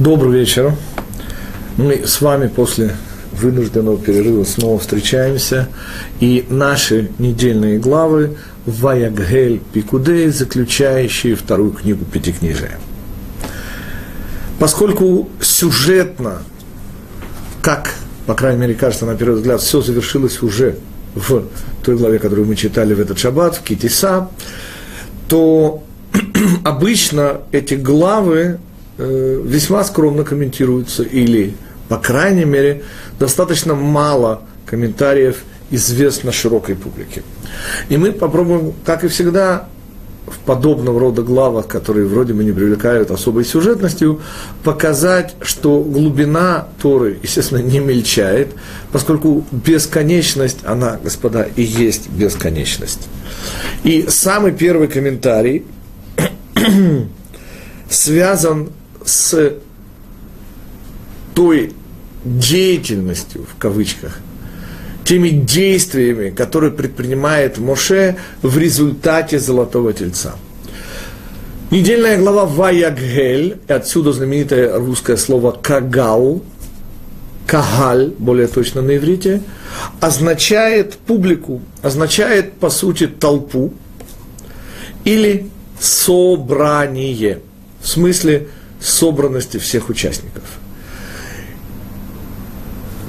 Добрый 0.00 0.40
вечер. 0.40 0.74
Мы 1.76 2.04
с 2.04 2.20
вами 2.20 2.48
после 2.48 2.96
вынужденного 3.30 3.96
перерыва 3.96 4.42
снова 4.42 4.80
встречаемся. 4.80 5.68
И 6.18 6.44
наши 6.48 7.12
недельные 7.20 7.78
главы 7.78 8.36
Ваяггель 8.66 9.60
Пикудей, 9.72 10.30
заключающие 10.30 11.36
вторую 11.36 11.70
книгу 11.70 12.04
Пятикнижия. 12.04 12.80
Поскольку 14.58 15.28
сюжетно, 15.40 16.42
как, 17.62 17.94
по 18.26 18.34
крайней 18.34 18.62
мере, 18.62 18.74
кажется, 18.74 19.06
на 19.06 19.14
первый 19.14 19.36
взгляд, 19.36 19.60
все 19.60 19.80
завершилось 19.80 20.42
уже 20.42 20.76
в 21.14 21.44
той 21.84 21.96
главе, 21.96 22.18
которую 22.18 22.48
мы 22.48 22.56
читали 22.56 22.94
в 22.94 23.00
этот 23.00 23.20
шаббат, 23.20 23.54
в 23.54 23.62
Китиса, 23.62 24.28
то 25.28 25.84
обычно 26.64 27.42
эти 27.52 27.74
главы 27.74 28.58
весьма 28.98 29.84
скромно 29.84 30.24
комментируются 30.24 31.02
или, 31.02 31.54
по 31.88 31.98
крайней 31.98 32.44
мере, 32.44 32.82
достаточно 33.18 33.74
мало 33.74 34.42
комментариев 34.66 35.44
известно 35.70 36.32
широкой 36.32 36.76
публике. 36.76 37.22
И 37.88 37.96
мы 37.96 38.12
попробуем, 38.12 38.72
как 38.84 39.04
и 39.04 39.08
всегда, 39.08 39.68
в 40.26 40.38
подобного 40.38 40.98
рода 40.98 41.22
главах, 41.22 41.66
которые 41.66 42.06
вроде 42.06 42.32
бы 42.32 42.44
не 42.44 42.52
привлекают 42.52 43.10
особой 43.10 43.44
сюжетностью, 43.44 44.20
показать, 44.62 45.34
что 45.42 45.82
глубина 45.82 46.68
Торы, 46.80 47.18
естественно, 47.22 47.58
не 47.58 47.78
мельчает, 47.78 48.54
поскольку 48.90 49.44
бесконечность, 49.52 50.58
она, 50.64 50.98
господа, 51.02 51.46
и 51.56 51.62
есть 51.62 52.08
бесконечность. 52.08 53.06
И 53.82 54.06
самый 54.08 54.52
первый 54.52 54.88
комментарий 54.88 55.64
связан 57.90 58.70
с 59.04 59.54
той 61.34 61.72
деятельностью, 62.24 63.44
в 63.44 63.58
кавычках, 63.58 64.18
теми 65.04 65.28
действиями, 65.28 66.30
которые 66.30 66.72
предпринимает 66.72 67.58
Моше 67.58 68.16
в 68.42 68.56
результате 68.56 69.38
Золотого 69.38 69.92
Тельца. 69.92 70.34
Недельная 71.70 72.18
глава 72.18 72.46
Ваяггель, 72.46 73.58
отсюда 73.68 74.12
знаменитое 74.12 74.78
русское 74.78 75.16
слово 75.16 75.50
Кагал, 75.50 76.42
Кагаль, 77.46 78.12
более 78.18 78.46
точно 78.46 78.80
на 78.80 78.96
иврите, 78.96 79.42
означает 80.00 80.94
публику, 80.94 81.60
означает, 81.82 82.52
по 82.54 82.70
сути, 82.70 83.06
толпу 83.06 83.74
или 85.04 85.50
собрание, 85.78 87.40
в 87.82 87.88
смысле 87.88 88.48
собранности 88.84 89.58
всех 89.58 89.88
участников. 89.88 90.44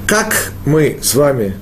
Как 0.07 0.53
мы 0.65 0.99
с 1.01 1.15
вами 1.15 1.55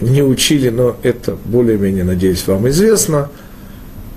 не 0.00 0.22
учили, 0.22 0.68
но 0.68 0.96
это 1.02 1.36
более-менее, 1.44 2.04
надеюсь, 2.04 2.46
вам 2.46 2.68
известно, 2.68 3.28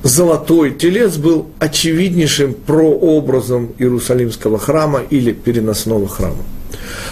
золотой 0.04 0.72
телец 0.72 1.18
был 1.18 1.50
очевиднейшим 1.60 2.54
прообразом 2.54 3.74
Иерусалимского 3.80 4.60
храма 4.60 5.02
или 5.10 5.32
переносного 5.32 6.08
храма. 6.08 6.44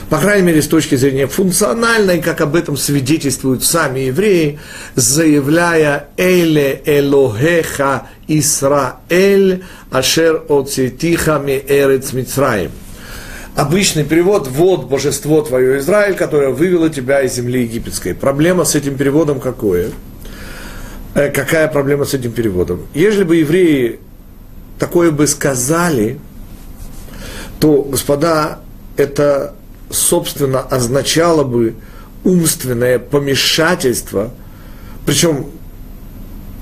По 0.10 0.20
крайней 0.20 0.48
мере, 0.48 0.62
с 0.62 0.68
точки 0.68 0.96
зрения 0.96 1.28
функциональной, 1.28 2.22
как 2.22 2.42
об 2.42 2.56
этом 2.56 2.78
свидетельствуют 2.78 3.64
сами 3.64 4.02
евреи, 4.02 4.60
заявляя 4.96 6.08
«Эле 6.18 6.82
Элохеха 6.86 8.08
Исраэль 8.28 9.64
Ашер 9.92 10.44
Оцетиха 10.50 11.40
Ми 11.40 11.64
Эрец 11.68 12.14
Мицраим». 12.14 12.72
Обычный 13.56 14.04
перевод 14.04 14.48
«Вот 14.48 14.86
божество 14.86 15.42
твое 15.42 15.80
Израиль, 15.80 16.14
которое 16.14 16.50
вывело 16.50 16.90
тебя 16.90 17.22
из 17.22 17.34
земли 17.34 17.64
египетской». 17.64 18.14
Проблема 18.14 18.66
с 18.66 18.76
этим 18.76 18.96
переводом 18.98 19.40
какое? 19.40 19.90
Э, 21.16 21.32
какая 21.32 21.68
проблема 21.68 22.06
с 22.06 22.14
этим 22.14 22.32
переводом? 22.32 22.86
Если 22.94 23.24
бы 23.24 23.38
евреи 23.38 24.00
такое 24.78 25.10
бы 25.10 25.26
сказали, 25.26 26.20
то, 27.60 27.82
господа, 27.82 28.60
это, 28.96 29.56
собственно, 29.90 30.60
означало 30.60 31.44
бы 31.44 31.74
умственное 32.24 33.00
помешательство, 33.00 34.32
причем 35.06 35.48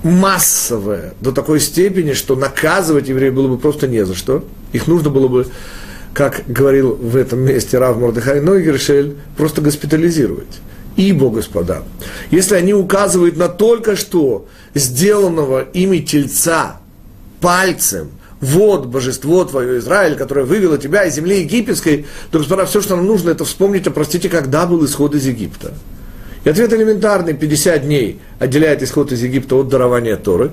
массовое, 0.06 1.16
до 1.20 1.32
такой 1.32 1.60
степени, 1.60 2.14
что 2.14 2.36
наказывать 2.36 3.10
евреев 3.10 3.34
было 3.34 3.48
бы 3.48 3.58
просто 3.58 3.88
не 3.88 4.06
за 4.06 4.14
что. 4.14 4.46
Их 4.72 4.88
нужно 4.88 5.10
было 5.10 5.28
бы 5.28 5.48
как 6.14 6.44
говорил 6.48 6.96
в 6.96 7.18
этом 7.18 7.40
месте 7.40 7.78
Рав 7.78 7.98
Мордыхай 7.98 8.40
Нойгершель, 8.40 9.18
просто 9.36 9.62
госпитализировать. 9.62 10.62
Ибо, 10.96 11.30
господа, 11.30 11.84
если 12.32 12.56
они 12.56 12.74
указывают 12.74 13.36
на 13.36 13.50
только 13.50 13.98
что 13.98 14.48
сделанного 14.74 15.62
ими 15.74 15.98
тельца 15.98 16.78
пальцем, 17.42 18.12
вот 18.40 18.86
божество 18.86 19.44
твое 19.44 19.80
Израиль, 19.80 20.16
которое 20.16 20.46
вывело 20.46 20.78
тебя 20.78 21.04
из 21.04 21.16
земли 21.16 21.42
египетской, 21.42 22.06
то, 22.32 22.40
господа, 22.40 22.66
все, 22.66 22.82
что 22.82 22.96
нам 22.96 23.06
нужно, 23.08 23.32
это 23.32 23.44
вспомнить, 23.44 23.86
а 23.88 23.92
простите, 23.92 24.30
когда 24.30 24.66
был 24.66 24.86
исход 24.86 25.16
из 25.16 25.26
Египта. 25.26 25.74
И 26.46 26.50
ответ 26.50 26.72
элементарный, 26.74 27.34
50 27.34 27.82
дней 27.82 28.20
отделяет 28.38 28.84
исход 28.84 29.12
из 29.12 29.24
Египта 29.24 29.56
от 29.56 29.68
дарования 29.68 30.16
Торы. 30.16 30.52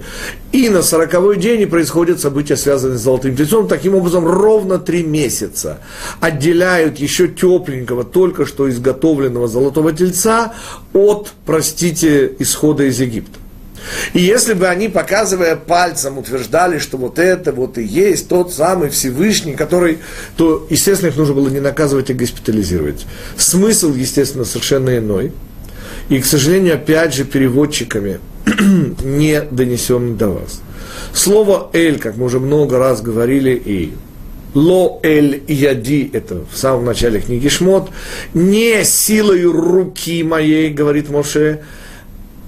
И 0.50 0.70
на 0.70 0.82
40 0.82 1.38
день 1.38 1.66
происходят 1.66 2.18
события, 2.18 2.56
связанные 2.56 2.96
с 2.96 3.02
Золотым 3.02 3.36
Тельцом. 3.36 3.68
Таким 3.68 3.94
образом, 3.94 4.26
ровно 4.26 4.78
три 4.78 5.02
месяца 5.02 5.80
отделяют 6.18 6.98
еще 6.98 7.28
тепленького, 7.28 8.04
только 8.04 8.46
что 8.46 8.70
изготовленного 8.70 9.48
Золотого 9.48 9.92
Тельца 9.92 10.54
от, 10.94 11.32
простите, 11.44 12.32
исхода 12.38 12.84
из 12.84 12.98
Египта. 12.98 13.38
И 14.14 14.20
если 14.20 14.54
бы 14.54 14.68
они, 14.68 14.88
показывая 14.88 15.56
пальцем, 15.56 16.16
утверждали, 16.16 16.78
что 16.78 16.96
вот 16.96 17.18
это 17.18 17.52
вот 17.52 17.76
и 17.76 17.82
есть 17.82 18.28
тот 18.28 18.54
самый 18.54 18.88
Всевышний, 18.88 19.54
который, 19.54 19.98
то, 20.38 20.66
естественно, 20.70 21.10
их 21.10 21.16
нужно 21.16 21.34
было 21.34 21.48
не 21.48 21.60
наказывать, 21.60 22.10
а 22.10 22.14
госпитализировать. 22.14 23.04
Смысл, 23.36 23.92
естественно, 23.92 24.46
совершенно 24.46 24.96
иной– 24.96 25.32
и, 26.08 26.20
к 26.20 26.24
сожалению, 26.24 26.74
опять 26.74 27.14
же, 27.14 27.24
переводчиками 27.24 28.20
не 29.02 29.40
донесен 29.42 30.16
до 30.16 30.28
вас. 30.28 30.60
Слово 31.14 31.70
«эль», 31.72 31.98
как 31.98 32.16
мы 32.16 32.26
уже 32.26 32.40
много 32.40 32.78
раз 32.78 33.02
говорили, 33.02 33.50
и 33.52 33.92
«ло 34.54 35.00
эль 35.02 35.42
яди»– 35.48 36.10
это 36.12 36.44
в 36.50 36.56
самом 36.56 36.84
начале 36.84 37.20
книги 37.20 37.48
Шмот, 37.48 37.90
«не 38.34 38.84
силою 38.84 39.52
руки 39.52 40.22
моей», 40.22 40.70
говорит 40.70 41.10
Моше, 41.10 41.60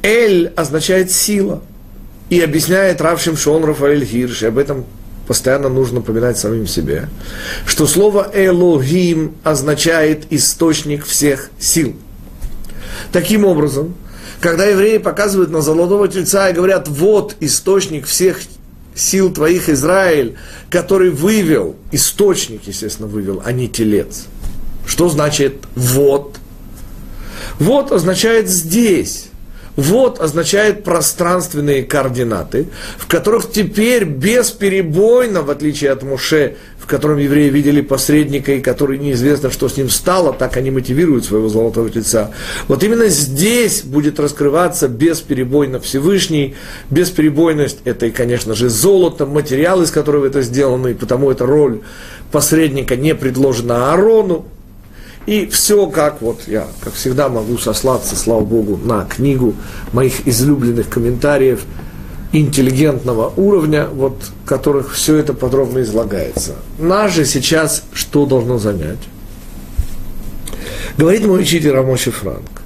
«эль» 0.02 0.52
означает 0.56 1.10
«сила». 1.10 1.62
И 2.30 2.40
объясняет 2.40 3.02
Равшим 3.02 3.36
Шон 3.36 3.64
Рафаэль 3.64 4.04
Хирш, 4.04 4.42
и 4.42 4.46
об 4.46 4.56
этом 4.56 4.86
постоянно 5.28 5.68
нужно 5.68 5.96
напоминать 5.96 6.38
самим 6.38 6.66
себе, 6.66 7.08
что 7.66 7.86
слово 7.86 8.30
«элогим» 8.34 9.34
означает 9.44 10.24
источник 10.30 11.04
всех 11.06 11.50
сил– 11.58 11.94
Таким 13.12 13.44
образом, 13.44 13.94
когда 14.40 14.66
евреи 14.66 14.98
показывают 14.98 15.50
на 15.50 15.60
золотого 15.60 16.08
тельца 16.08 16.50
и 16.50 16.52
говорят, 16.52 16.88
вот 16.88 17.36
источник 17.40 18.06
всех 18.06 18.40
сил 18.94 19.32
твоих 19.32 19.68
Израиль, 19.68 20.36
который 20.70 21.10
вывел, 21.10 21.76
источник, 21.92 22.62
естественно, 22.66 23.08
вывел, 23.08 23.42
а 23.44 23.52
не 23.52 23.68
телец. 23.68 24.26
Что 24.86 25.08
значит 25.08 25.64
вот? 25.74 26.36
Вот 27.58 27.92
означает 27.92 28.48
здесь. 28.48 29.28
Вот 29.76 30.20
означает 30.20 30.84
пространственные 30.84 31.82
координаты, 31.82 32.68
в 32.96 33.06
которых 33.06 33.50
теперь 33.50 34.04
бесперебойно, 34.04 35.42
в 35.42 35.50
отличие 35.50 35.90
от 35.90 36.02
Муше, 36.02 36.56
в 36.78 36.86
котором 36.86 37.18
евреи 37.18 37.48
видели 37.48 37.80
посредника, 37.80 38.52
и 38.52 38.60
который 38.60 38.98
неизвестно, 38.98 39.50
что 39.50 39.68
с 39.68 39.76
ним 39.76 39.88
стало, 39.88 40.32
так 40.32 40.56
они 40.56 40.70
мотивируют 40.70 41.24
своего 41.24 41.48
золотого 41.48 41.88
тельца. 41.90 42.30
Вот 42.68 42.84
именно 42.84 43.08
здесь 43.08 43.82
будет 43.82 44.20
раскрываться 44.20 44.86
бесперебойно 44.86 45.80
Всевышний. 45.80 46.54
Бесперебойность– 46.90 47.78
это, 47.84 48.10
конечно 48.10 48.54
же, 48.54 48.68
золото, 48.68 49.26
материал, 49.26 49.82
из 49.82 49.90
которого 49.90 50.26
это 50.26 50.42
сделано, 50.42 50.88
и 50.88 50.94
потому 50.94 51.30
эта 51.30 51.46
роль 51.46 51.80
посредника 52.30 52.96
не 52.96 53.14
предложена 53.14 53.92
Аарону, 53.92 54.44
и 55.26 55.46
все 55.46 55.86
как 55.86 56.20
вот 56.20 56.42
я, 56.46 56.66
как 56.80 56.94
всегда, 56.94 57.28
могу 57.28 57.58
сослаться, 57.58 58.16
слава 58.16 58.44
Богу, 58.44 58.76
на 58.76 59.04
книгу 59.04 59.54
моих 59.92 60.26
излюбленных 60.26 60.88
комментариев 60.88 61.64
интеллигентного 62.32 63.32
уровня, 63.36 63.86
вот, 63.86 64.16
в 64.44 64.48
которых 64.48 64.92
все 64.92 65.16
это 65.16 65.34
подробно 65.34 65.82
излагается. 65.82 66.56
Нас 66.78 67.12
же 67.12 67.24
сейчас 67.24 67.84
что 67.92 68.26
должно 68.26 68.58
занять? 68.58 68.98
Говорит 70.98 71.24
мой 71.24 71.40
учитель 71.40 71.70
Рамоши 71.70 72.10
Франк, 72.10 72.62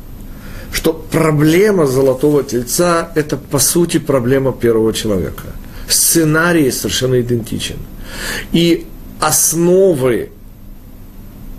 что 0.72 0.92
проблема 0.92 1.86
золотого 1.86 2.42
тельца– 2.42 3.10
это, 3.14 3.36
по 3.36 3.58
сути, 3.58 3.98
проблема 3.98 4.52
первого 4.52 4.92
человека. 4.92 5.44
Сценарий 5.88 6.70
совершенно 6.70 7.20
идентичен. 7.20 7.76
И 8.52 8.86
основы 9.20 10.30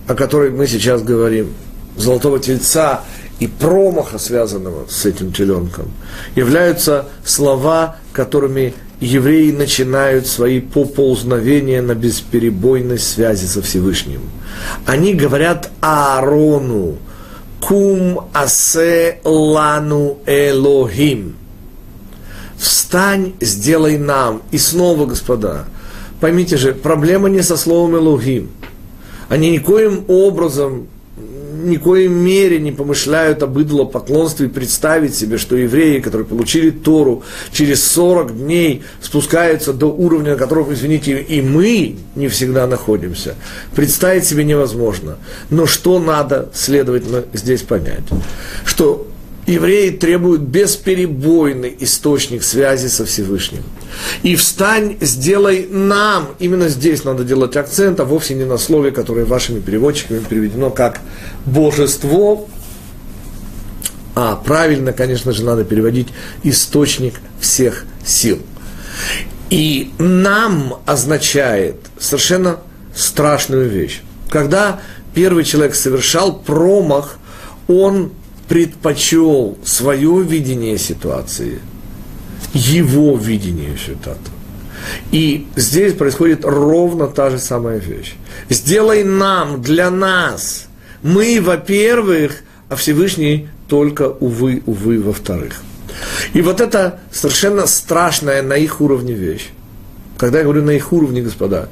о 0.09 0.15
которой 0.15 0.49
мы 0.49 0.65
сейчас 0.65 1.03
говорим, 1.03 1.53
золотого 1.95 2.39
тельца 2.39 3.01
и 3.37 3.45
промаха, 3.45 4.17
связанного 4.17 4.87
с 4.89 5.05
этим 5.05 5.31
теленком, 5.31 5.91
являются 6.35 7.05
слова, 7.23 7.97
которыми 8.11 8.73
евреи 8.99 9.51
начинают 9.51 10.25
свои 10.25 10.61
поползновения 10.61 11.83
на 11.83 11.93
бесперебойной 11.93 12.97
связи 12.97 13.45
со 13.45 13.61
Всевышним. 13.61 14.21
Они 14.87 15.13
говорят 15.13 15.69
Аарону, 15.79 16.97
кум 17.61 18.29
асе 18.33 19.19
лану 19.23 20.17
Элохим. 20.25 21.35
Встань, 22.57 23.33
сделай 23.41 23.99
нам. 23.99 24.41
И 24.49 24.57
снова, 24.57 25.05
господа, 25.05 25.65
поймите 26.19 26.57
же, 26.57 26.73
проблема 26.73 27.29
не 27.29 27.43
со 27.43 27.55
словом 27.57 27.95
Элохим. 27.95 28.49
Они 29.29 29.51
никоим 29.51 30.05
образом 30.07 30.87
ни 31.63 31.75
коем 31.75 32.13
мере 32.13 32.59
не 32.59 32.71
помышляют 32.71 33.43
об 33.43 33.59
идолопоклонстве 33.59 34.47
и 34.47 34.49
представить 34.49 35.15
себе, 35.15 35.37
что 35.37 35.55
евреи, 35.55 35.99
которые 35.99 36.25
получили 36.25 36.69
Тору, 36.71 37.23
через 37.51 37.83
40 37.83 38.37
дней 38.37 38.83
спускаются 39.01 39.73
до 39.73 39.87
уровня, 39.87 40.31
на 40.31 40.37
котором, 40.37 40.73
извините, 40.73 41.19
и 41.19 41.41
мы 41.41 41.97
не 42.15 42.27
всегда 42.27 42.67
находимся. 42.67 43.35
Представить 43.75 44.25
себе 44.25 44.43
невозможно. 44.43 45.17
Но 45.49 45.65
что 45.65 45.99
надо, 45.99 46.49
следовательно, 46.53 47.25
здесь 47.33 47.61
понять? 47.61 48.03
Что 48.65 49.07
евреи 49.49 49.89
требуют 49.89 50.41
бесперебойный 50.41 51.75
источник 51.79 52.43
связи 52.43 52.87
со 52.87 53.05
Всевышним. 53.05 53.63
И 54.23 54.35
встань, 54.35 54.97
сделай 55.01 55.67
нам, 55.69 56.29
именно 56.39 56.69
здесь 56.69 57.03
надо 57.03 57.23
делать 57.23 57.55
акцент, 57.55 57.99
а 57.99 58.05
вовсе 58.05 58.35
не 58.35 58.45
на 58.45 58.57
слове, 58.57 58.91
которое 58.91 59.25
вашими 59.25 59.59
переводчиками 59.59 60.19
переведено 60.19 60.69
как 60.69 60.99
божество, 61.45 62.47
а 64.15 64.35
правильно, 64.35 64.93
конечно 64.93 65.31
же, 65.31 65.43
надо 65.43 65.63
переводить 65.63 66.09
источник 66.43 67.15
всех 67.39 67.85
сил. 68.05 68.39
И 69.49 69.91
нам 69.97 70.81
означает 70.85 71.77
совершенно 71.97 72.59
страшную 72.95 73.69
вещь. 73.69 74.01
Когда 74.29 74.81
первый 75.13 75.43
человек 75.43 75.73
совершал 75.73 76.37
промах, 76.37 77.17
он 77.67 78.11
предпочел 78.49 79.57
свое 79.63 80.21
видение 80.23 80.77
ситуации, 80.77 81.59
его 82.53 83.15
видение 83.15 83.77
ситуации. 83.77 84.33
И 85.11 85.47
здесь 85.55 85.93
происходит 85.93 86.43
ровно 86.43 87.07
та 87.07 87.29
же 87.29 87.37
самая 87.37 87.77
вещь. 87.77 88.15
Сделай 88.49 89.03
нам, 89.03 89.61
для 89.61 89.91
нас. 89.91 90.67
Мы, 91.03 91.39
во-первых, 91.39 92.41
а 92.69 92.75
Всевышний 92.75 93.49
только, 93.67 94.09
увы, 94.09 94.63
увы, 94.65 94.99
во-вторых. 94.99 95.61
И 96.33 96.41
вот 96.41 96.59
это 96.59 96.99
совершенно 97.11 97.67
страшная 97.67 98.41
на 98.41 98.53
их 98.53 98.81
уровне 98.81 99.13
вещь. 99.13 99.49
Когда 100.17 100.39
я 100.39 100.43
говорю 100.43 100.63
на 100.63 100.71
их 100.71 100.91
уровне, 100.91 101.21
господа, 101.21 101.69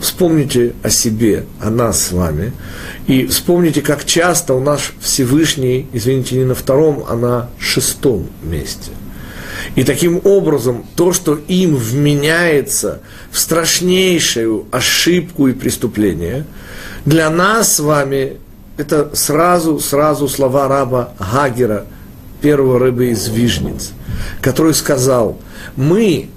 вспомните 0.00 0.72
о 0.82 0.90
себе, 0.90 1.44
о 1.60 1.70
нас 1.70 2.06
с 2.06 2.12
вами, 2.12 2.52
и 3.06 3.26
вспомните, 3.26 3.82
как 3.82 4.04
часто 4.04 4.54
у 4.54 4.60
нас 4.60 4.80
Всевышний, 5.00 5.86
извините, 5.92 6.36
не 6.36 6.44
на 6.44 6.54
втором, 6.54 7.04
а 7.08 7.16
на 7.16 7.50
шестом 7.58 8.26
месте. 8.42 8.90
И 9.76 9.84
таким 9.84 10.20
образом 10.24 10.84
то, 10.96 11.12
что 11.12 11.38
им 11.48 11.76
вменяется 11.76 13.00
в 13.30 13.38
страшнейшую 13.38 14.66
ошибку 14.70 15.48
и 15.48 15.52
преступление, 15.52 16.46
для 17.04 17.30
нас 17.30 17.76
с 17.76 17.80
вами 17.80 18.38
это 18.76 19.10
сразу, 19.14 19.78
сразу 19.78 20.28
слова 20.28 20.66
раба 20.66 21.12
Гагера, 21.18 21.84
первого 22.40 22.78
рыбы 22.78 23.10
из 23.10 23.28
Вижниц, 23.28 23.92
который 24.40 24.72
сказал, 24.72 25.38
мы 25.76 26.30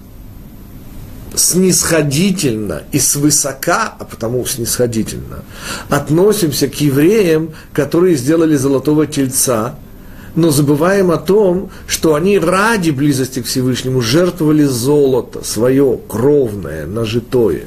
снисходительно 1.35 2.83
и 2.91 2.99
свысока, 2.99 3.93
а 3.97 4.05
потому 4.05 4.45
снисходительно, 4.45 5.43
относимся 5.89 6.67
к 6.67 6.75
евреям, 6.75 7.51
которые 7.73 8.15
сделали 8.15 8.55
золотого 8.55 9.07
тельца, 9.07 9.75
но 10.35 10.49
забываем 10.49 11.11
о 11.11 11.17
том, 11.17 11.69
что 11.87 12.15
они 12.15 12.39
ради 12.39 12.89
близости 12.89 13.41
к 13.41 13.45
Всевышнему 13.45 14.01
жертвовали 14.01 14.63
золото, 14.63 15.43
свое 15.43 15.99
кровное, 16.07 16.87
нажитое. 16.87 17.65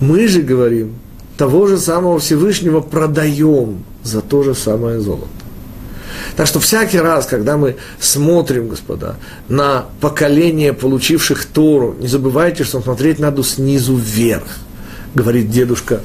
Мы 0.00 0.28
же 0.28 0.42
говорим, 0.42 0.96
того 1.36 1.66
же 1.66 1.78
самого 1.78 2.18
Всевышнего 2.18 2.80
продаем 2.80 3.84
за 4.02 4.20
то 4.20 4.42
же 4.42 4.54
самое 4.54 5.00
золото. 5.00 5.28
Так 6.36 6.46
что 6.46 6.60
всякий 6.60 6.98
раз, 6.98 7.26
когда 7.26 7.56
мы 7.56 7.76
смотрим, 8.00 8.68
господа, 8.68 9.16
на 9.48 9.86
поколение, 10.00 10.72
получивших 10.72 11.44
Тору, 11.44 11.96
не 11.98 12.06
забывайте, 12.06 12.64
что 12.64 12.80
смотреть 12.80 13.18
надо 13.18 13.42
снизу 13.42 13.96
вверх, 13.96 14.58
говорит 15.14 15.50
дедушка 15.50 16.00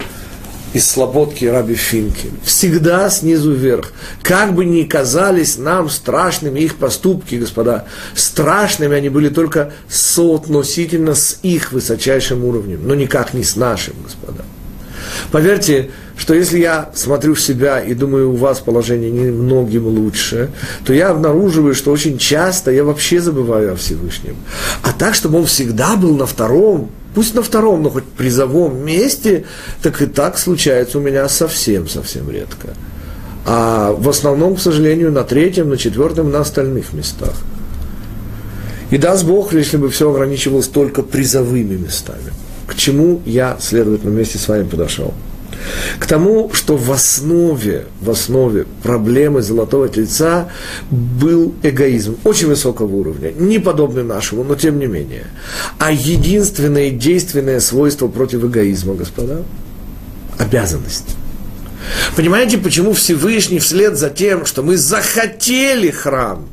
из 0.73 0.89
Слободки 0.89 1.45
Раби 1.45 1.75
Финки. 1.75 2.31
Всегда 2.43 3.09
снизу 3.09 3.53
вверх. 3.53 3.93
Как 4.23 4.53
бы 4.53 4.65
ни 4.65 4.83
казались 4.83 5.57
нам 5.57 5.89
страшными 5.89 6.59
их 6.59 6.77
поступки, 6.77 7.35
господа, 7.35 7.85
страшными 8.15 8.95
они 8.95 9.09
были 9.09 9.29
только 9.29 9.71
соотносительно 9.87 11.13
с 11.13 11.39
их 11.43 11.71
высочайшим 11.71 12.43
уровнем, 12.43 12.87
но 12.87 12.95
никак 12.95 13.33
не 13.33 13.43
с 13.43 13.55
нашим, 13.55 13.93
господа. 14.03 14.43
Поверьте, 15.31 15.91
что 16.17 16.33
если 16.33 16.59
я 16.59 16.89
смотрю 16.93 17.33
в 17.33 17.41
себя 17.41 17.79
и 17.79 17.93
думаю, 17.93 18.31
у 18.31 18.35
вас 18.35 18.59
положение 18.59 19.09
немногим 19.09 19.87
лучше, 19.87 20.49
то 20.85 20.93
я 20.93 21.09
обнаруживаю, 21.09 21.73
что 21.73 21.91
очень 21.91 22.17
часто 22.17 22.71
я 22.71 22.83
вообще 22.83 23.19
забываю 23.19 23.73
о 23.73 23.75
Всевышнем. 23.75 24.35
А 24.83 24.93
так, 24.93 25.15
чтобы 25.15 25.39
он 25.39 25.45
всегда 25.45 25.95
был 25.95 26.15
на 26.15 26.25
втором, 26.25 26.91
пусть 27.15 27.33
на 27.33 27.41
втором, 27.41 27.81
но 27.81 27.89
хоть 27.89 28.03
призовом 28.03 28.85
месте, 28.85 29.45
так 29.81 30.01
и 30.01 30.05
так 30.05 30.37
случается 30.37 30.99
у 30.99 31.01
меня 31.01 31.27
совсем-совсем 31.27 32.29
редко. 32.29 32.69
А 33.45 33.91
в 33.91 34.07
основном, 34.07 34.55
к 34.55 34.61
сожалению, 34.61 35.11
на 35.11 35.23
третьем, 35.23 35.69
на 35.69 35.77
четвертом, 35.77 36.31
на 36.31 36.41
остальных 36.41 36.93
местах. 36.93 37.33
И 38.91 38.97
даст 38.97 39.25
Бог, 39.25 39.53
если 39.53 39.77
бы 39.77 39.89
все 39.89 40.11
ограничивалось 40.11 40.67
только 40.67 41.01
призовыми 41.01 41.75
местами. 41.75 42.31
К 42.67 42.75
чему 42.75 43.21
я, 43.25 43.57
следовательно, 43.59 44.11
вместе 44.11 44.37
с 44.37 44.47
вами 44.47 44.67
подошел? 44.67 45.13
К 45.99 46.05
тому, 46.05 46.51
что 46.53 46.75
в 46.75 46.91
основе, 46.91 47.85
в 48.01 48.09
основе 48.09 48.65
проблемы 48.83 49.41
золотого 49.41 49.87
тельца 49.89 50.49
был 50.91 51.53
эгоизм 51.63 52.17
очень 52.23 52.47
высокого 52.47 52.93
уровня, 52.93 53.31
не 53.31 53.59
подобный 53.59 54.03
нашему, 54.03 54.43
но 54.43 54.55
тем 54.55 54.79
не 54.79 54.87
менее. 54.87 55.27
А 55.79 55.91
единственное 55.91 56.89
действенное 56.89 57.59
свойство 57.59 58.07
против 58.07 58.43
эгоизма, 58.43 58.95
господа, 58.95 59.43
обязанность. 60.37 61.15
Понимаете, 62.15 62.57
почему 62.57 62.93
Всевышний 62.93 63.59
вслед 63.59 63.97
за 63.97 64.09
тем, 64.09 64.45
что 64.45 64.63
мы 64.63 64.77
захотели 64.77 65.91
храм, 65.91 66.47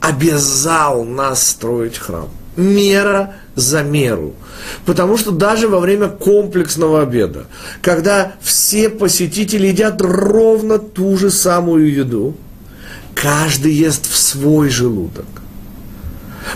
обязал 0.00 1.04
нас 1.04 1.48
строить 1.48 1.98
храм? 1.98 2.28
Мера 2.58 3.36
за 3.54 3.82
меру– 3.82 4.34
Потому 4.84 5.16
что 5.16 5.30
даже 5.30 5.68
во 5.68 5.80
время 5.80 6.08
комплексного 6.08 7.02
обеда, 7.02 7.46
когда 7.82 8.32
все 8.40 8.88
посетители 8.88 9.68
едят 9.68 10.00
ровно 10.00 10.78
ту 10.78 11.16
же 11.16 11.30
самую 11.30 11.92
еду, 11.92 12.36
каждый 13.14 13.72
ест 13.72 14.10
в 14.10 14.16
свой 14.16 14.68
желудок. 14.68 15.26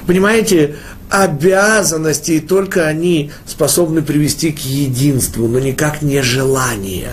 Понимаете, 0.06 0.76
обязанности, 1.12 2.32
и 2.32 2.40
только 2.40 2.86
они 2.86 3.32
способны 3.46 4.00
привести 4.00 4.50
к 4.50 4.60
единству, 4.60 5.46
но 5.46 5.58
никак 5.58 6.00
не 6.00 6.22
желание. 6.22 7.10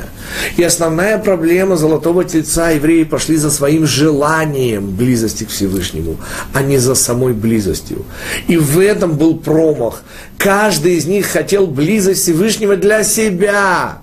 И 0.56 0.64
основная 0.64 1.18
проблема 1.18 1.76
золотого 1.76 2.24
тельца 2.24 2.70
евреи 2.70 3.04
пошли 3.04 3.36
за 3.36 3.52
своим 3.52 3.86
желанием 3.86 4.96
близости 4.96 5.44
к 5.44 5.50
Всевышнему, 5.50 6.16
а 6.54 6.62
не 6.62 6.78
за 6.78 6.96
самой 6.96 7.34
близостью. 7.34 8.06
И 8.48 8.56
в 8.56 8.80
этом 8.80 9.18
был 9.18 9.38
промах. 9.38 10.02
Каждый 10.38 10.94
из 10.94 11.06
них 11.06 11.26
хотел 11.26 11.68
близость 11.68 12.22
Всевышнего 12.22 12.78
для 12.78 13.04
себя, 13.04 14.00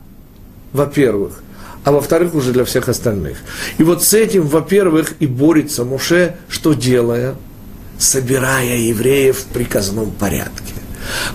во-первых 0.72 1.42
а 1.84 1.92
во-вторых, 1.92 2.34
уже 2.34 2.50
для 2.50 2.64
всех 2.64 2.88
остальных. 2.88 3.38
И 3.78 3.84
вот 3.84 4.02
с 4.02 4.12
этим, 4.12 4.48
во-первых, 4.48 5.14
и 5.20 5.28
борется 5.28 5.84
Муше, 5.84 6.34
что 6.48 6.74
делая– 6.74 7.36
собирая 7.98 8.76
евреев 8.76 9.38
в 9.38 9.44
приказном 9.46 10.10
порядке. 10.10 10.74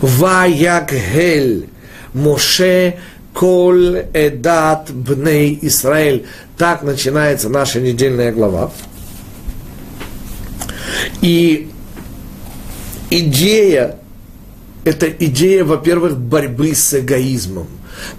Ваягель 0.01 1.69
Моше 2.13 2.97
Коль 3.33 4.05
Эдат 4.13 4.91
Бней 4.91 5.57
Исраэль. 5.61 6.25
Так 6.57 6.83
начинается 6.83 7.49
наша 7.49 7.79
недельная 7.79 8.31
глава. 8.31 8.71
И 11.21 11.71
идея, 13.09 13.97
это 14.83 15.07
идея, 15.07 15.63
во-первых, 15.63 16.17
борьбы 16.17 16.75
с 16.75 16.99
эгоизмом. 16.99 17.67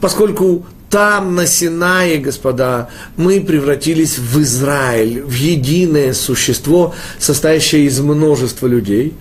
Поскольку 0.00 0.66
там, 0.92 1.34
на 1.34 1.46
Синае, 1.46 2.18
господа, 2.18 2.90
мы 3.16 3.40
превратились 3.40 4.18
в 4.18 4.42
Израиль, 4.42 5.22
в 5.22 5.32
единое 5.32 6.12
существо, 6.12 6.94
состоящее 7.18 7.86
из 7.86 7.98
множества 8.00 8.66
людей, 8.66 9.14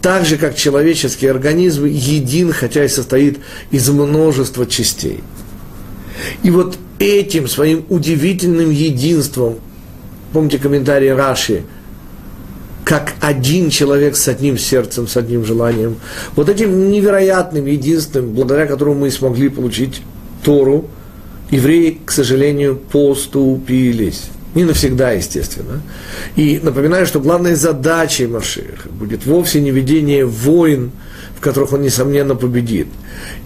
так 0.00 0.24
же, 0.24 0.38
как 0.38 0.56
человеческий 0.56 1.26
организм 1.26 1.84
един, 1.84 2.50
хотя 2.50 2.82
и 2.82 2.88
состоит 2.88 3.40
из 3.70 3.90
множества 3.90 4.64
частей. 4.64 5.22
И 6.42 6.50
вот 6.50 6.78
этим 6.98 7.46
своим 7.46 7.84
удивительным 7.90 8.70
единством, 8.70 9.56
помните 10.32 10.58
комментарий 10.58 11.12
Раши– 11.12 11.64
как 12.86 13.12
один 13.20 13.68
человек 13.68 14.16
с 14.16 14.28
одним 14.28 14.56
сердцем, 14.56 15.06
с 15.06 15.18
одним 15.18 15.44
желанием. 15.44 15.96
Вот 16.34 16.48
этим 16.48 16.90
невероятным, 16.90 17.66
единственным, 17.66 18.32
благодаря 18.32 18.64
которому 18.66 19.00
мы 19.00 19.10
смогли 19.10 19.50
получить 19.50 20.00
Тору, 20.42 20.88
евреи, 21.50 21.98
к 22.04 22.10
сожалению, 22.10 22.76
поступились. 22.76 24.24
Не 24.54 24.64
навсегда, 24.64 25.12
естественно. 25.12 25.82
И 26.36 26.58
напоминаю, 26.62 27.06
что 27.06 27.20
главной 27.20 27.54
задачей 27.54 28.26
Машеха 28.26 28.88
будет 28.88 29.26
вовсе 29.26 29.60
не 29.60 29.70
ведение 29.70 30.24
войн, 30.24 30.90
в 31.38 31.40
которых 31.40 31.72
он, 31.72 31.82
несомненно, 31.82 32.34
победит. 32.34 32.88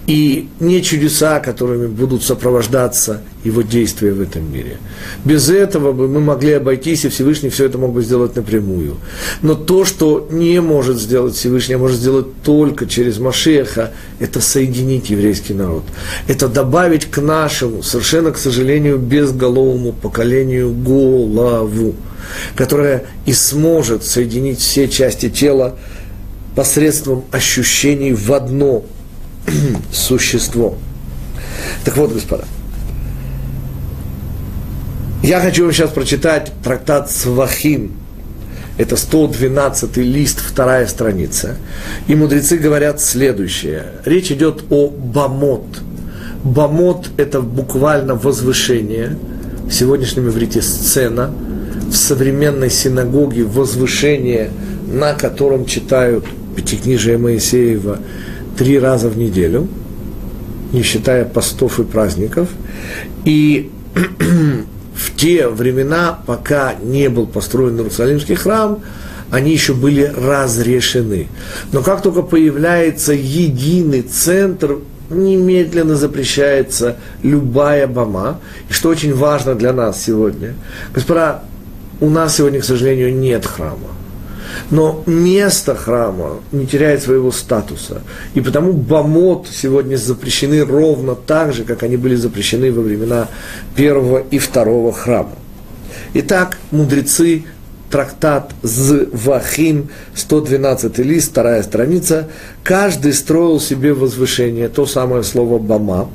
И 0.07 0.49
не 0.61 0.83
чудеса, 0.83 1.41
которыми 1.41 1.87
будут 1.87 2.23
сопровождаться 2.23 3.21
его 3.45 3.61
действия 3.61 4.13
в 4.13 4.21
этом 4.23 4.51
мире. 4.51 4.79
Без 5.27 5.51
этого 5.51 5.93
бы 5.93 6.09
мы 6.09 6.21
могли 6.21 6.53
обойтись, 6.53 7.05
и 7.05 7.11
Всевышний 7.11 7.51
все 7.51 7.67
это 7.67 7.77
мог 7.77 7.93
бы 7.93 8.03
сделать 8.03 8.35
напрямую. 8.35 8.97
Но 9.43 9.55
то, 9.55 9.85
что 9.85 10.27
не 10.31 10.59
может 10.63 10.99
сделать 10.99 11.35
Всевышний, 11.35 11.75
а 11.75 11.79
может 11.79 11.99
сделать 11.99 12.29
только 12.43 12.87
через 12.87 13.19
Машеха, 13.19 13.93
это 14.21 14.41
соединить 14.41 15.11
еврейский 15.11 15.53
народ. 15.53 15.85
Это 16.29 16.49
добавить 16.49 17.11
к 17.11 17.21
нашему, 17.21 17.83
совершенно, 17.83 18.31
к 18.31 18.39
сожалению, 18.39 18.97
безголовому 18.97 19.93
поколению 19.93 20.73
голову, 20.73 21.95
которая 22.57 23.05
и 23.27 23.35
сможет 23.35 24.03
соединить 24.03 24.61
все 24.61 24.89
части 24.89 25.29
тела, 25.29 25.77
посредством 26.55 27.25
ощущений 27.33 28.13
в 28.13 28.33
одно 28.33 28.85
существо. 29.93 30.77
Так 31.85 31.97
вот, 31.97 32.13
господа, 32.13 32.45
я 35.23 35.41
хочу 35.41 35.65
вам 35.65 35.73
сейчас 35.73 35.91
прочитать 35.91 36.53
трактат 36.65 37.11
Свахим. 37.11 37.93
Это 38.77 38.97
112 38.97 39.99
лист, 39.99 40.41
вторая 40.41 40.87
страница. 40.87 41.57
И 42.09 42.15
мудрецы 42.15 42.57
говорят 42.57 43.01
следующее. 43.01 43.93
Речь 44.05 44.33
идет 44.33 44.65
о 44.71 44.89
бамот. 44.89 45.65
Бамот– 46.43 47.11
это 47.19 47.41
буквально 47.41 48.15
возвышение. 48.15 49.17
В 49.67 49.71
сегодняшнем 49.73 50.29
иврите 50.29 50.61
сцена. 50.61 51.33
В 51.89 51.95
современной 51.95 52.71
синагоге 52.71 53.45
возвышение, 53.45 54.51
на 54.89 55.15
котором 55.15 55.67
читают 55.67 56.25
Пятикнижие 56.57 57.19
Моисеева 57.19 57.99
три 58.57 58.79
раза 58.79 59.09
в 59.09 59.17
неделю, 59.17 59.69
не 60.73 60.83
считая 60.83 61.25
постов 61.25 61.81
и 61.81 61.85
праздников. 61.85 62.49
И 63.25 63.71
в 64.95 65.17
те 65.17 65.49
времена, 65.49 66.19
пока 66.27 66.75
не 66.83 67.09
был 67.09 67.27
построен 67.27 67.77
Иерусалимский 67.77 68.35
храм, 68.35 68.81
они 69.31 69.53
еще 69.53 69.73
были 69.73 70.13
разрешены. 70.15 71.29
Но 71.73 71.83
как 71.83 72.03
только 72.03 72.23
появляется 72.23 73.15
единый 73.15 74.03
центр, 74.03 74.79
немедленно 75.09 75.97
запрещается 75.97 76.97
любая 77.23 77.87
бома. 77.87 78.41
И 78.69 78.73
что 78.73 78.91
очень 78.91 79.15
важно 79.15 79.55
для 79.55 79.73
нас 79.73 80.03
сегодня, 80.03 80.55
господа, 80.95 81.45
у 82.01 82.11
нас 82.11 82.37
сегодня, 82.37 82.61
к 82.61 82.65
сожалению, 82.65 83.15
нет 83.15 83.47
храма. 83.47 83.89
Но 84.71 85.03
место 85.07 85.75
храма 85.75 86.41
не 86.53 86.67
теряет 86.67 87.03
своего 87.03 87.31
статуса. 87.33 88.03
И 88.35 88.41
потому 88.41 88.73
бомот 88.73 89.47
сегодня 89.53 89.97
запрещены 89.97 90.65
ровно 90.65 91.15
так 91.15 91.53
же, 91.53 91.65
как 91.65 91.83
они 91.83 91.97
были 91.97 92.15
запрещены 92.15 92.73
во 92.73 92.83
времена 92.83 93.29
первого 93.77 94.19
и 94.19 94.39
второго 94.39 94.93
храма. 94.93 95.33
Итак, 96.15 96.59
мудрецы, 96.71 97.45
трактат 97.91 98.51
З 98.63 99.07
Вахим, 99.13 99.89
112 100.15 100.99
лист, 100.99 101.31
вторая 101.31 101.63
страница, 101.63 102.29
каждый 102.65 103.13
строил 103.13 103.61
себе 103.61 103.93
возвышение, 103.93 104.69
то 104.69 104.87
самое 104.87 105.23
слово 105.23 105.59
«бама», 105.59 106.09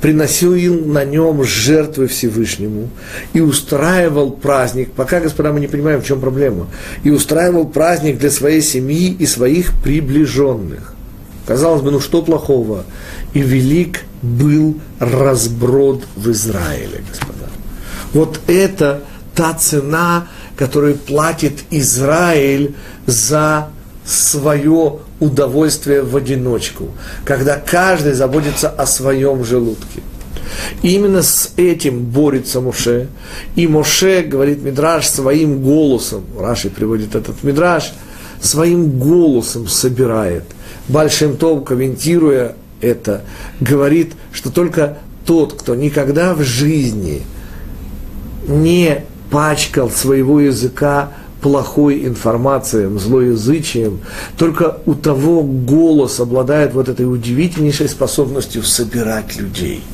приносил 0.00 0.54
на 0.84 1.04
нем 1.04 1.44
жертвы 1.44 2.06
Всевышнему 2.06 2.88
и 3.32 3.40
устраивал 3.40 4.30
праздник, 4.30 4.92
пока, 4.92 5.20
господа, 5.20 5.52
мы 5.52 5.60
не 5.60 5.66
понимаем, 5.66 6.00
в 6.00 6.06
чем 6.06 6.20
проблема, 6.20 6.66
и 7.04 7.10
устраивал 7.10 7.66
праздник 7.66 8.18
для 8.18 8.30
своей 8.30 8.62
семьи 8.62 9.16
и 9.18 9.26
своих 9.26 9.72
приближенных. 9.82 10.94
Казалось 11.46 11.82
бы, 11.82 11.90
ну 11.92 12.00
что 12.00 12.22
плохого? 12.22 12.84
И 13.32 13.40
велик 13.40 14.02
был 14.22 14.80
разброд 14.98 16.04
в 16.16 16.30
Израиле, 16.30 17.02
господа. 17.08 17.48
Вот 18.12 18.40
это 18.48 19.02
та 19.34 19.54
цена, 19.54 20.28
которую 20.56 20.96
платит 20.96 21.64
Израиль 21.70 22.74
за 23.06 23.68
свое 24.04 24.98
удовольствие 25.20 26.02
в 26.02 26.16
одиночку, 26.16 26.90
когда 27.24 27.56
каждый 27.56 28.12
заботится 28.12 28.68
о 28.68 28.86
своем 28.86 29.44
желудке. 29.44 30.02
И 30.82 30.94
именно 30.94 31.22
с 31.22 31.52
этим 31.56 32.04
борется 32.04 32.60
Моше. 32.60 33.08
И 33.56 33.66
Моше, 33.66 34.22
говорит 34.22 34.62
Мидраш, 34.62 35.06
своим 35.06 35.62
голосом, 35.62 36.24
Раши 36.38 36.70
приводит 36.70 37.14
этот 37.14 37.42
Мидраш, 37.42 37.92
своим 38.40 38.98
голосом 38.98 39.66
собирает. 39.68 40.44
Большим 40.88 41.36
Том, 41.36 41.64
комментируя 41.64 42.54
это, 42.80 43.22
говорит, 43.60 44.12
что 44.32 44.50
только 44.50 44.98
тот, 45.24 45.54
кто 45.54 45.74
никогда 45.74 46.34
в 46.34 46.42
жизни 46.42 47.22
не 48.46 49.04
пачкал 49.30 49.90
своего 49.90 50.40
языка 50.40 51.12
плохой 51.46 52.04
информацией, 52.04 52.98
злоязычием, 52.98 54.00
только 54.36 54.78
у 54.84 54.94
того 54.94 55.44
голос 55.44 56.18
обладает 56.18 56.74
вот 56.74 56.88
этой 56.88 57.08
удивительнейшей 57.08 57.88
способностью 57.88 58.64
собирать 58.64 59.36
людей. 59.36 59.84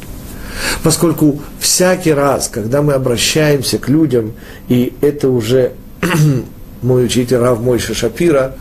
Поскольку 0.82 1.42
всякий 1.60 2.14
раз, 2.14 2.48
когда 2.48 2.80
мы 2.80 2.94
обращаемся 2.94 3.76
к 3.76 3.90
людям, 3.90 4.32
и 4.68 4.94
это 5.02 5.28
уже 5.28 5.72
мой 6.82 7.04
учитель 7.04 7.36
Рав 7.36 7.60
Мойша 7.60 7.92
Шапира, 7.92 8.56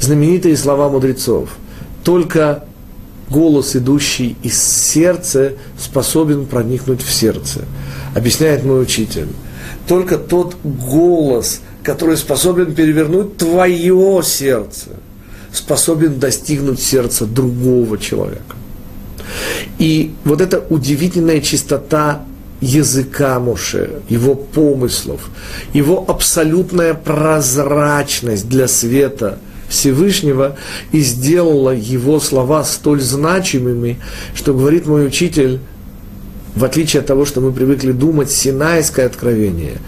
знаменитые 0.00 0.56
слова 0.56 0.88
мудрецов, 0.88 1.50
только 2.02 2.64
голос, 3.28 3.76
идущий 3.76 4.38
из 4.42 4.58
сердца, 4.62 5.52
способен 5.78 6.46
проникнуть 6.46 7.02
в 7.02 7.12
сердце. 7.12 7.66
Объясняет 8.14 8.64
мой 8.64 8.80
учитель. 8.80 9.28
Только 9.86 10.16
тот 10.16 10.56
голос– 10.64 11.60
который 11.82 12.16
способен 12.16 12.74
перевернуть 12.74 13.36
твое 13.36 14.20
сердце, 14.24 14.90
способен 15.52 16.18
достигнуть 16.18 16.80
сердца 16.80 17.26
другого 17.26 17.98
человека. 17.98 18.56
И 19.78 20.14
вот 20.24 20.40
эта 20.40 20.62
удивительная 20.68 21.40
чистота 21.40 22.24
языка 22.60 23.40
Моше, 23.40 24.02
его 24.08 24.34
помыслов, 24.34 25.28
его 25.72 26.04
абсолютная 26.06 26.94
прозрачность 26.94 28.48
для 28.48 28.68
света 28.68 29.38
Всевышнего 29.68 30.56
и 30.92 31.00
сделала 31.00 31.70
его 31.70 32.20
слова 32.20 32.62
столь 32.62 33.00
значимыми, 33.00 33.98
что 34.34 34.54
говорит 34.54 34.86
мой 34.86 35.06
учитель, 35.06 35.60
в 36.54 36.64
отличие 36.64 37.00
от 37.00 37.06
того, 37.06 37.24
что 37.24 37.40
мы 37.40 37.52
привыкли 37.52 37.92
думать, 37.92 38.30
Синайское 38.30 39.06
откровение 39.06 39.78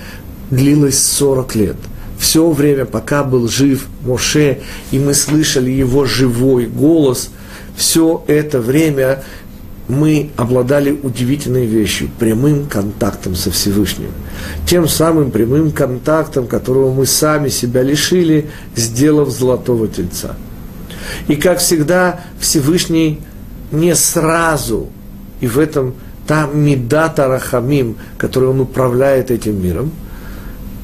длилось 0.51 1.03
40 1.03 1.55
лет. 1.57 1.77
Все 2.19 2.51
время, 2.51 2.85
пока 2.85 3.25
был 3.25 3.49
жив 3.49 3.87
Моше, 4.03 4.61
и 4.91 4.99
мы 4.99 5.15
слышали 5.15 5.71
его 5.71 6.05
живой 6.05 6.67
голос, 6.67 7.31
все 7.77 8.25
это 8.27 8.61
время 8.61 9.23
мы 9.89 10.31
обладали 10.37 10.91
удивительной 10.91 11.67
вещью, 11.67 12.09
прямым 12.19 12.67
контактом 12.67 13.35
со 13.35 13.51
Всевышним. 13.51 14.11
Тем 14.67 14.89
самым 14.89 15.31
прямым 15.31 15.73
контактом, 15.73 16.47
которого 16.47 16.93
мы 16.95 17.05
сами 17.05 17.49
себя 17.49 17.83
лишили, 17.83 18.49
сделав 18.75 19.31
золотого 19.31 19.89
тельца. 19.89 20.37
И 21.29 21.37
как 21.37 21.59
всегда, 21.59 22.21
Всевышний 22.41 23.21
не 23.71 23.95
сразу, 23.95 24.89
и 25.41 25.47
в 25.47 25.59
этом 25.59 25.95
та 26.27 26.47
медата 26.47 27.29
рахамим, 27.29 27.97
которой 28.17 28.47
он 28.47 28.61
управляет 28.61 29.31
этим 29.31 29.63
миром– 29.63 29.93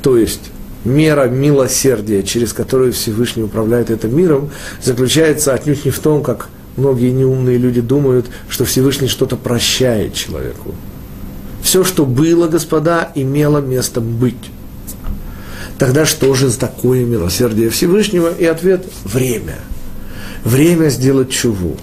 то 0.02 0.16
есть 0.16 0.50
мера 0.84 1.28
милосердия, 1.28 2.22
через 2.22 2.52
которую 2.52 2.92
Всевышний 2.92 3.42
управляет 3.42 3.90
этим 3.90 4.16
миром, 4.16 4.50
заключается 4.82 5.52
отнюдь 5.52 5.84
не 5.84 5.90
в 5.90 5.98
том, 5.98 6.22
как 6.22 6.48
многие 6.76 7.10
неумные 7.10 7.58
люди 7.58 7.80
думают, 7.80 8.26
что 8.48 8.64
Всевышний 8.64 9.08
что-то 9.08 9.36
прощает 9.36 10.14
человеку. 10.14 10.74
Все, 11.62 11.84
что 11.84 12.06
было, 12.06 12.48
господа, 12.48 13.12
имело 13.14 13.58
место 13.58 14.00
быть. 14.00 14.50
Тогда 15.78 16.04
что 16.06 16.34
же 16.34 16.50
такое 16.52 17.04
милосердие 17.04 17.70
Всевышнего? 17.70 18.32
И 18.32 18.44
ответ– 18.44 18.86
время. 19.04 19.56
Время 20.44 20.88
сделать 20.88 21.30
чуву. 21.30 21.76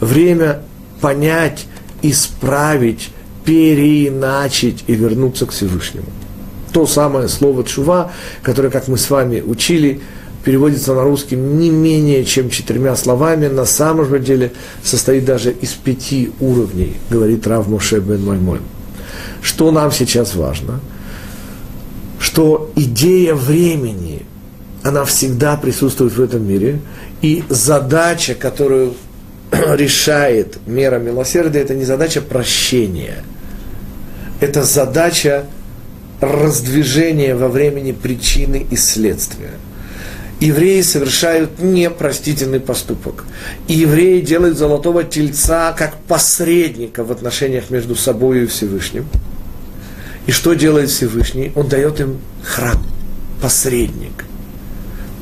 Время 0.00 0.62
понять, 1.00 1.66
исправить, 2.02 3.10
переиначить 3.44 4.84
и 4.86 4.94
вернуться 4.94 5.46
к 5.46 5.50
Всевышнему. 5.50 6.06
То 6.74 6.88
самое 6.88 7.28
слово 7.28 7.62
«чува», 7.62 8.10
которое, 8.42 8.68
как 8.68 8.88
мы 8.88 8.98
с 8.98 9.08
вами 9.08 9.40
учили, 9.40 10.00
переводится 10.44 10.92
на 10.92 11.04
русский 11.04 11.36
не 11.36 11.70
менее 11.70 12.24
чем 12.24 12.50
четырьмя 12.50 12.96
словами, 12.96 13.46
на 13.46 13.64
самом 13.64 14.08
же 14.08 14.18
деле 14.18 14.52
состоит 14.82 15.24
даже 15.24 15.52
из 15.52 15.70
пяти 15.70 16.32
уровней, 16.40 16.96
говорит 17.10 17.46
Рав 17.46 17.68
Моше 17.68 18.00
бен 18.00 18.24
Маймон. 18.24 18.58
Что 19.40 19.70
нам 19.70 19.92
сейчас 19.92 20.34
важно? 20.34 20.80
Что 22.18 22.72
идея 22.74 23.36
времени, 23.36 24.26
она 24.82 25.04
всегда 25.04 25.56
присутствует 25.56 26.12
в 26.12 26.20
этом 26.20 26.44
мире, 26.44 26.80
и 27.22 27.44
задача, 27.48 28.34
которую 28.34 28.94
решает 29.52 30.58
мера 30.66 30.98
милосердия, 30.98 31.60
это 31.60 31.76
не 31.76 31.84
задача 31.84 32.20
прощения, 32.20 33.22
это 34.40 34.64
задача 34.64 35.44
раздвижения 36.24 37.36
во 37.36 37.48
времени 37.48 37.92
причины 37.92 38.66
и 38.70 38.76
следствия– 38.76 39.52
евреи 40.40 40.82
совершают 40.82 41.60
непростительный 41.60 42.60
поступок. 42.60 43.24
И 43.68 43.74
евреи 43.74 44.20
делают 44.20 44.58
золотого 44.58 45.04
тельца 45.04 45.72
как 45.72 45.96
посредника 46.08 47.04
в 47.04 47.12
отношениях 47.12 47.70
между 47.70 47.94
собой 47.94 48.42
и 48.42 48.46
Всевышним. 48.46 49.06
И 50.26 50.32
что 50.32 50.54
делает 50.54 50.90
Всевышний? 50.90 51.52
Он 51.54 51.68
дает 51.68 52.00
им 52.00 52.18
храм, 52.42 52.82
посредник. 53.42 54.24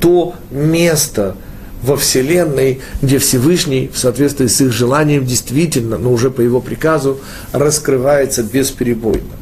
То 0.00 0.34
место 0.50 1.36
во 1.82 1.96
Вселенной, 1.96 2.80
где 3.00 3.18
Всевышний, 3.18 3.90
в 3.92 3.98
соответствии 3.98 4.46
с 4.46 4.60
их 4.60 4.72
желанием, 4.72 5.26
действительно, 5.26 5.98
но 5.98 6.12
уже 6.12 6.30
по 6.30 6.40
его 6.40 6.60
приказу, 6.60 7.18
раскрывается 7.52 8.44
бесперебойно. 8.44 9.41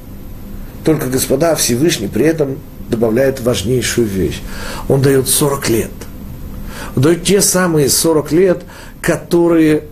Только, 0.84 1.06
господа, 1.06 1.54
Всевышний 1.54 2.08
при 2.08 2.24
этом 2.24 2.58
добавляет 2.88 3.40
важнейшую 3.40 4.06
вещь. 4.06 4.40
Он 4.88 5.00
дает 5.02 5.28
40 5.28 5.68
лет. 5.68 5.90
Он 6.96 7.02
дает 7.02 7.24
те 7.24 7.40
самые 7.40 7.88
40 7.88 8.32
лет, 8.32 8.62
которые 9.00 9.84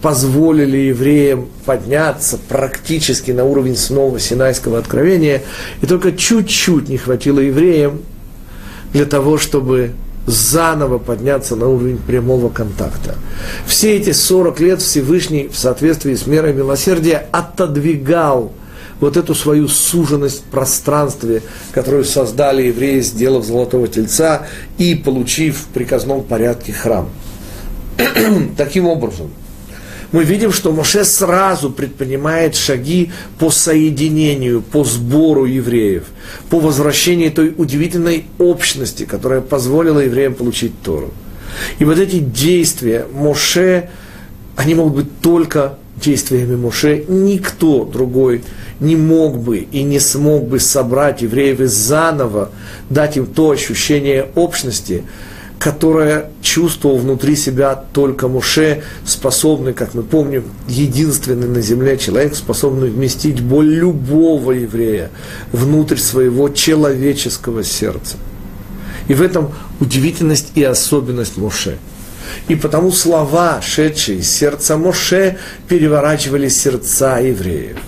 позволили 0.00 0.78
евреям 0.78 1.48
подняться 1.64 2.36
практически 2.48 3.30
на 3.30 3.44
уровень 3.44 3.76
снова 3.76 4.18
Синайского 4.18 4.78
откровения, 4.78 5.42
и 5.80 5.86
только 5.86 6.12
чуть-чуть 6.12 6.88
не 6.88 6.98
хватило 6.98 7.38
евреям 7.38 8.02
для 8.92 9.06
того, 9.06 9.38
чтобы 9.38 9.92
заново 10.26 10.98
подняться 10.98 11.56
на 11.56 11.68
уровень 11.68 11.98
прямого 11.98 12.48
контакта. 12.48 13.16
Все 13.66 13.96
эти 13.96 14.12
40 14.12 14.60
лет 14.60 14.80
Всевышний 14.80 15.48
в 15.48 15.56
соответствии 15.56 16.14
с 16.14 16.26
мерой 16.26 16.52
милосердия 16.52 17.26
отодвигал 17.32 18.52
вот 19.02 19.16
эту 19.16 19.34
свою 19.34 19.66
суженность 19.66 20.42
в 20.42 20.44
пространстве, 20.44 21.42
которую 21.72 22.04
создали 22.04 22.62
евреи, 22.62 23.00
сделав 23.00 23.44
золотого 23.44 23.88
тельца 23.88 24.46
и 24.78 24.94
получив 24.94 25.58
в 25.58 25.66
приказном 25.66 26.22
порядке 26.22 26.72
храм. 26.72 27.10
Таким 28.56 28.86
образом, 28.86 29.30
мы 30.12 30.22
видим, 30.22 30.52
что 30.52 30.70
Моше 30.70 31.04
сразу 31.04 31.70
предпринимает 31.70 32.54
шаги 32.54 33.10
по 33.40 33.50
соединению, 33.50 34.62
по 34.62 34.84
сбору 34.84 35.46
евреев, 35.46 36.04
по 36.48 36.60
возвращению 36.60 37.32
той 37.32 37.52
удивительной 37.56 38.26
общности, 38.38 39.04
которая 39.04 39.40
позволила 39.40 39.98
евреям 39.98 40.34
получить 40.34 40.80
Тору. 40.80 41.12
И 41.80 41.84
вот 41.84 41.98
эти 41.98 42.20
действия 42.20 43.06
Моше, 43.12 43.90
они 44.54 44.76
могут 44.76 44.94
быть 44.94 45.20
только 45.20 45.78
действиями 45.96 46.56
Моше, 46.56 47.04
никто 47.08 47.84
другой 47.84 48.42
не 48.80 48.96
мог 48.96 49.38
бы 49.38 49.58
и 49.58 49.82
не 49.82 50.00
смог 50.00 50.48
бы 50.48 50.58
собрать 50.58 51.22
евреев 51.22 51.60
и 51.60 51.66
заново 51.66 52.50
дать 52.90 53.16
им 53.16 53.26
то 53.26 53.50
ощущение 53.50 54.28
общности, 54.34 55.04
которое 55.58 56.30
чувствовал 56.42 56.98
внутри 56.98 57.36
себя 57.36 57.76
только 57.92 58.26
Муше, 58.26 58.82
способный, 59.04 59.72
как 59.72 59.94
мы 59.94 60.02
помним, 60.02 60.44
единственный 60.66 61.46
на 61.46 61.60
земле 61.60 61.96
человек, 61.98 62.34
способный 62.34 62.90
вместить 62.90 63.40
боль 63.40 63.72
любого 63.72 64.50
еврея 64.50 65.10
внутрь 65.52 65.98
своего 65.98 66.48
человеческого 66.48 67.62
сердца. 67.62 68.16
И 69.06 69.14
в 69.14 69.22
этом 69.22 69.52
удивительность 69.78 70.50
и 70.56 70.64
особенность 70.64 71.36
Муше. 71.36 71.78
И 72.48 72.54
потому 72.54 72.92
слова, 72.92 73.60
шедшие 73.62 74.18
из 74.18 74.30
сердца 74.30 74.76
Моше, 74.76 75.38
переворачивали 75.68 76.48
сердца 76.48 77.18
евреев 77.18 77.78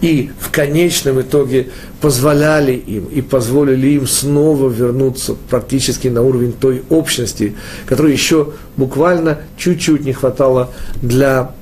и 0.00 0.30
в 0.38 0.50
конечном 0.50 1.20
итоге 1.20 1.68
позволяли 2.00 2.72
им 2.72 3.06
и 3.06 3.20
позволили 3.20 3.88
им 3.88 4.06
снова 4.06 4.68
вернуться 4.68 5.34
практически 5.48 6.08
на 6.08 6.22
уровень 6.22 6.52
той 6.52 6.82
общности, 6.90 7.54
которой 7.86 8.12
еще 8.12 8.52
буквально 8.76 9.38
чуть-чуть 9.56 10.04
не 10.04 10.12
хватало 10.12 10.70
для 11.00 11.52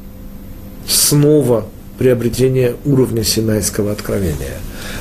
снова 0.87 1.66
приобретения 1.99 2.75
уровня 2.85 3.25
Синайского 3.25 3.93
откровения. 3.93 4.59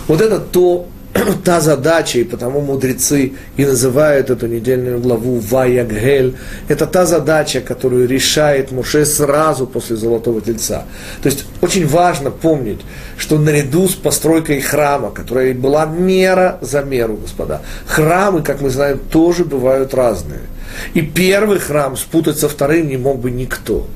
Вот 0.07 0.21
это 0.21 0.39
то, 0.39 0.87
та 1.43 1.61
задача, 1.61 2.19
и 2.19 2.23
потому 2.23 2.61
мудрецы 2.61 3.33
и 3.57 3.65
называют 3.65 4.29
эту 4.29 4.47
недельную 4.47 4.99
главу 4.99 5.39
Ваягель, 5.39 6.35
это 6.67 6.85
та 6.85 7.05
задача, 7.05 7.61
которую 7.61 8.07
решает 8.07 8.71
Муше 8.71 9.05
сразу 9.05 9.67
после 9.67 9.95
Золотого 9.95 10.41
Тельца. 10.41 10.85
То 11.21 11.29
есть 11.29 11.45
очень 11.61 11.87
важно 11.87 12.31
помнить, 12.31 12.81
что 13.17 13.37
наряду 13.37 13.87
с 13.87 13.95
постройкой 13.95 14.61
храма, 14.61 15.11
которая 15.11 15.53
была 15.53 15.85
мера 15.85 16.59
за 16.61 16.81
меру, 16.81 17.17
господа, 17.17 17.61
храмы, 17.85 18.41
как 18.41 18.61
мы 18.61 18.69
знаем, 18.69 18.99
тоже 19.11 19.45
бывают 19.45 19.93
разные– 19.93 20.41
и 20.93 21.01
первый 21.01 21.59
храм 21.59 21.97
спутать 21.97 22.39
со 22.39 22.49
вторым 22.49 22.87
не 22.87 22.97
мог 22.97 23.19
бы 23.19 23.31
никто. 23.31 23.87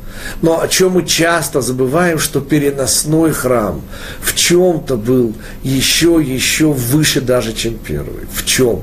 Но 0.42 0.62
о 0.62 0.68
чем 0.68 0.94
мы 0.94 1.06
часто 1.06 1.62
забываем, 1.62 2.20
что 2.20 2.40
переносной 2.40 3.32
храм 3.32 3.82
в 4.22 4.36
чем-то 4.36 4.98
был 4.98 5.34
еще, 5.64 6.22
еще 6.24 6.72
выше 6.72 7.22
даже, 7.22 7.54
чем 7.54 7.78
первый. 7.78 8.26
В 8.32 8.46
чем? 8.46 8.82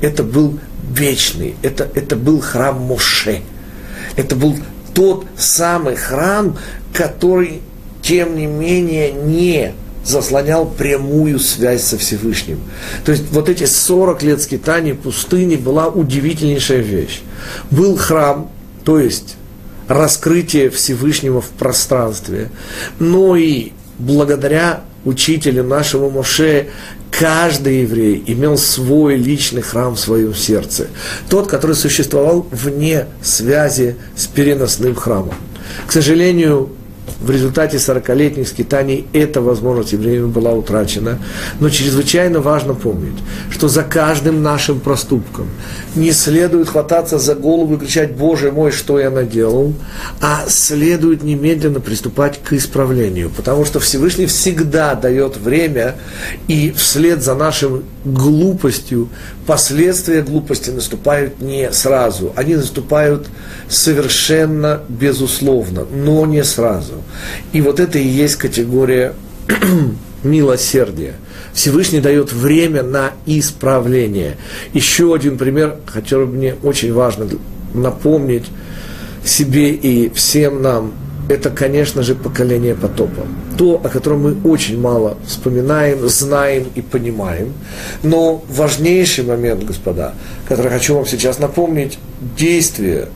Это 0.00 0.22
был 0.22 0.58
вечный, 0.90 1.56
это, 1.62 1.88
это 1.94 2.16
был 2.16 2.40
храм 2.40 2.80
Моше. 2.80 3.42
Это 4.16 4.36
был 4.36 4.56
тот 4.94 5.26
самый 5.36 5.96
храм, 5.96 6.56
который, 6.92 7.60
тем 8.02 8.36
не 8.36 8.46
менее, 8.46 9.12
не 9.12 9.74
заслонял 10.04 10.66
прямую 10.66 11.38
связь 11.38 11.82
со 11.82 11.98
Всевышним. 11.98 12.60
То 13.04 13.12
есть 13.12 13.24
вот 13.30 13.48
эти 13.48 13.64
40 13.64 14.22
лет 14.22 14.42
скитаний 14.42 14.94
пустыни 14.94 15.56
была 15.56 15.88
удивительнейшая 15.88 16.80
вещь. 16.80 17.22
Был 17.70 17.96
храм, 17.96 18.50
то 18.84 18.98
есть 18.98 19.36
раскрытие 19.88 20.70
Всевышнего 20.70 21.40
в 21.40 21.48
пространстве, 21.48 22.50
но 22.98 23.36
и 23.36 23.72
благодаря 23.98 24.82
учителю 25.04 25.64
нашему 25.64 26.10
Моше 26.10 26.68
каждый 27.10 27.82
еврей 27.82 28.22
имел 28.26 28.56
свой 28.56 29.16
личный 29.16 29.62
храм 29.62 29.94
в 29.94 30.00
своем 30.00 30.34
сердце. 30.34 30.88
Тот, 31.28 31.48
который 31.48 31.76
существовал 31.76 32.46
вне 32.50 33.06
связи 33.22 33.96
с 34.16 34.26
переносным 34.26 34.94
храмом. 34.94 35.34
К 35.86 35.92
сожалению, 35.92 36.70
в 37.20 37.30
результате 37.30 37.78
40-летних 37.78 38.48
скитаний 38.48 39.06
эта 39.12 39.40
возможность 39.40 39.92
евреям 39.92 40.30
была 40.30 40.52
утрачена. 40.52 41.18
Но 41.60 41.70
чрезвычайно 41.70 42.40
важно 42.40 42.74
помнить, 42.74 43.18
что 43.50 43.68
за 43.68 43.82
каждым 43.82 44.42
нашим 44.42 44.80
проступком 44.80 45.48
не 45.94 46.12
следует 46.12 46.68
хвататься 46.68 47.18
за 47.18 47.34
голову 47.34 47.74
и 47.74 47.78
кричать 47.78 48.12
«Боже 48.12 48.52
мой, 48.52 48.72
что 48.72 48.98
я 48.98 49.10
наделал», 49.10 49.74
а 50.20 50.44
следует 50.48 51.22
немедленно 51.22 51.80
приступать 51.80 52.40
к 52.42 52.52
исправлению, 52.52 53.30
потому 53.30 53.64
что 53.64 53.80
Всевышний 53.80 54.26
всегда 54.26 54.94
дает 54.94 55.36
время, 55.36 55.94
и 56.48 56.72
вслед 56.76 57.22
за 57.22 57.34
нашим 57.34 57.84
глупостью 58.04 59.08
последствия 59.46 60.22
глупости 60.22 60.70
наступают 60.70 61.40
не 61.40 61.70
сразу, 61.72 62.32
они 62.36 62.56
наступают 62.56 63.28
совершенно 63.68 64.82
безусловно, 64.88 65.84
но 65.84 66.26
не 66.26 66.44
сразу. 66.44 67.02
И 67.52 67.60
вот 67.60 67.80
это 67.80 67.98
и 67.98 68.06
есть 68.06 68.36
категория 68.36 69.14
милосердия. 70.22 71.14
Всевышний 71.52 72.00
дает 72.00 72.32
время 72.32 72.82
на 72.82 73.12
исправление. 73.26 74.36
Еще 74.72 75.14
один 75.14 75.38
пример, 75.38 75.76
бы 76.26 76.26
мне 76.26 76.56
очень 76.62 76.92
важно 76.92 77.28
напомнить 77.72 78.46
себе 79.24 79.70
и 79.70 80.10
всем 80.10 80.62
нам 80.62 80.92
это, 81.28 81.50
конечно 81.50 82.02
же, 82.02 82.14
поколение 82.14 82.74
потопа. 82.74 83.26
То, 83.56 83.80
о 83.82 83.88
котором 83.88 84.22
мы 84.22 84.36
очень 84.50 84.80
мало 84.80 85.16
вспоминаем, 85.26 86.08
знаем 86.08 86.66
и 86.74 86.82
понимаем. 86.82 87.52
Но 88.02 88.42
важнейший 88.48 89.24
момент, 89.24 89.64
господа, 89.64 90.14
который 90.48 90.70
хочу 90.70 90.94
вам 90.94 91.06
сейчас 91.06 91.38
напомнить, 91.38 91.98
действие 92.36 93.08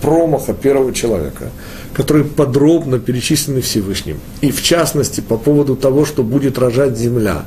промаха 0.00 0.54
первого 0.54 0.92
человека, 0.92 1.50
которые 1.92 2.24
подробно 2.24 2.98
перечислены 2.98 3.60
Всевышним. 3.60 4.20
И 4.40 4.50
в 4.50 4.62
частности, 4.62 5.20
по 5.20 5.36
поводу 5.36 5.76
того, 5.76 6.04
что 6.04 6.22
будет 6.22 6.58
рожать 6.58 6.96
земля, 6.96 7.44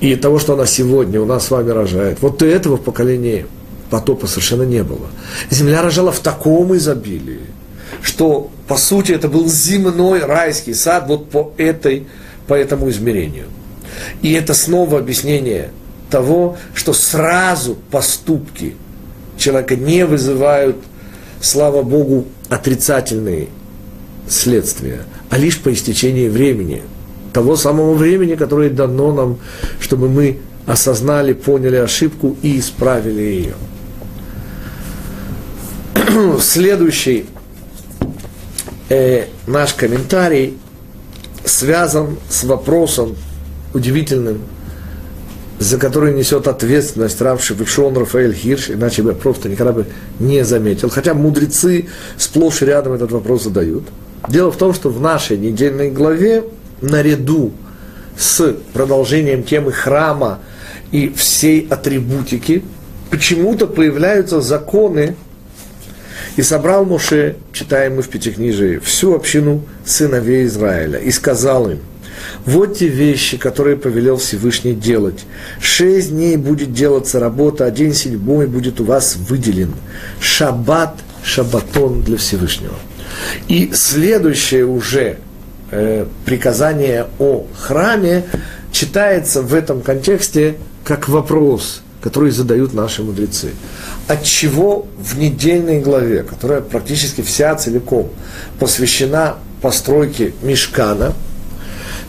и 0.00 0.14
того, 0.16 0.38
что 0.38 0.54
она 0.54 0.66
сегодня 0.66 1.20
у 1.20 1.24
нас 1.24 1.46
с 1.46 1.50
вами 1.50 1.70
рожает. 1.70 2.18
Вот 2.20 2.42
этого 2.42 2.76
в 2.76 2.82
поколении 2.82 3.46
потопа 3.90 4.26
совершенно 4.26 4.64
не 4.64 4.82
было. 4.82 5.06
Земля 5.50 5.82
рожала 5.82 6.12
в 6.12 6.20
таком 6.20 6.76
изобилии, 6.76 7.40
что, 8.06 8.52
по 8.68 8.76
сути, 8.76 9.10
это 9.10 9.28
был 9.28 9.48
земной 9.48 10.20
райский 10.24 10.74
сад 10.74 11.06
вот 11.08 11.28
по, 11.28 11.52
этой, 11.56 12.06
по 12.46 12.54
этому 12.54 12.88
измерению. 12.88 13.46
И 14.22 14.32
это 14.32 14.54
снова 14.54 15.00
объяснение 15.00 15.70
того, 16.08 16.56
что 16.72 16.92
сразу 16.92 17.76
поступки 17.90 18.76
человека 19.36 19.74
не 19.74 20.06
вызывают, 20.06 20.76
слава 21.40 21.82
Богу, 21.82 22.26
отрицательные 22.48 23.48
следствия, 24.28 25.00
а 25.28 25.36
лишь 25.36 25.58
по 25.58 25.72
истечении 25.72 26.28
времени, 26.28 26.82
того 27.32 27.56
самого 27.56 27.94
времени, 27.94 28.36
которое 28.36 28.70
дано 28.70 29.12
нам, 29.12 29.38
чтобы 29.80 30.08
мы 30.08 30.38
осознали, 30.64 31.32
поняли 31.32 31.76
ошибку 31.76 32.36
и 32.40 32.60
исправили 32.60 33.54
ее. 36.14 36.38
Следующий 36.40 37.26
э, 38.88 39.26
наш 39.46 39.74
комментарий 39.74 40.58
связан 41.44 42.18
с 42.28 42.44
вопросом 42.44 43.16
удивительным, 43.72 44.40
за 45.58 45.78
который 45.78 46.12
несет 46.14 46.48
ответственность 46.48 47.20
Рав 47.20 47.42
Шевишон 47.42 47.96
Рафаэль 47.96 48.34
Хирш, 48.34 48.70
иначе 48.70 49.02
бы 49.02 49.10
я 49.10 49.16
просто 49.16 49.48
никогда 49.48 49.72
бы 49.72 49.86
не 50.18 50.44
заметил. 50.44 50.90
Хотя 50.90 51.14
мудрецы 51.14 51.88
сплошь 52.18 52.62
и 52.62 52.66
рядом 52.66 52.92
этот 52.92 53.12
вопрос 53.12 53.44
задают. 53.44 53.84
Дело 54.28 54.50
в 54.50 54.56
том, 54.56 54.74
что 54.74 54.90
в 54.90 55.00
нашей 55.00 55.38
недельной 55.38 55.90
главе 55.90 56.44
наряду 56.80 57.52
с 58.18 58.56
продолжением 58.72 59.42
темы 59.44 59.72
храма 59.72 60.40
и 60.90 61.12
всей 61.14 61.66
атрибутики 61.68 62.64
почему-то 63.10 63.66
появляются 63.66 64.40
законы, 64.40 65.16
и 66.36 66.42
собрал 66.42 66.84
Моше, 66.84 67.36
читаем 67.52 67.96
мы 67.96 68.02
в 68.02 68.08
Пятикнижии, 68.08 68.78
всю 68.78 69.14
общину 69.14 69.62
сыновей 69.84 70.46
Израиля 70.46 70.98
и 70.98 71.10
сказал 71.10 71.70
им, 71.70 71.80
вот 72.44 72.78
те 72.78 72.88
вещи, 72.88 73.36
которые 73.36 73.76
повелел 73.76 74.16
Всевышний 74.16 74.74
делать. 74.74 75.24
Шесть 75.60 76.10
дней 76.10 76.36
будет 76.36 76.72
делаться 76.72 77.20
работа, 77.20 77.66
а 77.66 77.70
день 77.70 77.94
седьмой 77.94 78.46
будет 78.46 78.80
у 78.80 78.84
вас 78.84 79.16
выделен. 79.16 79.74
Шаббат, 80.20 80.94
шаббатон 81.22 82.02
для 82.02 82.16
Всевышнего. 82.16 82.74
И 83.48 83.70
следующее 83.74 84.66
уже 84.66 85.18
э, 85.70 86.06
приказание 86.24 87.06
о 87.18 87.46
храме 87.58 88.24
читается 88.72 89.42
в 89.42 89.54
этом 89.54 89.80
контексте 89.80 90.56
как 90.84 91.08
вопрос, 91.08 91.82
который 92.06 92.30
задают 92.30 92.72
наши 92.72 93.02
мудрецы 93.02 93.50
от 94.06 94.22
чего 94.22 94.86
в 94.96 95.18
недельной 95.18 95.80
главе, 95.80 96.22
которая 96.22 96.60
практически 96.60 97.20
вся 97.20 97.52
целиком 97.56 98.10
посвящена 98.60 99.38
постройке 99.60 100.32
мешкана 100.40 101.14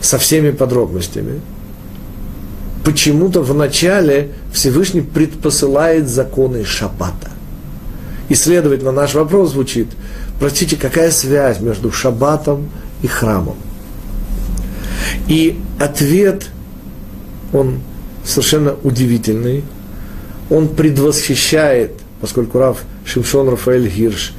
со 0.00 0.18
всеми 0.18 0.52
подробностями, 0.52 1.40
почему-то 2.84 3.42
в 3.42 3.52
начале 3.56 4.30
Всевышний 4.52 5.00
предпосылает 5.00 6.08
законы 6.08 6.64
Шаббата. 6.64 7.32
И, 8.28 8.36
следовательно, 8.36 8.92
наш 8.92 9.14
вопрос 9.14 9.50
звучит, 9.50 9.88
простите, 10.38 10.76
какая 10.76 11.10
связь 11.10 11.58
между 11.58 11.90
Шаббатом 11.90 12.70
и 13.02 13.08
храмом? 13.08 13.56
И 15.26 15.58
ответ, 15.80 16.46
он 17.52 17.80
совершенно 18.24 18.76
удивительный– 18.84 19.64
он 20.50 20.68
предвосхищает, 20.68 21.92
поскольку 22.20 22.58
Раф 22.58 22.84
Шимшон 23.04 23.48
Рафаэль 23.48 23.88
Гирш, 23.88 24.32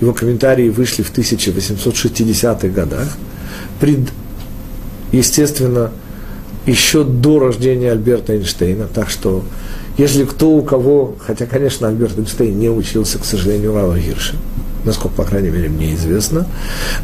его 0.00 0.12
комментарии 0.12 0.68
вышли 0.68 1.02
в 1.02 1.12
1860-х 1.16 2.68
годах, 2.68 3.08
пред, 3.80 4.10
естественно, 5.12 5.92
еще 6.66 7.04
до 7.04 7.38
рождения 7.38 7.92
Альберта 7.92 8.34
Эйнштейна, 8.34 8.86
так 8.92 9.10
что 9.10 9.44
если 9.96 10.24
кто 10.24 10.50
у 10.50 10.62
кого, 10.62 11.14
хотя, 11.20 11.46
конечно, 11.46 11.88
Альберт 11.88 12.18
Эйнштейн 12.18 12.58
не 12.58 12.68
учился, 12.68 13.18
к 13.18 13.24
сожалению, 13.24 13.74
Рава 13.74 13.98
Гирша, 13.98 14.34
насколько, 14.84 15.16
по 15.16 15.24
крайней 15.24 15.50
мере, 15.50 15.68
мне 15.68 15.94
известно. 15.94 16.46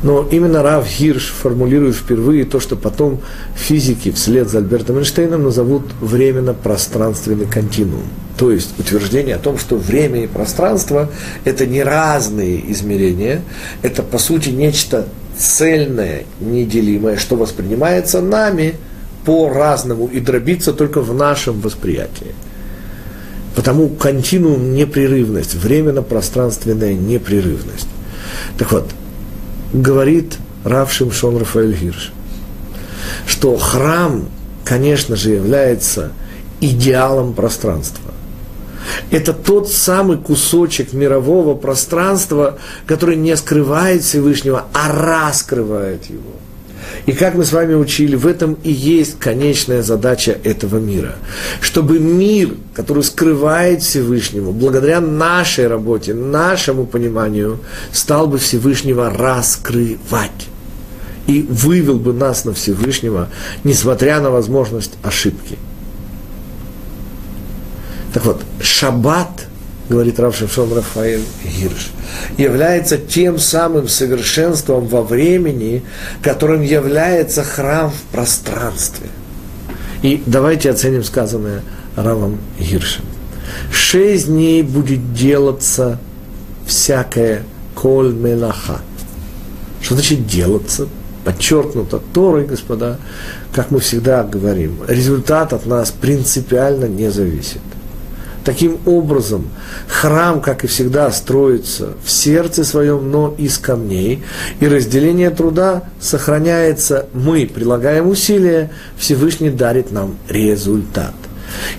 Но 0.02 0.26
именно 0.30 0.62
Рав 0.62 0.86
Хирш 0.86 1.32
формулирует 1.32 1.96
впервые 1.96 2.44
то, 2.44 2.60
что 2.60 2.76
потом 2.76 3.20
физики 3.54 4.10
вслед 4.10 4.48
за 4.48 4.58
Альбертом 4.58 4.98
Эйнштейном 4.98 5.42
назовут 5.42 5.84
временно-пространственный 6.00 7.46
континуум. 7.46 8.04
То 8.36 8.50
есть 8.50 8.78
утверждение 8.78 9.36
о 9.36 9.38
том, 9.38 9.58
что 9.58 9.76
время 9.76 10.24
и 10.24 10.26
пространство– 10.26 11.10
это 11.44 11.66
не 11.66 11.82
разные 11.82 12.70
измерения, 12.72 13.42
это, 13.82 14.02
по 14.02 14.18
сути, 14.18 14.48
нечто 14.48 15.06
цельное, 15.36 16.24
неделимое, 16.40 17.16
что 17.16 17.36
воспринимается 17.36 18.20
нами 18.20 18.74
по-разному 19.24 20.06
и 20.06 20.20
дробится 20.20 20.72
только 20.72 21.00
в 21.00 21.14
нашем 21.14 21.60
восприятии. 21.60 22.34
Потому 23.54 23.88
континуум– 23.88 24.74
непрерывность, 24.74 25.54
временно-пространственная 25.54 26.94
непрерывность. 26.94 27.88
Так 28.58 28.72
вот, 28.72 28.90
говорит 29.72 30.36
Рав 30.64 30.92
Шимшон 30.92 31.38
Рафаэль 31.38 31.74
Гирш, 31.74 32.12
что 33.26 33.56
храм, 33.56 34.28
конечно 34.64 35.16
же, 35.16 35.30
является 35.30 36.12
идеалом 36.60 37.32
пространства. 37.32 38.12
Это 39.10 39.32
тот 39.32 39.70
самый 39.70 40.16
кусочек 40.16 40.92
мирового 40.92 41.54
пространства, 41.54 42.58
который 42.86 43.16
не 43.16 43.36
скрывает 43.36 44.02
Всевышнего, 44.02 44.66
а 44.72 44.92
раскрывает 44.92 46.08
его– 46.08 46.32
и 47.06 47.12
как 47.12 47.34
мы 47.34 47.44
с 47.44 47.52
вами 47.52 47.74
учили, 47.74 48.16
в 48.16 48.26
этом 48.26 48.56
и 48.62 48.70
есть 48.70 49.18
конечная 49.18 49.82
задача 49.82 50.36
этого 50.44 50.78
мира. 50.78 51.16
Чтобы 51.60 51.98
мир, 51.98 52.54
который 52.74 53.02
скрывает 53.02 53.82
Всевышнего, 53.82 54.52
благодаря 54.52 55.00
нашей 55.00 55.66
работе, 55.66 56.14
нашему 56.14 56.86
пониманию, 56.86 57.60
стал 57.92 58.26
бы 58.26 58.38
Всевышнего 58.38 59.10
раскрывать. 59.10 60.48
И 61.26 61.42
вывел 61.42 61.98
бы 61.98 62.12
нас 62.12 62.44
на 62.44 62.52
Всевышнего, 62.52 63.28
несмотря 63.62 64.20
на 64.20 64.30
возможность 64.30 64.94
ошибки. 65.02 65.58
Так 68.12 68.24
вот, 68.24 68.42
шаббат– 68.60 69.28
говорит 69.90 70.20
Рав 70.20 70.40
Рафаэль 70.40 71.24
Гирш, 71.44 71.90
является 72.38 72.96
тем 72.96 73.38
самым 73.38 73.88
совершенством 73.88 74.86
во 74.86 75.02
времени, 75.02 75.82
которым 76.22 76.62
является 76.62 77.42
храм 77.42 77.90
в 77.90 78.12
пространстве. 78.12 79.08
И 80.02 80.22
давайте 80.24 80.70
оценим 80.70 81.02
сказанное 81.02 81.62
Равом 81.96 82.38
Гиршем. 82.58 83.04
Шесть 83.72 84.28
дней 84.28 84.62
будет 84.62 85.12
делаться 85.12 85.98
всякое 86.66 87.42
коль 87.74 88.14
мелаха. 88.14 88.80
Что 89.82 89.94
значит 89.94 90.26
делаться? 90.26 90.86
Подчеркнуто 91.24 92.00
Торой, 92.14 92.46
господа, 92.46 92.98
как 93.52 93.72
мы 93.72 93.80
всегда 93.80 94.22
говорим, 94.22 94.78
результат 94.86 95.52
от 95.52 95.66
нас 95.66 95.90
принципиально 95.90 96.84
не 96.84 97.10
зависит. 97.10 97.60
Таким 98.44 98.78
образом, 98.86 99.48
храм, 99.86 100.40
как 100.40 100.64
и 100.64 100.66
всегда, 100.66 101.10
строится 101.12 101.90
в 102.02 102.10
сердце 102.10 102.64
своем, 102.64 103.10
но 103.10 103.34
из 103.36 103.58
камней, 103.58 104.22
и 104.60 104.66
разделение 104.66 105.28
труда 105.28 105.84
сохраняется, 106.00 107.06
мы 107.12 107.46
прилагаем 107.46 108.08
усилия, 108.08 108.70
Всевышний 108.96 109.50
дарит 109.50 109.92
нам 109.92 110.16
результат. 110.28 111.14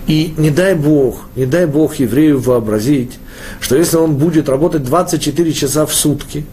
И 0.05 0.35
не 0.37 0.51
дай 0.51 0.75
Бог, 0.75 1.21
не 1.35 1.47
дай 1.47 1.65
Бог 1.65 1.95
еврею 1.95 2.39
вообразить, 2.39 3.17
что 3.59 3.75
если 3.75 3.97
он 3.97 4.15
будет 4.15 4.47
работать 4.47 4.83
24 4.83 5.53
часа 5.53 5.87
в 5.87 5.93
сутки, 5.93 6.45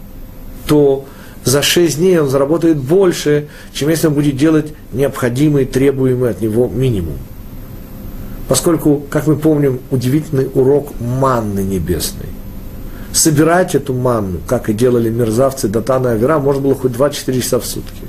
то 0.65 1.05
за 1.43 1.61
6 1.61 1.97
дней 1.99 2.19
он 2.19 2.29
заработает 2.29 2.77
больше, 2.77 3.47
чем 3.73 3.89
если 3.89 4.07
он 4.07 4.15
будет 4.15 4.37
делать 4.37 4.73
необходимый, 4.91 5.65
требуемый 5.65 6.31
от 6.31 6.41
него 6.41 6.67
минимум 6.67 7.17
поскольку, 8.49 9.03
как 9.09 9.27
мы 9.27 9.37
помним, 9.37 9.79
удивительный 9.91 10.49
урок 10.53 10.89
манны 10.99 11.61
небесной. 11.61 12.27
собирать 13.11 13.75
эту 13.75 13.93
манну, 13.93 14.39
как 14.45 14.69
и 14.69 14.73
делали 14.73 15.09
мерзавцы 15.09 15.67
Датана 15.67 16.09
и 16.09 16.11
Авера, 16.11 16.37
можно 16.37 16.61
было 16.61 16.75
хоть 16.75 16.91
24 16.91 17.41
часа 17.41 17.59
в 17.59 17.65
сутки. 17.65 18.03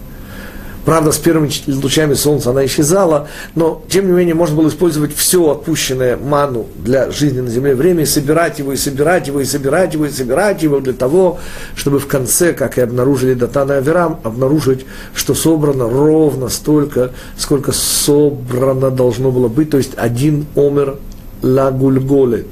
Правда, 0.84 1.12
с 1.12 1.18
первыми 1.18 1.50
лучами 1.66 2.14
солнца 2.14 2.50
она 2.50 2.64
исчезала, 2.64 3.28
но, 3.54 3.82
тем 3.88 4.06
не 4.06 4.12
менее, 4.12 4.34
можно 4.34 4.56
было 4.56 4.68
использовать 4.68 5.14
все 5.14 5.50
отпущенное 5.50 6.16
ману 6.16 6.66
для 6.76 7.10
жизни 7.10 7.40
на 7.40 7.50
земле. 7.50 7.74
Время 7.74 8.04
и 8.04 8.06
собирать 8.06 8.58
его, 8.58 8.72
и 8.72 8.76
собирать 8.76 9.26
его, 9.26 9.40
и 9.40 9.44
собирать 9.44 9.92
его, 9.92 10.06
и 10.06 10.10
собирать 10.10 10.62
его 10.62 10.80
для 10.80 10.94
того, 10.94 11.38
чтобы 11.76 11.98
в 11.98 12.06
конце, 12.06 12.54
как 12.54 12.78
и 12.78 12.80
обнаружили 12.80 13.34
Датан 13.34 13.70
и 13.70 13.74
Аверам, 13.74 14.20
обнаружить, 14.24 14.86
что 15.14 15.34
собрано 15.34 15.88
ровно 15.88 16.48
столько, 16.48 17.10
сколько 17.36 17.72
собрано 17.72 18.90
должно 18.90 19.30
было 19.30 19.48
быть, 19.48 19.70
то 19.70 19.76
есть 19.76 19.92
один 19.96 20.46
омер 20.56 20.96
лагульголет 21.42 22.46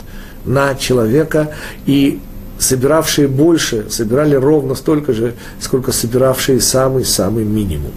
на 0.45 0.75
человека, 0.75 1.51
и 1.87 2.21
собиравшие 2.59 3.29
больше, 3.29 3.87
собирали 3.91 4.35
ровно 4.35 4.75
столько 4.75 5.13
же, 5.13 5.35
сколько 5.61 5.93
собиравшие 5.93 6.61
самый-самый 6.61 7.45
минимум. 7.45 7.93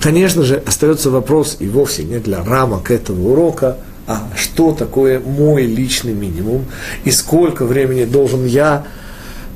Конечно 0.00 0.42
же, 0.42 0.62
остается 0.66 1.10
вопрос, 1.10 1.56
и 1.60 1.68
вовсе 1.68 2.04
не 2.04 2.18
для 2.18 2.42
рамок 2.42 2.90
этого 2.90 3.30
урока, 3.30 3.78
а 4.06 4.28
что 4.36 4.72
такое 4.72 5.20
мой 5.20 5.64
личный 5.64 6.12
минимум, 6.12 6.66
и 7.04 7.10
сколько 7.10 7.64
времени 7.64 8.04
должен 8.04 8.44
я 8.44 8.84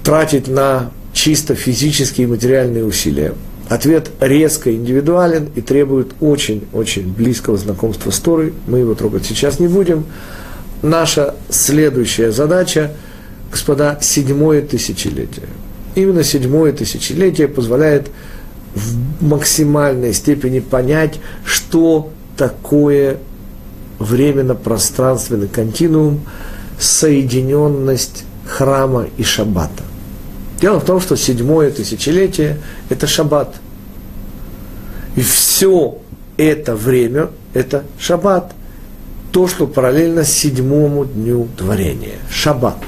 тратить 0.03 0.49
на 0.49 0.91
чисто 1.13 1.55
физические 1.55 2.27
и 2.27 2.31
материальные 2.31 2.85
усилия. 2.85 3.35
Ответ 3.69 4.11
резко 4.21 4.75
индивидуален 4.75 5.51
и 5.55 5.61
требует 5.61 6.13
очень-очень 6.21 7.13
близкого 7.13 7.59
знакомства 7.59 8.11
с 8.11 8.19
Торой. 8.19 8.55
Мы 8.67 8.79
его 8.79 8.95
трогать 8.95 9.27
сейчас 9.27 9.61
не 9.61 9.69
будем. 9.69 10.07
Наша 10.81 11.35
следующая 11.51 12.31
задача, 12.31 12.93
господа, 13.51 13.99
седьмое 14.01 14.63
тысячелетие. 14.63 15.47
Именно 15.95 16.23
седьмое 16.23 16.73
тысячелетие 16.73 17.49
позволяет 17.49 18.09
в 18.75 19.25
максимальной 19.25 20.13
степени 20.13 20.61
понять, 20.61 21.19
что 21.45 22.11
такое 22.37 23.19
временно-пространственный 23.99 25.49
континуум, 25.49 26.21
соединенность 26.79 28.25
храма 28.47 29.07
и 29.17 29.23
шаббата. 29.25 29.83
Дело 30.61 30.81
в 30.81 30.85
том, 30.85 31.01
что 31.01 31.17
седьмое 31.17 31.71
тысячелетие– 31.71 32.61
это 32.89 33.07
шаббат. 33.07 33.57
И 35.17 35.21
все 35.21 35.99
это 36.37 36.75
время– 36.75 37.31
это 37.55 37.85
шаббат. 37.99 38.53
То, 39.33 39.47
что 39.47 39.67
параллельно 39.67 40.25
седьмому 40.25 41.05
дню 41.05 41.49
творения– 41.57 42.17
шаббат. 42.31 42.79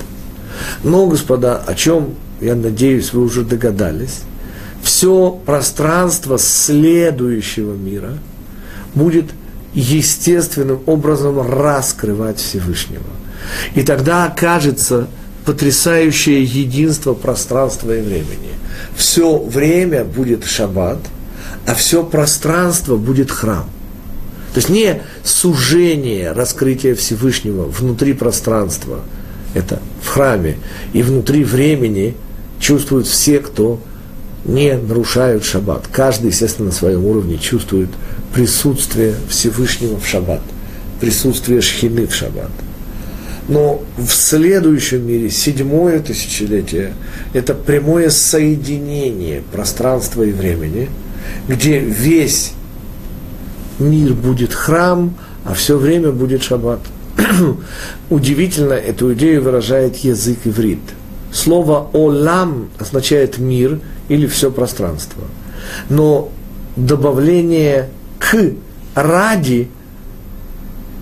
Но, 0.83 1.07
господа, 1.07 1.59
о 1.59 1.75
чем, 1.75 2.15
я 2.41 2.55
надеюсь, 2.55 3.13
вы 3.13 3.23
уже 3.23 3.43
догадались, 3.43 4.21
все 4.83 5.39
пространство 5.45 6.39
следующего 6.39 7.75
мира 7.75 8.15
будет 8.95 9.27
естественным 9.75 10.81
образом 10.87 11.41
раскрывать 11.41 12.39
Всевышнего. 12.39 13.05
И 13.75 13.83
тогда 13.83 14.25
окажется 14.25 15.07
потрясающее 15.45 16.43
единство 16.43 17.15
пространства 17.15 17.97
и 17.97 18.01
времени. 18.01 18.51
Все 18.95 19.39
время 19.39 20.05
будет 20.05 20.45
шаббат, 20.45 20.99
а 21.67 21.75
все 21.75 22.05
пространство 22.05 22.97
будет 22.97 23.31
храм. 23.31 23.69
То 24.55 24.59
есть 24.59 24.69
не 24.69 25.03
сужение 25.23 26.33
раскрытия 26.33 26.95
Всевышнего 26.95 27.65
внутри 27.65 28.15
пространства, 28.15 29.01
это 29.55 29.81
в 30.03 30.09
храме, 30.09 30.57
и 30.93 31.03
внутри 31.03 31.45
времени 31.45 32.15
чувствуют 32.59 33.07
все, 33.07 33.41
кто 33.41 33.81
не 34.45 34.77
нарушают 34.77 35.45
шаббат. 35.45 35.87
Каждый, 35.91 36.29
естественно, 36.29 36.69
на 36.69 36.75
своем 36.75 37.05
уровне 37.05 37.39
чувствует 37.39 37.91
присутствие 38.35 39.15
Всевышнего 39.29 39.99
в 39.99 40.07
шаббат, 40.07 40.41
присутствие 41.01 41.61
шхины 41.61 42.07
в 42.07 42.15
шаббат. 42.15 42.51
Но 43.49 43.83
в 43.99 44.11
следующем 44.11 45.07
мире, 45.07 45.29
седьмое 45.29 45.99
тысячелетие, 45.99 46.95
это 47.33 47.53
прямое 47.53 48.11
соединение 48.11 49.43
пространства 49.53 50.23
и 50.23 50.31
времени, 50.31 50.89
где 51.49 51.81
весь 51.81 52.53
мир 53.81 54.15
будет 54.15 54.53
храм, 54.53 55.17
а 55.45 55.55
все 55.55 55.77
время 55.77 56.13
будет 56.13 56.43
шаббат. 56.45 56.81
Удивительно, 58.11 58.75
эту 58.75 59.13
идею 59.15 59.43
выражает 59.43 59.97
язык 59.97 60.39
иврит. 60.45 60.81
Слово 61.33 61.89
«олам» 61.93 62.71
означает 62.79 63.39
«мир», 63.39 63.81
или 64.11 64.27
все 64.27 64.51
пространство. 64.51 65.23
Но 65.89 66.31
добавление 66.77 67.89
к 68.19 68.37
ради 68.95 69.69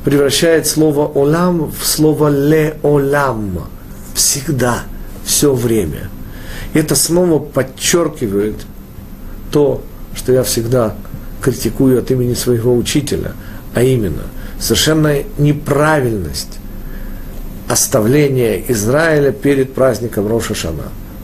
превращает 0.04 0.66
слово 0.66 1.06
олам 1.06 1.72
в 1.72 1.86
слово 1.86 2.28
ле 2.28 2.76
олам. 2.82 3.68
Всегда, 4.14 4.82
все 5.24 5.54
время. 5.54 6.10
Это 6.74 6.94
снова 6.94 7.38
подчеркивает 7.38 8.56
то, 9.50 9.82
что 10.14 10.32
я 10.32 10.42
всегда 10.42 10.94
критикую 11.40 11.98
от 11.98 12.10
имени 12.10 12.34
своего 12.34 12.76
учителя, 12.76 13.32
а 13.74 13.82
именно 13.82 14.24
совершенно 14.60 15.16
неправильность 15.38 16.58
оставления 17.68 18.62
Израиля 18.68 19.32
перед 19.32 19.74
праздником 19.74 20.26
Роша 20.26 20.54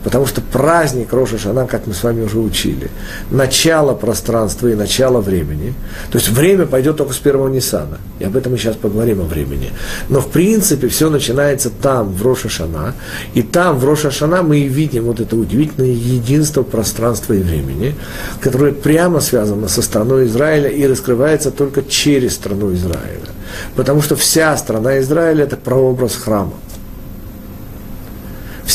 Потому 0.05 0.27
что 0.27 0.39
праздник 0.39 1.11
Роша 1.11 1.39
Шана, 1.39 1.65
как 1.65 1.87
мы 1.87 1.95
с 1.95 2.03
вами 2.03 2.21
уже 2.21 2.37
учили, 2.37 2.91
начало 3.31 3.95
пространства 3.95 4.67
и 4.67 4.75
начало 4.75 5.19
времени. 5.19 5.73
То 6.11 6.19
есть 6.19 6.29
время 6.29 6.67
пойдет 6.67 6.97
только 6.97 7.13
с 7.13 7.17
первого 7.17 7.47
Ниссана. 7.47 7.97
И 8.19 8.23
об 8.23 8.37
этом 8.37 8.51
мы 8.51 8.59
сейчас 8.59 8.75
поговорим 8.75 9.21
о 9.21 9.23
времени. 9.23 9.71
Но 10.07 10.21
в 10.21 10.29
принципе 10.29 10.89
все 10.89 11.09
начинается 11.09 11.71
там, 11.71 12.13
в 12.13 12.21
Роша 12.21 12.49
Шана. 12.49 12.93
И 13.33 13.41
там, 13.41 13.79
в 13.79 13.83
Роша 13.83 14.11
Шана, 14.11 14.43
мы 14.43 14.59
и 14.59 14.67
видим 14.67 15.05
вот 15.05 15.19
это 15.19 15.35
удивительное 15.35 15.89
единство 15.89 16.61
пространства 16.61 17.33
и 17.33 17.41
времени, 17.41 17.95
которое 18.41 18.73
прямо 18.73 19.19
связано 19.21 19.67
со 19.67 19.81
страной 19.81 20.27
Израиля 20.27 20.69
и 20.69 20.85
раскрывается 20.85 21.49
только 21.49 21.81
через 21.81 22.35
страну 22.35 22.71
Израиля. 22.75 23.31
Потому 23.75 24.03
что 24.03 24.15
вся 24.15 24.55
страна 24.57 24.99
Израиля– 24.99 25.43
это 25.45 25.57
прообраз 25.57 26.13
храма. 26.13 26.53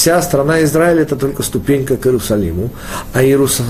Вся 0.00 0.22
страна 0.22 0.62
Израиля– 0.64 1.02
это 1.02 1.14
только 1.14 1.42
ступенька 1.42 1.98
к 1.98 2.06
Иерусалиму, 2.06 2.70
а, 3.12 3.22
Иерус... 3.22 3.60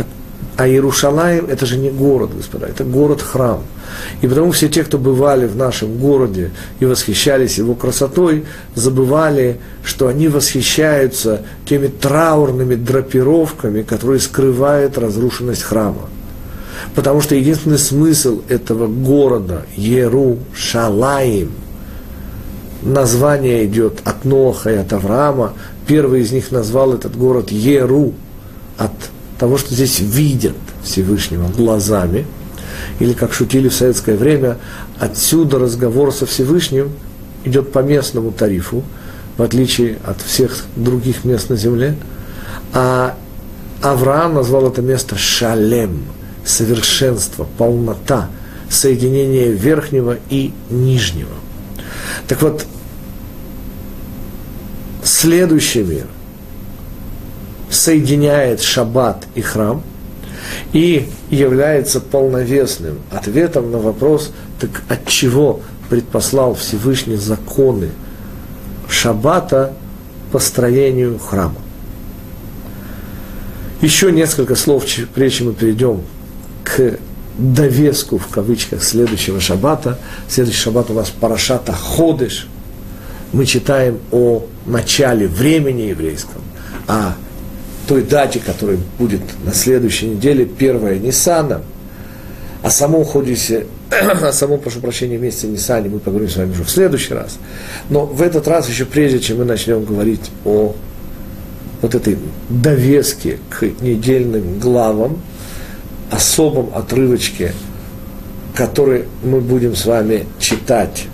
а 0.57 0.69
Иерушалаем– 0.69 1.47
это 1.51 1.67
же 1.67 1.77
не 1.77 1.91
город, 1.91 2.31
господа, 2.37 2.69
это 2.69 2.85
город-храм. 2.85 3.65
И 4.21 4.29
потому 4.29 4.53
все 4.53 4.69
те, 4.69 4.85
кто 4.85 4.97
бывали 4.97 5.49
в 5.49 5.57
нашем 5.57 5.99
городе 5.99 6.53
и 6.79 6.85
восхищались 6.85 7.59
его 7.59 7.75
красотой, 7.75 8.45
забывали, 8.77 9.59
что 9.83 10.07
они 10.07 10.29
восхищаются 10.29 11.43
теми 11.67 11.89
траурными 11.89 12.77
драпировками, 12.77 13.83
которые 13.83 14.21
скрывают 14.21 14.99
разрушенность 14.99 15.65
храма. 15.65 16.09
Потому 16.95 17.23
что 17.23 17.35
единственный 17.35 17.79
смысл 17.79 18.43
этого 18.49 18.87
города– 18.87 19.63
Ерушалаим– 19.77 21.51
название 22.83 23.67
идет 23.67 24.01
от 24.05 24.25
Ноха 24.25 24.71
и 24.71 24.77
от 24.77 24.93
Авраама. 24.93 25.55
Первый 25.91 26.21
из 26.21 26.31
них 26.31 26.53
назвал 26.53 26.95
этот 26.95 27.17
город 27.17 27.51
Еру, 27.51 28.15
от 28.79 28.93
того, 29.41 29.59
что 29.59 29.75
здесь 29.75 29.99
видят 29.99 30.55
Всевышнего 30.85 31.49
глазами. 31.49 32.29
Или, 33.01 33.13
как 33.13 33.33
шутили 33.33 33.69
в 33.69 33.75
советское 33.75 34.15
время, 34.15 34.59
отсюда 35.01 35.59
разговор 35.59 36.13
со 36.13 36.27
Всевышним 36.27 36.93
идет 37.45 37.73
по 37.73 37.81
местному 37.81 38.31
тарифу, 38.31 38.85
в 39.37 39.43
отличие 39.43 39.99
от 40.05 40.23
всех 40.23 40.65
других 40.77 41.25
мест 41.25 41.51
на 41.51 41.57
земле. 41.57 41.97
А 42.73 43.17
Авраам 43.83 44.35
назвал 44.35 44.69
это 44.69 44.83
место 44.83 45.17
Шалем, 45.19 46.05
совершенство, 46.45 47.49
полнота, 47.59 48.31
соединение 48.69 49.51
верхнего 49.51 50.19
и 50.29 50.53
нижнего. 50.71 51.35
Так 52.29 52.43
вот, 52.43 52.65
следующий 55.05 55.83
мир 55.83 56.07
соединяет 57.71 58.61
шаббат 58.61 59.27
и 59.35 59.41
храм 59.41 59.83
и 60.73 61.09
является 61.31 62.01
полновесным 62.01 62.99
ответом 63.11 63.71
на 63.71 63.79
вопрос, 63.79 64.33
так 64.59 64.83
от 64.89 65.07
чего 65.07 65.61
предпослал 65.89 66.55
Всевышний 66.55 67.17
законы 67.17 67.91
шаббата 68.89 69.73
по 70.33 70.39
строению 70.39 71.19
храма. 71.19 71.57
Еще 73.81 74.13
несколько 74.13 74.57
слов, 74.57 74.85
прежде 75.15 75.39
чем 75.39 75.47
мы 75.49 75.53
перейдем 75.55 76.03
к 76.65 76.99
довеску, 77.39 78.19
в 78.19 78.29
кавычках, 78.29 78.83
следующего 78.83 79.41
шаббата. 79.41 79.99
Следующий 80.29 80.59
шаббат 80.61 80.91
у 80.91 80.95
нас 80.95 81.11
Парашата 81.11 81.73
Ходыш. 81.73 82.47
Мы 83.33 83.47
читаем 83.47 83.99
о 84.11 84.45
начале 84.67 85.27
времени 85.27 85.83
еврейском. 85.83 86.43
о 86.87 87.15
той 87.87 88.03
дате, 88.03 88.41
которая 88.45 88.79
будет 88.99 89.21
на 89.45 89.53
следующей 89.53 90.07
неделе, 90.07 90.45
первая 90.45 90.99
Ниссана, 90.99 91.63
о 92.63 92.71
самом 92.71 93.05
ходисе, 93.05 93.67
о 93.91 94.33
самом, 94.33 94.61
прошу 94.61 94.81
прощения, 94.81 95.19
месяце 95.19 95.47
Ниссане 95.49 95.89
мы 95.89 95.99
поговорим 95.99 96.29
с 96.29 96.37
вами 96.37 96.53
уже 96.53 96.65
в 96.65 96.71
следующий 96.71 97.15
раз. 97.15 97.39
Но 97.89 98.07
в 98.07 98.23
этот 98.23 98.47
раз, 98.47 98.69
еще 98.69 98.85
прежде, 98.85 99.19
чем 99.19 99.39
мы 99.39 99.45
начнем 99.45 99.85
говорить 99.85 100.31
о 100.45 100.75
вот 101.83 101.95
этой 101.95 102.19
довеске 102.49 103.39
к 103.49 103.63
недельным 103.81 104.59
главам, 104.59 105.21
особом 106.11 106.71
отрывочке, 106.75 107.55
который 108.55 109.05
мы 109.23 109.41
будем 109.41 109.75
с 109.75 109.87
вами 109.87 110.27
читать, 110.39 111.07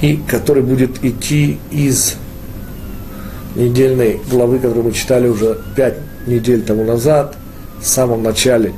и 0.00 0.16
который 0.16 0.62
будет 0.62 1.04
идти 1.04 1.58
из 1.70 2.14
недельной 3.54 4.20
главы, 4.30 4.58
которую 4.58 4.86
мы 4.86 4.92
читали 4.92 5.28
уже 5.28 5.58
пять 5.76 5.96
недель 6.26 6.62
тому 6.62 6.84
назад, 6.84 7.36
в 7.80 7.86
самом 7.86 8.22
начале 8.22 8.72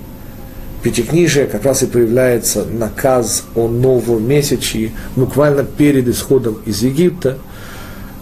Пятикнижия, 0.82 1.46
как 1.46 1.64
раз 1.64 1.84
и 1.84 1.86
появляется 1.86 2.64
наказ 2.64 3.44
о 3.54 3.68
новом 3.68 4.26
месяче, 4.26 4.90
буквально 5.14 5.62
перед 5.62 6.08
исходом 6.08 6.58
из 6.66 6.82
Египта, 6.82 7.38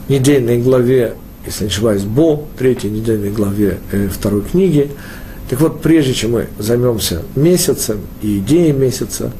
недельной 0.09 0.61
главе, 0.61 1.15
если 1.47 1.65
не 1.65 1.71
ошибаюсь, 1.71 2.03
Бо, 2.03 2.45
третьей 2.59 2.91
недельной 2.91 3.31
главе 3.31 3.79
э, 3.93 4.09
второй 4.09 4.43
книги. 4.43 4.91
Так 5.49 5.61
вот, 5.63 5.81
прежде 5.81 6.13
чем 6.13 6.33
мы 6.33 6.49
займемся 6.59 7.23
месяцем 7.35 8.01
и 8.21 8.39
идеей 8.39 8.73
месяца, 8.73 9.33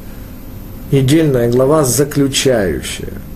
недельная 0.91 1.51
глава, 1.51 1.85
заключающая– 1.85 3.13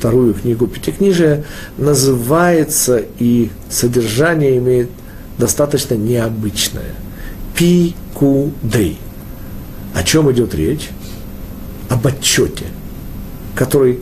вторую 0.00 0.32
книгу 0.32 0.66
Пятикнижия, 0.66 1.44
называется 1.76 3.04
и 3.18 3.50
содержание 3.68 4.56
имеет 4.56 4.88
достаточно 5.36 5.94
необычное. 5.94 6.94
Пикудей. 7.54 8.98
О 9.94 10.02
чем 10.02 10.32
идет 10.32 10.54
речь? 10.54 10.88
Об 11.90 12.06
отчете, 12.06 12.64
который 13.54 14.00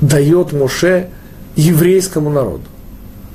дает 0.00 0.54
Моше 0.54 1.10
еврейскому 1.56 2.30
народу. 2.30 2.64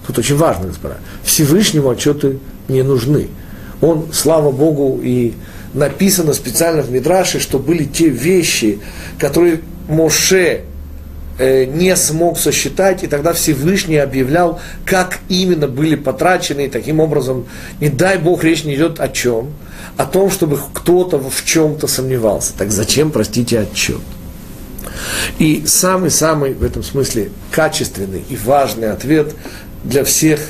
Тут 0.08 0.18
очень 0.18 0.36
важно, 0.36 0.68
господа. 0.68 0.98
Всевышнему 1.24 1.92
отчеты 1.92 2.40
не 2.68 2.82
нужны. 2.82 3.28
Он, 3.82 4.08
слава 4.12 4.52
Богу, 4.52 5.00
и 5.04 5.34
написано 5.76 6.34
специально 6.34 6.82
в 6.82 6.90
Мидраше, 6.90 7.40
что 7.40 7.60
были 7.60 7.84
те 7.84 8.10
вещи, 8.10 8.80
которые 9.20 9.62
Моше 9.88 10.64
не 11.40 11.96
смог 11.96 12.38
сосчитать, 12.38 13.04
и 13.04 13.08
тогда 13.08 13.34
Всевышний 13.34 13.98
объявлял, 13.98 14.60
как 14.86 15.20
именно 15.30 15.68
были 15.68 15.96
потрачены, 15.96 16.66
и 16.66 16.70
таким 16.70 17.00
образом, 17.00 17.46
не 17.80 17.90
дай 17.90 18.18
Бог, 18.18 18.44
речь 18.44 18.66
не 18.66 18.76
идет 18.76 19.00
о 19.00 19.08
чем, 19.08 19.54
о 19.96 20.06
том, 20.06 20.30
чтобы 20.30 20.60
кто-то 20.74 21.18
в 21.18 21.46
чем-то 21.46 21.88
сомневался. 21.88 22.54
Так 22.58 22.72
зачем, 22.72 23.12
простите, 23.12 23.60
отчет? 23.60 24.02
И 25.38 25.64
самый-самый 25.66 26.54
в 26.54 26.64
этом 26.64 26.84
смысле 26.84 27.30
качественный 27.52 28.24
и 28.30 28.36
важный 28.36 28.92
ответ 28.92 29.34
для 29.86 30.04
всех, 30.04 30.42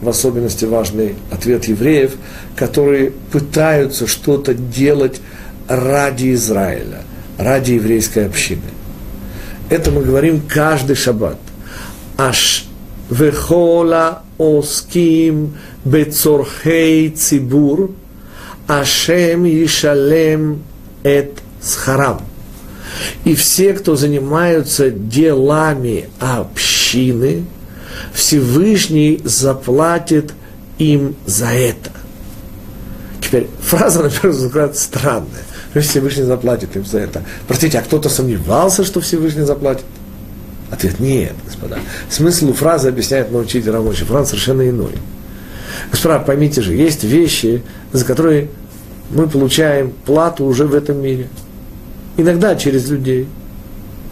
в 0.00 0.08
особенности 0.08 0.64
важный 0.64 1.14
ответ 1.30 1.66
евреев, 1.66 2.14
которые 2.56 3.10
пытаются 3.30 4.06
что-то 4.06 4.54
делать 4.54 5.20
ради 5.68 6.32
Израиля, 6.32 7.02
ради 7.36 7.72
еврейской 7.72 8.26
общины– 8.26 8.62
это 9.72 9.90
мы 9.90 10.02
говорим 10.02 10.42
каждый 10.46 10.96
шаббат. 10.96 11.38
Аш 12.18 12.66
вехола 13.08 14.22
оским 14.38 15.56
бецорхей 15.84 17.08
цибур, 17.08 17.92
ашем 18.66 19.46
ишалем 19.46 20.62
эт 21.02 21.38
схарам. 21.62 22.20
И 23.24 23.34
все, 23.34 23.72
кто 23.72 23.96
занимаются 23.96 24.90
делами 24.90 26.10
общины, 26.20 27.46
Всевышний 28.12 29.22
заплатит 29.24 30.34
им 30.76 31.16
за 31.24 31.46
это. 31.46 31.92
Теперь 33.22 33.46
фраза, 33.62 34.02
на 34.02 34.10
первый 34.10 34.32
взгляд, 34.32 34.76
странная. 34.76 35.44
Всевышний 35.80 36.24
заплатит 36.24 36.76
им 36.76 36.84
за 36.84 36.98
это. 36.98 37.22
Простите, 37.48 37.78
а 37.78 37.82
кто-то 37.82 38.08
сомневался, 38.08 38.84
что 38.84 39.00
Всевышний 39.00 39.42
заплатит? 39.42 39.84
Ответ– 40.70 40.98
нет, 41.00 41.34
господа. 41.44 41.78
Смысл 42.08 42.52
фразы 42.52 42.88
объясняет 42.88 43.30
мой 43.30 43.42
учитель 43.42 43.70
Рамочи 43.70 44.04
Франц 44.04 44.28
совершенно 44.28 44.68
иной. 44.68 44.92
Господа, 45.90 46.18
поймите 46.18 46.62
же, 46.62 46.74
есть 46.74 47.04
вещи, 47.04 47.62
за 47.92 48.04
которые 48.04 48.48
мы 49.10 49.28
получаем 49.28 49.92
плату 50.06 50.44
уже 50.44 50.66
в 50.66 50.74
этом 50.74 51.02
мире. 51.02 51.28
Иногда 52.16 52.56
через 52.56 52.88
людей. 52.88 53.28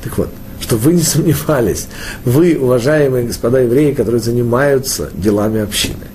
Так 0.02 0.16
вот, 0.18 0.30
чтобы 0.60 0.82
вы 0.82 0.92
не 0.94 1.02
сомневались, 1.02 1.88
вы, 2.24 2.58
уважаемые 2.58 3.26
господа 3.26 3.60
евреи, 3.60 3.92
которые 3.92 4.20
занимаются 4.20 5.10
делами 5.14 5.60
общины. 5.60 6.06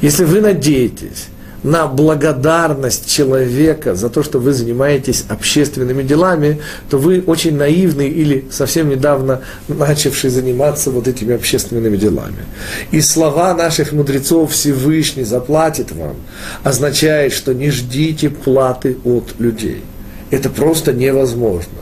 Если 0.00 0.24
вы 0.24 0.40
надеетесь, 0.40 1.28
на 1.62 1.86
благодарность 1.86 3.10
человека 3.10 3.94
за 3.94 4.08
то, 4.08 4.22
что 4.22 4.38
вы 4.38 4.52
занимаетесь 4.52 5.24
общественными 5.28 6.02
делами, 6.02 6.60
то 6.88 6.98
вы 6.98 7.22
очень 7.26 7.56
наивный 7.56 8.08
или 8.08 8.46
совсем 8.50 8.88
недавно 8.88 9.40
начавший 9.66 10.30
заниматься 10.30 10.90
вот 10.90 11.08
этими 11.08 11.34
общественными 11.34 11.96
делами. 11.96 12.44
И 12.90 13.00
слова 13.00 13.54
наших 13.54 13.92
мудрецов 13.92 14.52
Всевышний 14.52 15.24
заплатит 15.24 15.92
вам, 15.92 16.16
означает, 16.62 17.32
что 17.32 17.52
не 17.54 17.70
ждите 17.70 18.30
платы 18.30 18.96
от 19.04 19.34
людей. 19.38 19.82
Это 20.30 20.50
просто 20.50 20.92
невозможно. 20.92 21.78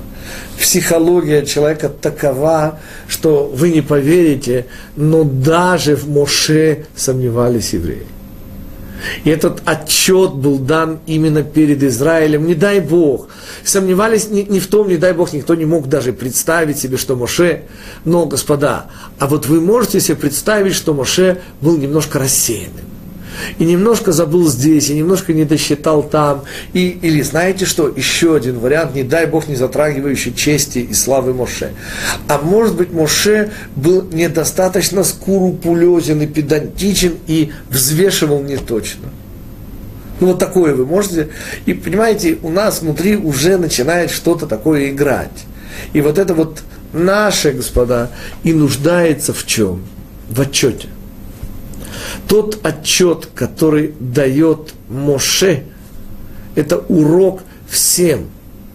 Психология 0.59 1.45
человека 1.45 1.89
такова, 1.89 2.79
что 3.09 3.45
вы 3.55 3.71
не 3.71 3.83
поверите, 3.83 4.67
но 4.97 5.23
даже 5.23 5.97
в 5.97 6.09
Моше 6.09 6.87
сомневались 6.97 7.75
евреи. 7.75 8.07
И 9.25 9.31
этот 9.31 9.63
отчет 9.65 10.33
был 10.35 10.59
дан 10.59 11.01
именно 11.07 11.43
перед 11.43 11.83
Израилем. 11.83 12.47
Не 12.47 12.55
дай 12.55 12.81
Бог. 12.81 13.29
Сомневались 13.65 14.29
ни, 14.31 14.43
ни 14.43 14.59
в 14.59 14.67
том, 14.67 14.89
не 14.89 14.97
дай 14.97 15.13
Бог, 15.13 15.33
никто 15.33 15.55
не 15.55 15.65
мог 15.65 15.89
даже 15.89 16.13
представить 16.13 16.79
себе, 16.79 16.97
что 16.97 17.17
Моше. 17.17 17.63
Но, 18.05 18.27
господа, 18.27 18.87
а 19.19 19.27
вот 19.27 19.47
вы 19.47 19.61
можете 19.61 20.01
себе 20.01 20.17
представить, 20.17 20.75
что 20.75 20.95
Моше 20.95 21.41
был 21.61 21.77
немножко 21.77 22.19
рассеянным 22.19 22.96
и 23.59 23.65
немножко 23.65 24.13
забыл 24.13 24.49
здесь, 24.49 24.91
и 24.91 24.95
немножко 24.95 25.33
не 25.33 25.45
досчитал 25.45 26.03
там. 26.03 26.45
И, 26.73 26.89
или 27.03 27.23
знаете 27.23 27.65
что, 27.65 27.89
еще 27.89 28.37
один 28.37 28.59
вариант, 28.59 28.95
не 28.95 29.03
дай 29.03 29.27
Бог, 29.27 29.49
не 29.49 29.57
затрагивающий 29.57 30.35
чести 30.35 30.79
и 30.79 30.95
славы 30.95 31.35
Моше. 31.35 31.73
А 32.29 32.39
может 32.39 32.77
быть, 32.77 32.93
Моше 32.93 33.51
был 33.75 34.03
недостаточно 34.13 35.05
скрупулезен 35.05 36.21
и 36.23 36.27
педантичен 36.27 37.15
и 37.27 37.53
взвешивал 37.69 38.43
не 38.43 38.57
точно. 38.57 39.11
Ну, 40.21 40.29
вот 40.29 40.39
такое 40.39 40.75
вы 40.75 40.87
можете. 40.87 41.29
И 41.67 41.75
понимаете, 41.75 42.39
у 42.43 42.49
нас 42.49 42.81
внутри 42.81 43.17
уже 43.17 43.59
начинает 43.59 44.11
что-то 44.11 44.47
такое 44.47 44.91
играть. 44.91 45.45
И 45.93 46.01
вот 46.01 46.19
это 46.19 46.35
вот 46.35 46.63
наше, 46.93 47.53
господа, 47.53 48.11
и 48.43 48.53
нуждается 48.53 49.33
в 49.35 49.45
чем? 49.47 49.83
В 50.31 50.41
отчете. 50.41 50.89
Тот 52.29 52.59
отчет, 52.63 53.29
который 53.35 53.95
дает 54.01 54.75
Моше, 54.89 55.65
это 56.55 56.79
урок 56.79 57.43
всем 57.69 58.27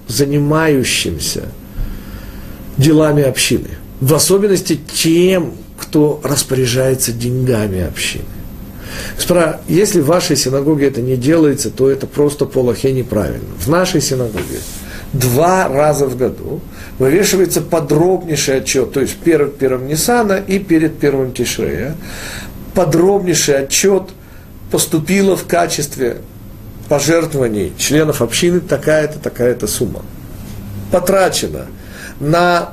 занимающимся 0.07 1.45
делами 2.77 3.23
общины. 3.23 3.69
В 3.99 4.13
особенности 4.13 4.79
тем, 4.93 5.53
кто 5.77 6.19
распоряжается 6.23 7.11
деньгами 7.11 7.81
общины. 7.81 8.25
Справа, 9.17 9.61
если 9.67 10.01
в 10.01 10.05
вашей 10.05 10.35
синагоге 10.35 10.87
это 10.87 11.01
не 11.01 11.15
делается, 11.15 11.69
то 11.69 11.89
это 11.89 12.07
просто 12.07 12.45
по 12.45 12.59
лохе 12.59 12.91
неправильно. 12.91 13.47
В 13.57 13.67
нашей 13.67 14.01
синагоге 14.01 14.59
два 15.13 15.67
раза 15.67 16.07
в 16.07 16.17
году 16.17 16.61
вывешивается 16.99 17.61
подробнейший 17.61 18.57
отчет, 18.57 18.91
то 18.93 19.01
есть 19.01 19.17
перед 19.17 19.57
первым 19.57 19.87
Ниссана 19.87 20.41
и 20.45 20.59
перед 20.59 20.99
первым 20.99 21.33
Тишрея, 21.33 21.95
подробнейший 22.73 23.63
отчет 23.63 24.03
поступила 24.71 25.35
в 25.35 25.45
качестве 25.45 26.17
пожертвований 26.89 27.73
членов 27.77 28.21
общины 28.21 28.59
такая-то, 28.59 29.19
такая-то 29.19 29.67
сумма. 29.67 30.01
Потрачено 30.91 31.67
на 32.19 32.71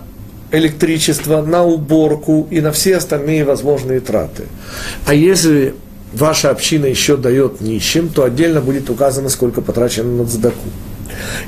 электричество, 0.51 1.43
на 1.43 1.65
уборку 1.65 2.49
и 2.51 2.61
на 2.61 2.73
все 2.73 2.97
остальные 2.97 3.45
возможные 3.45 4.01
траты. 4.01 4.45
А 5.07 5.15
если 5.15 5.75
ваша 6.13 6.51
община 6.51 6.87
еще 6.87 7.17
дает 7.17 7.61
нищим, 7.61 8.09
то 8.09 8.25
отдельно 8.25 8.61
будет 8.61 8.91
указано, 8.91 9.29
сколько 9.29 9.61
потрачено 9.61 10.23
на 10.23 10.25
задаку. 10.25 10.57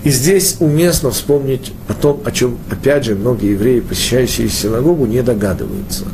И 0.05 0.11
здесь 0.11 0.57
уместно 0.61 1.11
вспомнить 1.11 1.73
о 1.89 1.95
том, 1.95 2.21
о 2.25 2.31
чем, 2.31 2.59
опять 2.71 3.05
же, 3.05 3.14
многие 3.14 3.53
евреи, 3.53 3.81
посещающие 3.81 4.49
синагогу, 4.49 5.07
не 5.07 5.23
догадываются. 5.23 6.05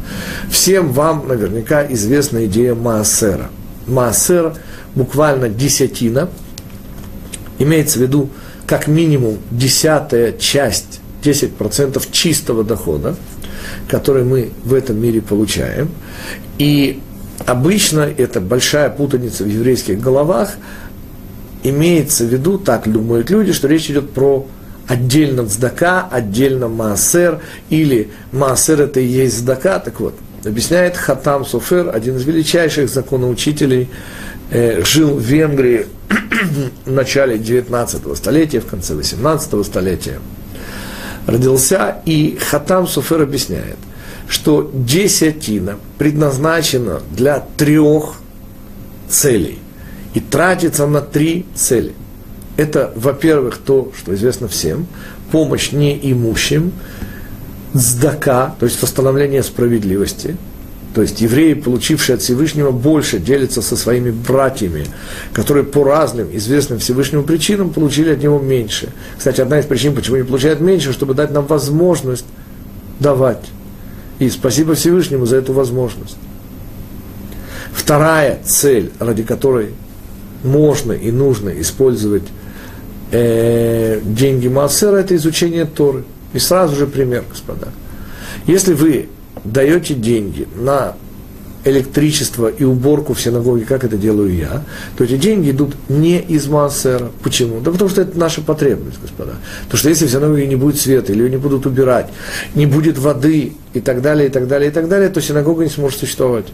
Всем 0.51 0.93
вам 0.93 1.29
наверняка 1.29 1.87
известна 1.93 2.47
идея 2.47 2.75
Маасера. 2.75 3.49
Маасер 3.87 4.55
буквально 4.95 5.49
десятина, 5.49 6.29
имеется 7.59 7.99
в 7.99 8.03
виду 8.03 8.31
как 8.67 8.89
минимум 8.89 9.39
десятая 9.51 10.33
часть, 10.33 11.01
10% 11.23 12.03
чистого 12.11 12.65
дохода, 12.65 13.15
который 13.89 14.25
мы 14.25 14.51
в 14.65 14.75
этом 14.75 15.01
мире 15.01 15.23
получаем. 15.23 15.91
И 16.59 17.01
обычно 17.45 18.01
это 18.01 18.41
большая 18.41 18.91
путаница 18.91 19.45
в 19.45 19.49
еврейских 19.49 20.01
головах– 20.01 20.55
имеется 21.71 22.25
в 22.25 22.29
виду, 22.29 22.59
так 22.59 22.91
думают 22.91 23.31
люди, 23.31 23.53
что 23.53 23.69
речь 23.69 23.91
идет 23.91 24.11
про 24.11 24.47
отдельно 24.87 25.47
цдака, 25.47 26.09
отдельно 26.11 26.69
маасер, 26.69 27.41
или 27.71 28.11
маасер 28.33 28.83
это 28.83 29.01
и 29.01 29.07
есть 29.07 29.39
цдака, 29.39 29.79
так 29.79 30.01
вот, 30.01 30.15
объясняет 30.45 30.97
Хатам 30.97 31.45
Суфер, 31.45 31.91
один 31.95 32.17
из 32.17 32.25
величайших 32.25 32.89
законоучителей, 32.89 33.89
э, 34.51 34.85
жил 34.85 35.15
в 35.15 35.21
Венгрии 35.21 35.87
в 36.85 36.91
начале 36.93 37.39
19 37.39 38.17
столетия, 38.17 38.61
в 38.61 38.67
конце 38.67 38.95
18 38.95 39.65
столетия, 39.65 40.21
родился, 41.27 41.97
и 42.05 42.39
Хатам 42.41 42.87
Суфер 42.87 43.23
объясняет, 43.23 43.77
что 44.29 44.71
десятина 44.73 45.77
предназначена 45.99 47.01
для 47.11 47.45
трех 47.57 48.15
целей 49.09 49.59
и 50.17 50.21
тратится 50.21 50.87
на 50.87 51.03
три 51.03 51.45
цели. 51.55 51.93
Это, 52.57 52.91
во-первых, 52.97 53.59
то, 53.59 53.93
что 53.95 54.15
известно 54.15 54.49
всем, 54.49 54.87
помощь 55.31 55.73
неимущим, 55.73 56.73
сдака, 57.75 58.55
то 58.59 58.65
есть 58.65 58.81
восстановление 58.81 59.43
справедливости, 59.43 60.39
то 60.95 61.03
есть 61.03 61.21
евреи, 61.21 61.53
получившие 61.53 62.15
от 62.15 62.23
Всевышнего 62.23 62.71
больше, 62.71 63.19
делятся 63.19 63.61
со 63.61 63.77
своими 63.77 64.11
братьями, 64.11 64.87
которые 65.35 65.65
по 65.65 65.85
разным 65.85 66.35
известным 66.35 66.79
Всевышнему 66.79 67.23
причинам 67.23 67.69
получили 67.69 68.09
от 68.09 68.23
него 68.23 68.39
меньше. 68.39 68.89
Кстати, 69.19 69.43
одна 69.43 69.61
из 69.61 69.67
причин, 69.67 69.95
почему 69.95 70.17
они 70.17 70.25
получают 70.25 70.61
меньше, 70.61 70.95
чтобы 70.95 71.13
дать 71.13 71.31
нам 71.31 71.45
возможность 71.45 72.25
давать. 73.01 73.45
И 74.19 74.31
спасибо 74.31 74.77
Всевышнему 74.77 75.27
за 75.27 75.37
эту 75.37 75.53
возможность. 75.53 76.17
Вторая 77.75 78.41
цель, 78.47 78.93
ради 78.99 79.23
которой 79.23 79.75
можно 80.47 80.93
и 80.93 81.11
нужно 81.11 81.51
использовать 81.61 82.25
э, 83.11 84.01
деньги 84.05 84.49
Маасера, 84.49 84.97
это 84.97 85.15
изучение 85.17 85.65
Торы. 85.65 86.05
И 86.33 86.39
сразу 86.39 86.77
же 86.77 86.87
пример, 86.87 87.25
господа. 87.29 87.69
Если 88.47 88.75
вы 88.75 89.09
даете 89.45 89.95
деньги 89.95 90.47
на 90.57 90.95
электричество 91.65 92.47
и 92.47 92.63
уборку 92.63 93.13
в 93.13 93.21
синагоге, 93.21 93.65
как 93.65 93.85
это 93.85 93.97
делаю 93.97 94.35
я, 94.35 94.63
то 94.97 95.05
эти 95.05 95.17
деньги 95.17 95.51
идут 95.51 95.75
не 95.89 96.21
из 96.21 96.47
Маасера. 96.47 97.11
Почему? 97.23 97.61
Да 97.61 97.73
потому 97.73 97.91
что 97.91 98.03
это 98.03 98.17
наша 98.19 98.41
потребность, 98.41 99.01
господа. 99.01 99.33
Потому 99.65 99.79
что 99.79 99.89
если 99.89 100.07
в 100.07 100.11
синагоге 100.11 100.47
не 100.47 100.57
будет 100.57 100.79
света, 100.81 101.13
или 101.13 101.25
ее 101.25 101.31
не 101.31 101.37
будут 101.39 101.67
убирать, 101.67 102.09
не 102.55 102.67
будет 102.67 102.99
воды 102.99 103.55
и 103.75 103.81
так 103.81 104.01
далее, 104.01 104.29
и 104.29 104.31
так 104.31 104.47
далее, 104.47 104.71
и 104.71 104.73
так 104.73 104.89
далее, 104.89 105.09
то 105.09 105.21
синагога 105.21 105.65
не 105.65 105.71
сможет 105.71 105.99
существовать 105.99 106.47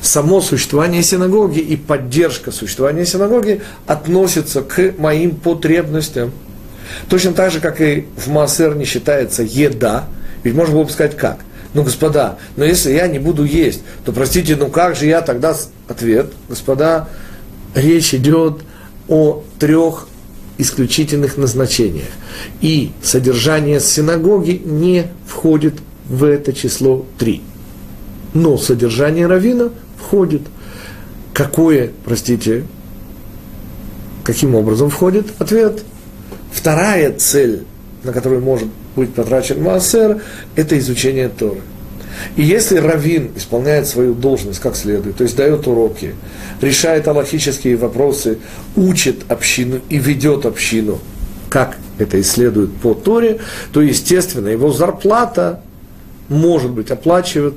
само 0.00 0.40
существование 0.40 1.02
синагоги 1.02 1.58
и 1.58 1.76
поддержка 1.76 2.50
существования 2.52 3.04
синагоги 3.06 3.62
относятся 3.86 4.62
к 4.62 4.94
моим 4.98 5.36
потребностям. 5.36 6.32
Точно 7.08 7.32
так 7.32 7.52
же, 7.52 7.60
как 7.60 7.80
и 7.80 8.06
в 8.16 8.28
Маасер 8.28 8.74
не 8.74 8.84
считается 8.84 9.42
еда, 9.42 10.04
ведь 10.42 10.54
можно 10.54 10.74
было 10.74 10.84
бы 10.84 10.90
сказать 10.90 11.16
как? 11.16 11.38
Ну, 11.74 11.82
господа, 11.82 12.38
но 12.56 12.64
если 12.64 12.92
я 12.92 13.06
не 13.06 13.18
буду 13.18 13.44
есть, 13.44 13.82
то 14.04 14.12
простите, 14.12 14.56
ну 14.56 14.68
как 14.68 14.96
же 14.96 15.06
я 15.06 15.20
тогда... 15.20 15.54
Ответ, 15.88 16.32
господа, 16.48 17.08
речь 17.74 18.12
идет 18.12 18.62
о 19.08 19.44
трех 19.60 20.08
исключительных 20.58 21.36
назначениях. 21.36 22.08
И 22.60 22.90
содержание 23.02 23.78
синагоги 23.78 24.60
не 24.64 25.06
входит 25.28 25.74
в 26.08 26.24
это 26.24 26.52
число 26.52 27.06
три 27.18 27.42
но 28.36 28.58
содержание 28.58 29.26
равина 29.26 29.70
входит. 29.98 30.42
Какое, 31.32 31.90
простите, 32.04 32.64
каким 34.24 34.54
образом 34.54 34.90
входит? 34.90 35.26
Ответ. 35.38 35.82
Вторая 36.52 37.12
цель, 37.12 37.64
на 38.04 38.12
которую 38.12 38.42
может 38.42 38.68
быть 38.94 39.14
потрачен 39.14 39.62
Маасер, 39.62 40.22
это 40.54 40.78
изучение 40.78 41.28
Торы. 41.28 41.60
И 42.36 42.42
если 42.42 42.78
раввин 42.78 43.30
исполняет 43.36 43.86
свою 43.86 44.14
должность 44.14 44.58
как 44.60 44.76
следует, 44.76 45.16
то 45.16 45.24
есть 45.24 45.36
дает 45.36 45.66
уроки, 45.66 46.14
решает 46.60 47.08
аллахические 47.08 47.76
вопросы, 47.76 48.38
учит 48.74 49.30
общину 49.30 49.80
и 49.90 49.98
ведет 49.98 50.46
общину, 50.46 50.98
как 51.50 51.76
это 51.98 52.20
исследует 52.20 52.74
по 52.76 52.94
Торе, 52.94 53.38
то, 53.72 53.82
естественно, 53.82 54.48
его 54.48 54.72
зарплата 54.72 55.60
может 56.28 56.70
быть 56.70 56.90
оплачивает 56.90 57.54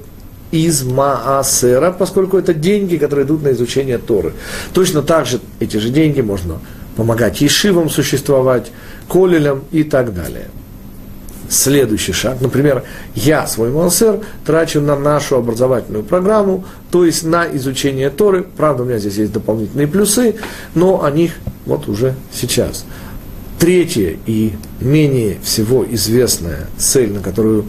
из 0.52 0.84
Маасера, 0.84 1.92
поскольку 1.92 2.38
это 2.38 2.54
деньги, 2.54 2.98
которые 2.98 3.26
идут 3.26 3.44
на 3.44 3.52
изучение 3.52 3.98
Торы. 3.98 4.34
Точно 4.74 5.02
так 5.02 5.26
же 5.26 5.40
эти 5.60 5.78
же 5.78 5.90
деньги 5.90 6.22
можно 6.22 6.60
помогать 6.96 7.42
ешивам 7.42 7.90
существовать, 7.90 8.72
колелям 9.08 9.64
и 9.72 9.84
так 9.84 10.14
далее. 10.14 10.48
Следующий 11.50 12.14
шаг, 12.14 12.42
например, 12.42 12.84
я 13.16 13.48
свой 13.48 13.72
Маасер 13.72 14.20
трачу 14.46 14.82
на 14.82 14.96
нашу 14.96 15.36
образовательную 15.36 16.04
программу, 16.04 16.66
то 16.92 17.04
есть 17.06 17.24
на 17.24 17.48
изучение 17.56 18.12
Торы. 18.12 18.46
Правда, 18.56 18.84
у 18.84 18.86
меня 18.86 19.00
здесь 19.00 19.16
есть 19.16 19.34
дополнительные 19.34 19.88
плюсы, 19.88 20.36
но 20.76 21.04
о 21.04 21.10
них 21.10 21.34
вот 21.66 21.88
уже 21.88 22.14
сейчас. 22.32 22.86
Третья 23.58 24.16
и 24.28 24.54
менее 24.80 25.38
всего 25.44 25.84
известная 25.90 26.68
цель, 26.78 27.12
на 27.12 27.20
которую 27.20 27.66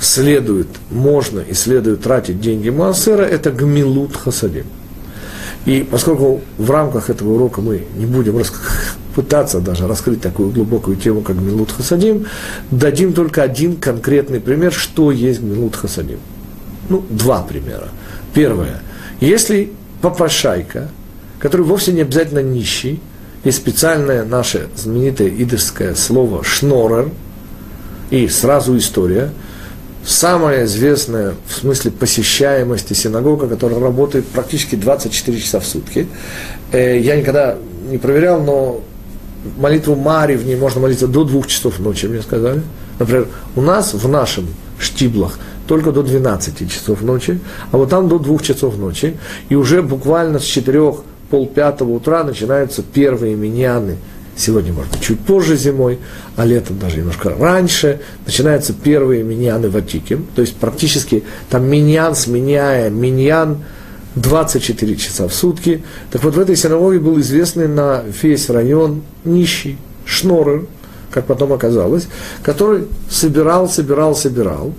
следует, 0.00 0.68
можно 0.90 1.40
и 1.40 1.54
следует 1.54 2.02
тратить 2.02 2.40
деньги 2.40 2.70
Маасера, 2.70 3.22
это 3.22 3.50
гмилут 3.50 4.16
хасадим. 4.16 4.64
И 5.66 5.86
поскольку 5.88 6.40
в 6.56 6.70
рамках 6.70 7.10
этого 7.10 7.34
урока 7.34 7.60
мы 7.60 7.84
не 7.96 8.06
будем 8.06 8.38
рас... 8.38 8.52
пытаться 9.14 9.60
даже 9.60 9.86
раскрыть 9.86 10.20
такую 10.20 10.50
глубокую 10.50 10.96
тему, 10.96 11.20
как 11.20 11.36
гмилут 11.36 11.72
хасадим, 11.72 12.26
дадим 12.70 13.12
только 13.12 13.42
один 13.42 13.76
конкретный 13.76 14.40
пример, 14.40 14.72
что 14.72 15.10
есть 15.10 15.40
гмилут 15.40 15.76
хасадим. 15.76 16.18
Ну, 16.88 17.04
два 17.10 17.42
примера. 17.42 17.88
Первое. 18.32 18.82
Если 19.20 19.72
попрошайка, 20.00 20.88
который 21.38 21.62
вовсе 21.62 21.92
не 21.92 22.02
обязательно 22.02 22.42
нищий, 22.42 23.00
есть 23.44 23.58
специальное 23.58 24.24
наше 24.24 24.68
знаменитое 24.76 25.28
идышское 25.28 25.94
слово 25.94 26.42
«шнорер», 26.42 27.10
и 28.10 28.26
сразу 28.28 28.76
история– 28.76 29.30
самая 30.04 30.64
известная 30.64 31.34
в 31.46 31.52
смысле 31.52 31.90
посещаемости 31.90 32.94
синагога, 32.94 33.48
которая 33.48 33.80
работает 33.80 34.26
практически 34.26 34.76
24 34.76 35.40
часа 35.40 35.60
в 35.60 35.66
сутки. 35.66 36.06
Э, 36.72 36.98
я 36.98 37.16
никогда 37.16 37.56
не 37.88 37.98
проверял, 37.98 38.42
но 38.42 38.80
молитву 39.58 39.96
Мари 39.96 40.36
в 40.36 40.46
ней 40.46 40.56
можно 40.56 40.80
молиться 40.80 41.06
до 41.06 41.24
двух 41.24 41.46
часов 41.46 41.78
ночи, 41.78 42.06
мне 42.06 42.22
сказали. 42.22 42.62
Например, 42.98 43.28
у 43.56 43.62
нас 43.62 43.94
в 43.94 44.08
нашем 44.08 44.46
штиблах 44.78 45.38
только 45.66 45.92
до 45.92 46.02
12 46.02 46.70
часов 46.70 47.02
ночи, 47.02 47.38
а 47.70 47.76
вот 47.76 47.90
там 47.90 48.08
до 48.08 48.18
двух 48.18 48.42
часов 48.42 48.76
ночи, 48.76 49.16
и 49.48 49.54
уже 49.54 49.82
буквально 49.82 50.38
с 50.38 50.44
четырех 50.44 50.96
полпятого 51.30 51.90
утра 51.90 52.24
начинаются 52.24 52.82
первые 52.82 53.34
миньяны– 53.34 53.96
Сегодня, 54.40 54.72
может 54.72 54.90
быть, 54.92 55.02
чуть 55.02 55.20
позже 55.20 55.54
зимой, 55.54 55.98
а 56.34 56.46
летом 56.46 56.78
даже 56.78 56.96
немножко 56.96 57.28
раньше. 57.28 58.00
Начинаются 58.24 58.72
первые 58.72 59.22
миньяны 59.22 59.68
в 59.68 59.76
Атике. 59.76 60.18
То 60.34 60.40
есть 60.40 60.56
практически 60.56 61.24
там 61.50 61.68
миньян, 61.68 62.14
сменяя 62.14 62.88
миньян 62.88 63.58
24 64.14 64.96
часа 64.96 65.28
в 65.28 65.34
сутки. 65.34 65.84
Так 66.10 66.24
вот, 66.24 66.36
в 66.36 66.40
этой 66.40 66.56
синагоге 66.56 67.00
был 67.00 67.20
известный 67.20 67.68
на 67.68 68.02
весь 68.22 68.48
район 68.48 69.02
нищий 69.24 69.76
Шнорер, 70.06 70.64
как 71.10 71.26
потом 71.26 71.52
оказалось, 71.52 72.08
который 72.42 72.88
собирал, 73.10 73.68
собирал, 73.68 74.16
собирал. 74.16 74.72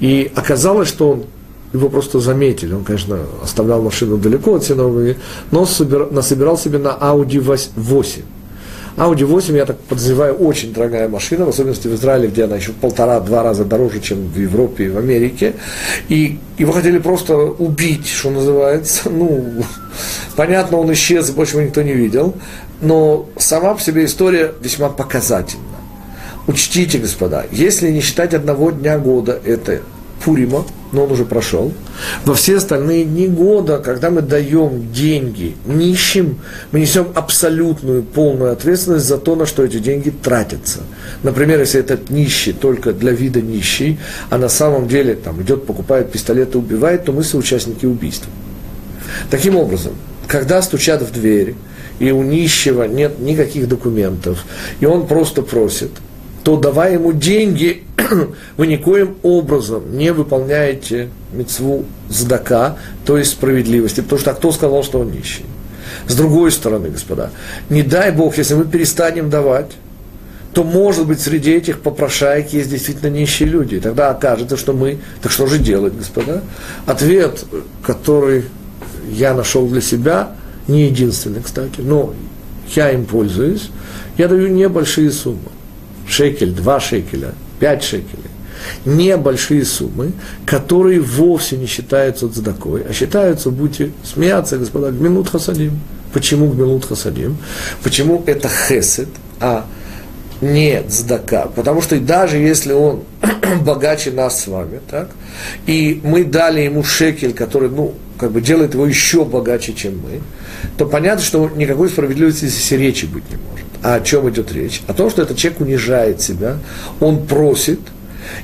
И 0.00 0.32
оказалось, 0.34 0.88
что 0.88 1.12
он 1.12 1.24
его 1.72 1.88
просто 1.90 2.18
заметили. 2.18 2.74
Он, 2.74 2.82
конечно, 2.82 3.20
оставлял 3.40 3.82
машину 3.82 4.16
далеко 4.16 4.56
от 4.56 4.64
синагоги, 4.64 5.16
но 5.52 5.64
собир, 5.64 6.10
насобирал 6.10 6.58
себе 6.58 6.78
на 6.78 6.88
Audi 6.88 7.38
8. 7.76 8.22
Audi 8.96 9.24
8, 9.24 9.56
я 9.56 9.66
так 9.66 9.78
подозреваю, 9.78 10.34
очень 10.34 10.72
дорогая 10.72 11.06
машина, 11.08 11.44
в 11.44 11.50
особенности 11.50 11.86
в 11.86 11.94
Израиле, 11.94 12.28
где 12.28 12.44
она 12.44 12.56
еще 12.56 12.72
полтора-два 12.72 13.42
раза 13.42 13.66
дороже, 13.66 14.00
чем 14.00 14.26
в 14.26 14.38
Европе 14.38 14.86
и 14.86 14.88
в 14.88 14.96
Америке. 14.96 15.54
И 16.08 16.38
его 16.56 16.72
хотели 16.72 16.98
просто 16.98 17.36
убить, 17.36 18.08
что 18.08 18.30
называется. 18.30 19.10
Ну, 19.16 19.64
понятно, 20.36 20.76
он 20.76 20.92
исчез, 20.92 21.30
больше 21.30 21.56
его 21.56 21.66
никто 21.66 21.82
не 21.82 21.94
видел. 21.94 22.34
Но 22.82 23.26
сама 23.38 23.74
по 23.74 23.80
себе 23.80 24.04
история 24.04 24.52
весьма 24.60 24.90
показательна. 24.90 25.62
Учтите, 26.46 26.98
господа, 26.98 27.46
если 27.50 27.90
не 27.90 28.00
считать 28.00 28.34
одного 28.34 28.70
дня 28.70 28.98
года, 28.98 29.40
это 29.44 29.80
Пурима, 30.22 30.64
но 30.96 31.04
он 31.04 31.12
уже 31.12 31.26
прошел. 31.26 31.74
Во 32.24 32.34
все 32.34 32.56
остальные 32.56 33.04
дни 33.04 33.28
года, 33.28 33.78
когда 33.78 34.10
мы 34.10 34.22
даем 34.22 34.90
деньги 34.92 35.54
нищим, 35.66 36.38
мы 36.72 36.80
несем 36.80 37.08
абсолютную 37.14 38.02
полную 38.02 38.52
ответственность 38.52 39.04
за 39.04 39.18
то, 39.18 39.36
на 39.36 39.44
что 39.44 39.62
эти 39.62 39.78
деньги 39.78 40.08
тратятся. 40.08 40.80
Например, 41.22 41.60
если 41.60 41.80
этот 41.80 42.08
нищий 42.08 42.54
только 42.54 42.94
для 42.94 43.12
вида 43.12 43.42
нищий, 43.42 43.98
а 44.30 44.38
на 44.38 44.48
самом 44.48 44.88
деле 44.88 45.14
там 45.14 45.42
идет, 45.42 45.66
покупает 45.66 46.10
пистолет 46.10 46.54
и 46.54 46.58
убивает, 46.58 47.04
то 47.04 47.12
мы 47.12 47.22
соучастники 47.24 47.84
убийства. 47.84 48.32
Таким 49.30 49.54
образом, 49.54 49.92
когда 50.26 50.62
стучат 50.62 51.02
в 51.02 51.12
дверь, 51.12 51.56
и 51.98 52.10
у 52.10 52.22
нищего 52.22 52.84
нет 52.84 53.18
никаких 53.18 53.68
документов, 53.68 54.44
и 54.80 54.86
он 54.86 55.06
просто 55.06 55.42
просит– 55.42 55.90
то 56.46 56.56
давая 56.56 56.92
ему 56.92 57.12
деньги, 57.12 57.82
вы 58.56 58.68
никоим 58.68 59.16
образом 59.24 59.98
не 59.98 60.12
выполняете 60.12 61.08
мецву 61.32 61.84
здака, 62.08 62.76
то 63.04 63.18
есть 63.18 63.32
справедливости, 63.32 64.00
потому 64.00 64.20
что 64.20 64.30
а 64.30 64.34
кто 64.34 64.52
сказал, 64.52 64.84
что 64.84 65.00
он 65.00 65.10
нищий? 65.10 65.44
С 66.06 66.14
другой 66.14 66.52
стороны, 66.52 66.90
господа, 66.90 67.32
не 67.68 67.82
дай 67.82 68.12
Бог, 68.12 68.38
если 68.38 68.54
мы 68.54 68.64
перестанем 68.64 69.28
давать, 69.28 69.72
то, 70.54 70.62
может 70.62 71.08
быть, 71.08 71.20
среди 71.20 71.50
этих 71.50 71.80
попрошаек 71.80 72.52
есть 72.52 72.70
действительно 72.70 73.10
нищие 73.10 73.48
люди. 73.48 73.74
И 73.74 73.80
тогда 73.80 74.10
окажется, 74.10 74.56
что 74.56 74.72
мы... 74.72 74.98
Так 75.22 75.32
что 75.32 75.48
же 75.48 75.58
делать, 75.58 75.96
господа? 75.96 76.44
Ответ, 76.86 77.44
который 77.82 78.44
я 79.10 79.34
нашел 79.34 79.66
для 79.66 79.80
себя, 79.80 80.36
не 80.68 80.84
единственный, 80.84 81.42
кстати, 81.42 81.80
но 81.80 82.14
я 82.76 82.92
им 82.92 83.04
пользуюсь, 83.04 83.68
я 84.16 84.28
даю 84.28 84.46
небольшие 84.46 85.10
суммы 85.10 85.50
шекель, 86.16 86.52
два 86.52 86.80
шекеля, 86.80 87.34
пять 87.60 87.82
шекелей. 87.82 88.30
Небольшие 88.84 89.64
суммы, 89.64 90.12
которые 90.46 91.00
вовсе 91.00 91.56
не 91.56 91.66
считаются 91.66 92.28
цдакой, 92.28 92.84
а 92.88 92.92
считаются, 92.92 93.50
будете 93.50 93.92
смеяться, 94.02 94.56
господа, 94.56 94.90
гмилут 94.90 95.28
хасадим. 95.28 95.78
Почему 96.12 96.48
гмилут 96.48 96.86
хасадим? 96.86 97.36
Почему 97.82 98.22
это 98.26 98.48
хесед, 98.48 99.08
а 99.40 99.66
не 100.40 100.82
цдака? 100.82 101.46
Потому 101.54 101.82
что 101.82 101.98
даже 101.98 102.38
если 102.38 102.72
он 102.72 103.04
богаче 103.62 104.10
нас 104.10 104.42
с 104.42 104.46
вами, 104.46 104.80
так, 104.90 105.10
и 105.66 106.00
мы 106.04 106.24
дали 106.24 106.62
ему 106.62 106.82
шекель, 106.82 107.32
который, 107.32 107.68
ну, 107.68 107.94
как 108.18 108.32
бы 108.32 108.40
делает 108.40 108.74
его 108.74 108.86
еще 108.86 109.24
богаче, 109.24 109.74
чем 109.74 110.00
мы, 110.00 110.20
то 110.78 110.86
понятно, 110.86 111.22
что 111.22 111.50
никакой 111.54 111.88
справедливости 111.88 112.46
здесь 112.46 112.70
речи 112.72 113.06
быть 113.06 113.24
не 113.30 113.36
может. 113.36 113.66
А 113.82 113.96
о 113.96 114.00
чем 114.00 114.28
идет 114.30 114.52
речь? 114.52 114.82
О 114.86 114.94
том, 114.94 115.10
что 115.10 115.22
этот 115.22 115.36
человек 115.36 115.60
унижает 115.60 116.20
себя, 116.20 116.56
он 117.00 117.26
просит, 117.26 117.80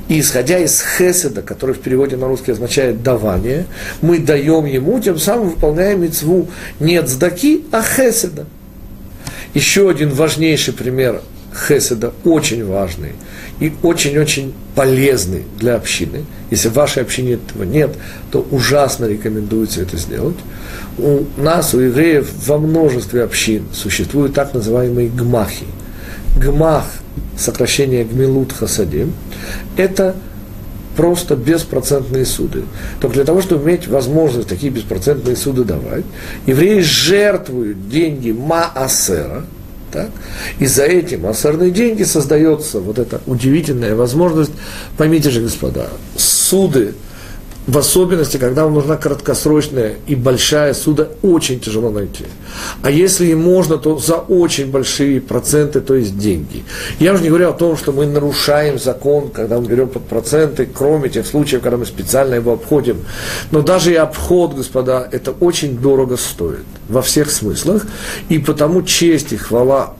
и 0.08 0.20
исходя 0.20 0.58
из 0.58 0.80
хеседа, 0.80 1.42
который 1.42 1.74
в 1.74 1.80
переводе 1.80 2.16
на 2.16 2.28
русский 2.28 2.52
означает 2.52 3.02
давание, 3.02 3.66
мы 4.00 4.18
даем 4.18 4.64
ему, 4.64 5.00
тем 5.00 5.18
самым 5.18 5.50
выполняем 5.50 6.02
мецву 6.02 6.48
не 6.78 7.02
цдаки, 7.02 7.64
а 7.72 7.82
хеседа. 7.82 8.46
Еще 9.54 9.90
один 9.90 10.10
важнейший 10.10 10.72
пример 10.72 11.20
хеседа, 11.54 12.12
очень 12.24 12.64
важный 12.64 13.12
и 13.60 13.72
очень-очень 13.82 14.54
полезный 14.74 15.44
для 15.58 15.76
общины. 15.76 16.24
Если 16.50 16.68
в 16.68 16.74
вашей 16.74 17.02
общине 17.02 17.34
этого 17.34 17.64
нет, 17.64 17.90
то 18.30 18.46
ужасно 18.50 19.04
рекомендуется 19.04 19.82
это 19.82 19.96
сделать. 19.96 20.36
У 20.98 21.24
нас, 21.36 21.74
у 21.74 21.80
евреев, 21.80 22.28
во 22.46 22.58
множестве 22.58 23.22
общин 23.22 23.64
существуют 23.72 24.34
так 24.34 24.54
называемые 24.54 25.08
гмахи. 25.08 25.66
Гмах, 26.36 26.86
сокращение 27.38 28.04
гмилут 28.04 28.52
хасадим, 28.52 29.12
это 29.76 30.14
просто 30.96 31.36
беспроцентные 31.36 32.24
суды. 32.24 32.64
Только 33.00 33.16
для 33.16 33.24
того, 33.24 33.42
чтобы 33.42 33.64
иметь 33.64 33.86
возможность 33.86 34.48
такие 34.48 34.72
беспроцентные 34.72 35.36
суды 35.36 35.64
давать, 35.64 36.04
евреи 36.46 36.80
жертвуют 36.80 37.88
деньги 37.88 38.30
маасера– 38.30 39.44
так? 39.92 40.10
И 40.58 40.66
за 40.66 40.84
эти 40.84 41.14
массарные 41.14 41.70
деньги 41.70 42.02
создается 42.02 42.80
вот 42.80 42.98
эта 42.98 43.20
удивительная 43.26 43.94
возможность. 43.94 44.52
Поймите 44.96 45.30
же, 45.30 45.40
господа, 45.40 45.88
суды, 46.16 46.94
в 47.66 47.78
особенности, 47.78 48.38
когда 48.38 48.64
вам 48.64 48.74
нужна 48.74 48.96
краткосрочная 48.96 49.94
и 50.08 50.16
большая 50.16 50.74
суда, 50.74 51.08
очень 51.22 51.60
тяжело 51.60 51.90
найти. 51.90 52.24
А 52.82 52.90
если 52.90 53.26
и 53.26 53.34
можно, 53.34 53.78
то 53.78 53.98
за 53.98 54.16
очень 54.16 54.70
большие 54.70 55.20
проценты, 55.20 55.80
то 55.80 55.94
есть 55.94 56.18
деньги. 56.18 56.64
Я 56.98 57.14
уже 57.14 57.22
не 57.22 57.28
говорю 57.28 57.50
о 57.50 57.52
том, 57.52 57.76
что 57.76 57.92
мы 57.92 58.06
нарушаем 58.06 58.78
закон, 58.78 59.30
когда 59.30 59.60
мы 59.60 59.66
берем 59.66 59.88
под 59.88 60.02
проценты, 60.06 60.66
кроме 60.66 61.08
тех 61.08 61.24
случаев, 61.24 61.62
когда 61.62 61.76
мы 61.76 61.86
специально 61.86 62.34
его 62.34 62.52
обходим. 62.54 63.04
Но 63.52 63.62
даже 63.62 63.92
и 63.92 63.96
обход, 63.96 64.54
господа, 64.54 65.08
это 65.12 65.30
очень 65.30 65.78
дорого 65.78 66.16
стоит 66.16 66.64
во 66.88 67.00
всех 67.00 67.30
смыслах. 67.30 67.86
И 68.28 68.38
потому 68.38 68.82
честь 68.82 69.32
и 69.32 69.36
хвала 69.36 69.94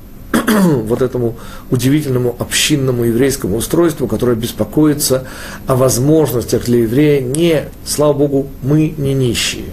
вот 0.87 1.03
этому 1.03 1.37
удивительному 1.71 2.37
общинному 2.39 3.05
еврейскому 3.05 3.57
устройству, 3.57 4.07
которое 4.07 4.37
беспокоится 4.37 5.27
о 5.67 5.77
возможностях 5.77 6.65
для 6.65 6.81
еврея. 6.81 7.21
Не, 7.21 7.69
слава 7.85 8.13
Богу, 8.13 8.49
мы 8.63 8.95
не 8.97 9.15
нищие. 9.15 9.67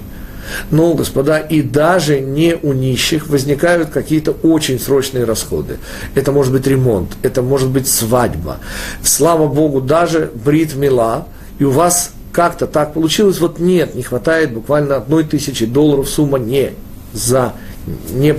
Но, 0.72 0.96
господа, 0.96 1.38
и 1.38 1.62
даже 1.62 2.20
не 2.20 2.58
у 2.62 2.74
нищих 2.74 3.28
возникают 3.28 3.90
какие-то 3.90 4.32
очень 4.32 4.80
срочные 4.80 5.24
расходы. 5.24 5.78
Это 6.16 6.32
может 6.32 6.52
быть 6.52 6.66
ремонт, 6.66 7.12
это 7.22 7.44
может 7.44 7.70
быть 7.70 7.88
свадьба. 7.88 8.58
Слава 9.04 9.48
Богу, 9.48 9.80
даже 9.80 10.32
брит 10.34 10.76
мила, 10.76 11.28
и 11.60 11.66
у 11.66 11.72
вас 11.72 12.14
как-то 12.32 12.66
так 12.66 12.94
получилось, 12.94 13.40
вот 13.40 13.60
нет, 13.60 13.94
не 13.94 14.02
хватает 14.02 14.52
буквально 14.52 14.96
одной 14.96 15.24
тысячи 15.24 15.66
долларов 15.66 16.10
сумма 16.10 16.40
не 16.40 16.72
за 17.14 17.54
не, 18.10 18.36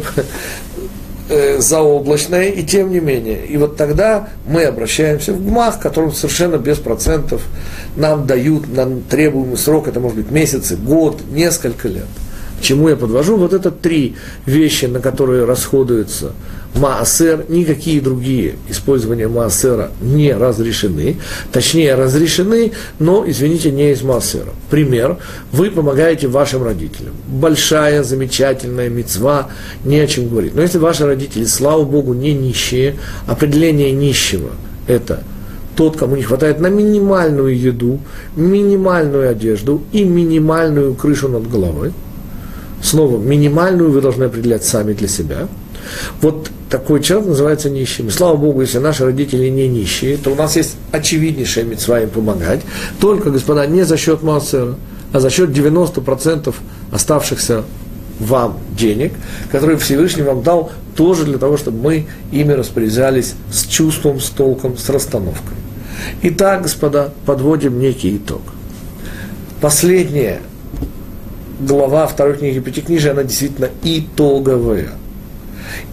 э, 1.30 1.58
заоблачное, 1.60 2.48
и 2.48 2.62
тем 2.62 2.90
не 2.90 3.00
менее. 3.00 3.46
И 3.46 3.56
вот 3.56 3.76
тогда 3.76 4.28
мы 4.46 4.64
обращаемся 4.64 5.32
в 5.32 5.44
ГМАХ, 5.44 5.80
которым 5.80 6.12
совершенно 6.12 6.56
без 6.56 6.78
процентов 6.78 7.42
нам 7.96 8.26
дают, 8.26 8.74
нам 8.74 9.00
требуемый 9.02 9.56
срок, 9.56 9.88
это 9.88 10.00
может 10.00 10.18
быть 10.18 10.30
месяцы, 10.30 10.76
год, 10.76 11.22
несколько 11.30 11.88
лет. 11.88 12.06
Чему 12.60 12.88
я 12.88 12.96
подвожу? 12.96 13.36
Вот 13.36 13.52
это 13.52 13.70
три 13.70 14.16
вещи, 14.46 14.84
на 14.84 15.00
которые 15.00 15.44
расходуется 15.44 16.32
Маасер, 16.74 17.46
никакие 17.48 18.00
другие 18.00 18.54
использования 18.68 19.28
Маасера 19.28 19.90
не 20.00 20.32
разрешены. 20.32 21.16
Точнее, 21.52 21.94
разрешены, 21.94 22.72
но, 22.98 23.24
извините, 23.26 23.70
не 23.72 23.92
из 23.92 24.02
Маасера. 24.02 24.50
Пример. 24.70 25.18
Вы 25.52 25.70
помогаете 25.70 26.28
вашим 26.28 26.62
родителям. 26.62 27.14
Большая, 27.26 28.02
замечательная 28.04 28.88
мецва, 28.88 29.48
не 29.84 29.98
о 29.98 30.06
чем 30.06 30.28
говорить. 30.28 30.54
Но 30.54 30.62
если 30.62 30.78
ваши 30.78 31.04
родители, 31.04 31.44
слава 31.44 31.84
Богу, 31.84 32.14
не 32.14 32.34
нищие, 32.34 32.96
определение 33.26 33.90
нищего– 33.92 34.50
это 34.86 35.24
тот, 35.76 35.96
кому 35.96 36.16
не 36.16 36.22
хватает 36.22 36.60
на 36.60 36.66
минимальную 36.68 37.58
еду, 37.58 38.00
минимальную 38.36 39.30
одежду 39.30 39.82
и 39.92 40.04
минимальную 40.04 40.94
крышу 40.94 41.28
над 41.28 41.48
головой. 41.50 41.92
Снова, 42.82 43.18
минимальную 43.18 43.90
вы 43.90 44.00
должны 44.00 44.24
определять 44.24 44.64
сами 44.64 44.92
для 44.92 45.08
себя– 45.08 45.48
вот 46.20 46.50
такой 46.68 47.02
человек 47.02 47.28
называется 47.28 47.70
нищим. 47.70 48.08
И 48.08 48.10
слава 48.10 48.36
Богу, 48.36 48.60
если 48.60 48.78
наши 48.78 49.04
родители 49.04 49.48
не 49.48 49.68
нищие, 49.68 50.16
то 50.16 50.30
у 50.30 50.34
нас 50.34 50.56
есть 50.56 50.76
очевиднейшая 50.92 51.64
митцва 51.64 52.00
им 52.00 52.10
помогать. 52.10 52.60
Только, 53.00 53.30
господа, 53.30 53.66
не 53.66 53.84
за 53.84 53.96
счет 53.96 54.22
Маасера, 54.22 54.76
а 55.12 55.20
за 55.20 55.30
счет 55.30 55.50
90% 55.50 56.54
оставшихся 56.92 57.64
вам 58.18 58.58
денег, 58.76 59.14
которые 59.50 59.78
Всевышний 59.78 60.22
вам 60.22 60.42
дал 60.42 60.70
тоже 60.94 61.24
для 61.24 61.38
того, 61.38 61.56
чтобы 61.56 61.82
мы 61.82 62.06
ими 62.32 62.52
распоряжались 62.52 63.34
с 63.50 63.64
чувством, 63.66 64.20
с 64.20 64.28
толком, 64.28 64.76
с 64.76 64.88
расстановкой. 64.90 65.56
Итак, 66.22 66.62
господа, 66.62 67.12
подводим 67.26 67.78
некий 67.78 68.16
итог. 68.16 68.42
Последняя 69.60 70.40
глава 71.60 72.06
второй 72.06 72.36
книги 72.36 72.58
Пятикнижия, 72.58 73.12
она 73.12 73.22
действительно 73.22 73.68
итоговая. 73.82 74.90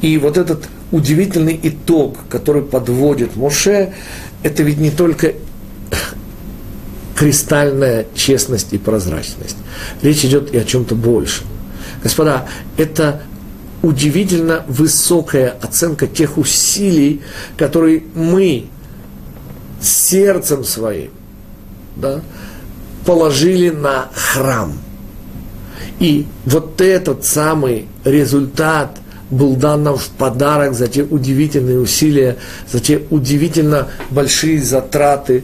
И 0.02 0.18
вот 0.18 0.38
этот 0.38 0.68
удивительный 0.92 1.60
итог, 1.62 2.18
который 2.30 2.62
подводит 2.62 3.36
Моше, 3.36 3.94
это 4.44 4.64
ведь 4.64 4.78
не 4.78 4.92
только 4.92 5.34
кристальная 7.16 8.06
честность 8.16 8.74
и 8.74 8.78
прозрачность. 8.78 9.58
Речь 10.02 10.24
идет 10.24 10.54
и 10.54 10.58
о 10.58 10.64
чем-то 10.64 10.96
большем. 10.96 11.48
Господа, 12.02 12.48
это 12.78 13.22
удивительно 13.82 14.64
высокая 14.68 15.56
оценка 15.62 16.08
тех 16.08 16.38
усилий, 16.38 17.22
которые 17.58 18.04
мы 18.14 18.66
сердцем 19.82 20.64
своим 20.64 21.12
да, 21.96 22.22
положили 23.06 23.70
на 23.70 24.10
храм. 24.14 24.74
И 26.00 26.28
вот 26.46 26.80
этот 26.82 27.26
самый 27.26 27.88
результат 28.04 28.98
был 29.30 29.56
дан 29.56 29.84
нам 29.84 29.98
в 29.98 30.08
подарок 30.10 30.74
за 30.74 30.88
те 30.88 31.04
удивительные 31.04 31.80
усилия, 31.80 32.38
за 32.72 32.80
те 32.80 33.02
удивительно 33.10 33.88
большие 34.10 34.62
затраты, 34.62 35.44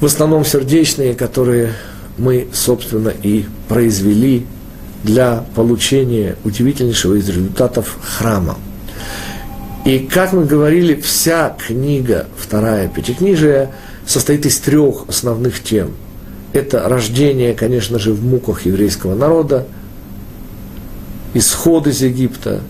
в 0.00 0.04
основном 0.04 0.44
сердечные, 0.44 1.14
которые 1.14 1.72
мы, 2.18 2.48
собственно, 2.52 3.12
и 3.22 3.46
произвели 3.68 4.46
для 5.02 5.44
получения 5.54 6.36
удивительнейшего 6.44 7.14
из 7.14 7.28
результатов 7.28 7.98
храма. 8.02 8.58
И, 9.84 9.98
как 9.98 10.32
мы 10.32 10.44
говорили, 10.44 10.94
вся 11.00 11.56
книга, 11.66 12.26
вторая 12.36 12.88
пятикнижия, 12.88 13.72
состоит 14.06 14.46
из 14.46 14.58
трех 14.58 15.08
основных 15.08 15.60
тем. 15.62 15.92
Это 16.52 16.88
рождение, 16.88 17.54
конечно 17.54 17.98
же, 17.98 18.12
в 18.12 18.24
муках 18.24 18.66
еврейского 18.66 19.14
народа, 19.14 19.66
исход 21.34 21.86
из 21.86 22.02
Египта, 22.02 22.60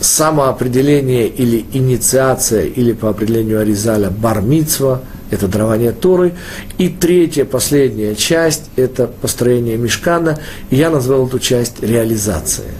самоопределение 0.00 1.28
или 1.28 1.64
инициация, 1.72 2.64
или 2.64 2.92
по 2.92 3.08
определению 3.08 3.60
Аризаля 3.60 4.10
бармицва– 4.10 5.02
это 5.30 5.48
дарование 5.48 5.92
Торы. 5.92 6.34
И 6.78 6.88
третья, 6.88 7.44
последняя 7.44 8.14
часть– 8.14 8.70
это 8.76 9.06
построение 9.06 9.76
мешкана. 9.76 10.38
И 10.70 10.76
я 10.76 10.90
назвал 10.90 11.26
эту 11.26 11.38
часть 11.38 11.82
реализация. 11.82 12.70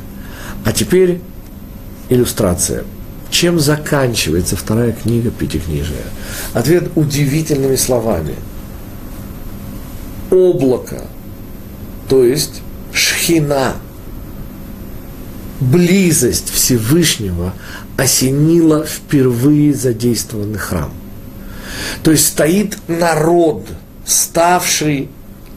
А 0.65 0.73
теперь 0.73 1.21
иллюстрация. 2.09 2.85
Чем 3.31 3.59
заканчивается 3.59 4.57
вторая 4.57 4.93
книга 4.93 5.31
Пятикнижия? 5.31 6.05
Ответ 6.55 6.91
удивительными 6.95 7.77
словами. 7.77 8.35
Облако, 10.31 11.03
то 12.09 12.25
есть 12.25 12.63
шхина, 12.93 13.75
близость 15.61 16.51
Всевышнего 16.51 17.53
осенила 17.97 18.85
впервые 18.85 19.75
задействованный 19.75 20.59
храм– 20.59 20.93
то 22.03 22.11
есть 22.11 22.27
стоит 22.27 22.79
народ, 22.89 23.67
ставший 24.05 25.09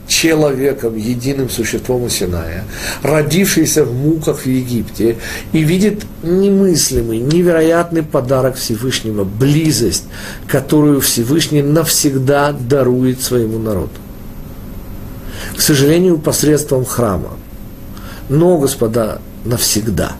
человеком, 0.08 0.96
единым 0.96 1.48
существом 1.48 2.02
у 2.02 2.08
Синая, 2.08 2.64
родившийся 3.02 3.84
в 3.84 3.94
муках 3.94 4.40
в 4.40 4.46
Египте, 4.46 5.16
и 5.52 5.62
видит 5.62 6.04
немыслимый, 6.24 7.18
невероятный 7.18 8.02
подарок 8.02 8.56
Всевышнего, 8.56 9.22
близость, 9.22 10.04
которую 10.48 11.00
Всевышний 11.00 11.62
навсегда 11.62 12.52
дарует 12.52 13.20
своему 13.20 13.60
народу. 13.60 13.92
К 15.56 15.60
сожалению, 15.60 16.18
посредством 16.18 16.84
храма. 16.84 17.30
Но, 18.28 18.58
господа, 18.58 19.20
навсегда. 19.44 20.12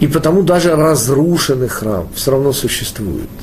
И 0.00 0.06
потому 0.06 0.42
даже 0.42 0.74
разрушенный 0.74 1.68
храм 1.68 2.08
все 2.14 2.32
равно 2.32 2.52
существует– 2.52 3.28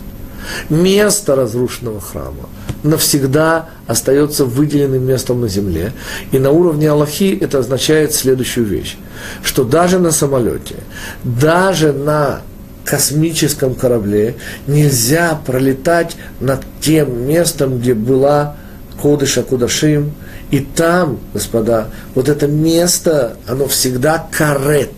место 0.70 1.36
разрушенного 1.36 2.02
храма 2.02 2.50
навсегда 2.84 3.70
остается 3.88 4.46
выделенным 4.46 5.04
местом 5.06 5.42
на 5.42 5.48
земле. 5.48 5.94
И 6.32 6.40
на 6.40 6.52
уровне 6.52 6.90
Аллахи 6.90 7.38
это 7.40 7.60
означает 7.60 8.14
следующую 8.14 8.66
вещь, 8.66 8.98
что 9.44 9.64
даже 9.64 10.00
на 10.00 10.12
самолете, 10.12 10.76
даже 11.24 11.92
на 11.92 12.42
космическом 12.86 13.76
корабле 13.76 14.36
нельзя 14.68 15.40
пролетать 15.46 16.16
над 16.40 16.62
тем 16.80 17.28
местом, 17.28 17.80
где 17.80 17.94
была 17.94 18.56
Кодыша 19.02 19.44
Кудашим, 19.44 20.14
и 20.52 20.60
там, 20.60 21.20
господа, 21.34 21.88
вот 22.16 22.30
это 22.30 22.48
место, 22.48 23.38
оно 23.48 23.68
всегда 23.68 24.28
карет 24.32 24.92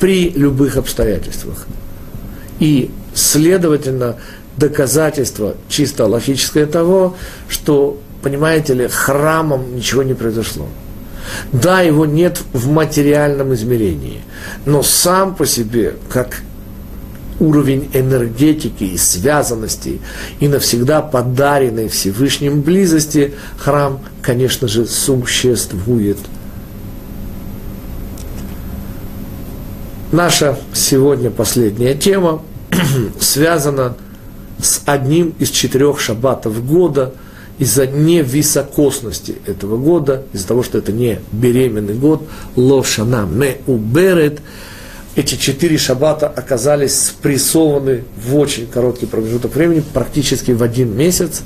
при 0.00 0.30
любых 0.30 0.76
обстоятельствах. 0.76 1.66
И 2.58 2.90
Следовательно, 3.14 4.16
доказательство 4.56 5.54
чисто 5.68 6.06
логическое 6.06 6.66
того, 6.66 7.16
что, 7.48 8.00
понимаете 8.22 8.74
ли, 8.74 8.88
храмом 8.88 9.76
ничего 9.76 10.02
не 10.02 10.14
произошло. 10.14 10.66
Да, 11.52 11.82
его 11.82 12.06
нет 12.06 12.40
в 12.52 12.68
материальном 12.68 13.54
измерении, 13.54 14.22
но 14.64 14.82
сам 14.82 15.34
по 15.34 15.46
себе, 15.46 15.94
как 16.08 16.40
уровень 17.42 17.90
энергетики 17.92 18.84
и 18.84 18.96
связанности 18.96 20.00
и 20.38 20.46
навсегда 20.48 21.02
подаренной 21.02 21.88
Всевышним 21.88 22.62
близости, 22.62 23.34
храм, 23.58 24.00
конечно 24.22 24.68
же, 24.68 24.86
существует. 24.86 26.18
Наша 30.12 30.58
сегодня 30.72 31.30
последняя 31.30 31.94
тема 31.94 32.42
связано 33.20 33.96
с 34.60 34.82
одним 34.86 35.34
из 35.40 35.50
четырех 35.50 35.98
шаббатов 35.98 36.64
года 36.64 37.12
из-за 37.58 37.86
невисокосности 37.86 39.36
этого 39.46 39.76
года, 39.76 40.22
из-за 40.32 40.46
того, 40.46 40.62
что 40.62 40.78
это 40.78 40.92
не 40.92 41.18
беременный 41.32 41.94
год, 41.94 42.22
лошанам 42.54 43.40
не 43.40 43.56
уберет, 43.66 44.40
эти 45.14 45.34
четыре 45.34 45.76
шаббата 45.76 46.26
оказались 46.26 47.08
спрессованы 47.08 48.04
в 48.16 48.36
очень 48.36 48.66
короткий 48.66 49.06
промежуток 49.06 49.54
времени, 49.54 49.82
практически 49.92 50.52
в 50.52 50.62
один 50.62 50.96
месяц. 50.96 51.42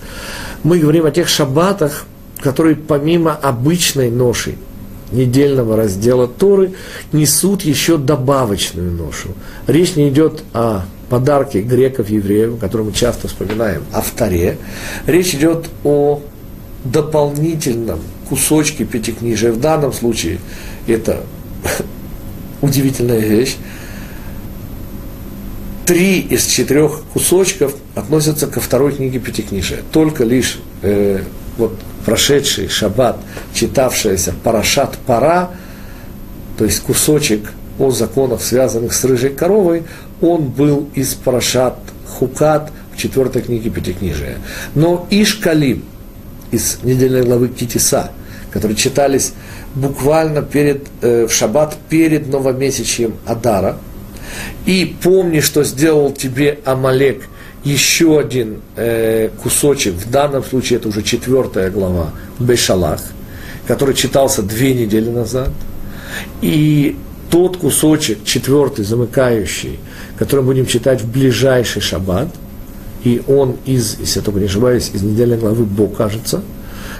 Мы 0.62 0.79
говорим 0.79 1.05
о 1.07 1.11
тех 1.11 1.29
шаббатах, 1.29 2.07
которые 2.41 2.77
помимо 2.77 3.33
обычной 3.33 4.11
ноши, 4.11 4.55
недельного 5.11 5.77
раздела 5.77 6.29
Торы, 6.29 6.75
несут 7.12 7.62
еще 7.62 7.97
добавочную 7.97 8.93
ношу. 8.93 9.31
Речь 9.67 9.97
не 9.97 10.09
идет 10.09 10.43
о 10.53 10.83
подарки 11.09 11.59
греков, 11.59 12.11
евреев, 12.11 12.59
которые 12.59 12.89
мы 12.89 12.93
часто 12.93 13.29
вспоминаем, 13.29 13.85
о 13.93 14.01
вторе. 14.01 14.59
Речь 15.07 15.35
идет 15.35 15.71
о 15.85 16.23
дополнительном 16.85 18.01
кусочке 18.29 18.85
пятикнижия. 18.85 19.53
В 19.53 19.61
данном 19.61 19.93
случае 19.93 20.39
это 20.87 21.23
удивительная 22.62 23.20
вещь. 23.20 23.57
Три 25.86 26.20
из 26.20 26.46
четырех 26.46 27.02
кусочков 27.12 27.74
относятся 27.94 28.46
ко 28.48 28.61
второй 28.61 28.92
книге 28.92 29.20
Пятикнижия. 29.20 29.82
Только 29.92 30.24
лишь 30.24 30.59
э, 30.82 31.20
вот 31.57 31.78
прошедший 32.04 32.68
шаббат, 32.68 33.18
читавшаяся 33.54 34.34
Парашат 34.42 34.98
Пара, 35.07 35.50
то 36.59 36.64
есть 36.64 36.80
кусочек 36.80 37.52
о 37.78 37.90
законах, 37.90 38.42
связанных 38.42 38.94
с 38.94 39.04
рыжей 39.04 39.30
коровой, 39.30 39.84
он 40.20 40.46
был 40.46 40.88
из 40.94 41.14
Парашат 41.14 41.78
Хукат 42.07 42.72
в 42.94 42.98
четвертой 42.98 43.42
книге 43.42 43.70
Пятикнижия. 43.70 44.38
Но 44.74 45.07
Ишкалим 45.11 45.84
из 46.50 46.78
недельной 46.82 47.22
главы 47.22 47.48
Китиса, 47.48 48.11
которые 48.50 48.76
читались 48.76 49.34
буквально 49.77 50.43
перед, 50.43 50.89
э, 51.03 51.27
в 51.27 51.33
шаббат 51.33 51.77
перед 51.89 52.29
новомесячьем 52.29 53.14
Адара, 53.27 53.77
и 54.64 54.97
помни, 55.03 55.41
что 55.41 55.62
сделал 55.62 56.12
тебе 56.12 56.59
Амалек, 56.64 57.29
еще 57.62 58.18
один 58.18 58.61
э, 58.77 59.29
кусочек, 59.43 59.95
в 59.95 60.11
данном 60.11 60.43
случае 60.43 60.79
это 60.79 60.89
уже 60.89 61.03
четвертая 61.03 61.70
глава, 61.70 62.11
Бешалах, 62.39 63.01
который 63.66 63.95
читался 63.95 64.43
две 64.43 64.74
недели 64.74 65.11
назад, 65.11 65.51
и 66.41 66.97
тот 67.31 67.59
кусочек, 67.59 68.24
четвертый, 68.24 68.85
замыкающий, 68.85 69.79
который 70.18 70.45
будем 70.45 70.66
читать 70.66 71.03
в 71.03 71.11
ближайший 71.11 71.83
шаббат, 71.83 72.29
и 73.05 73.22
он 73.27 73.57
из, 73.66 73.99
если 74.01 74.20
я 74.20 74.24
только 74.24 74.41
не 74.41 74.47
ошибаюсь, 74.47 74.91
из 74.95 75.03
недельной 75.03 75.37
главы 75.37 75.64
Бог, 75.64 75.97
кажется, 75.97 76.43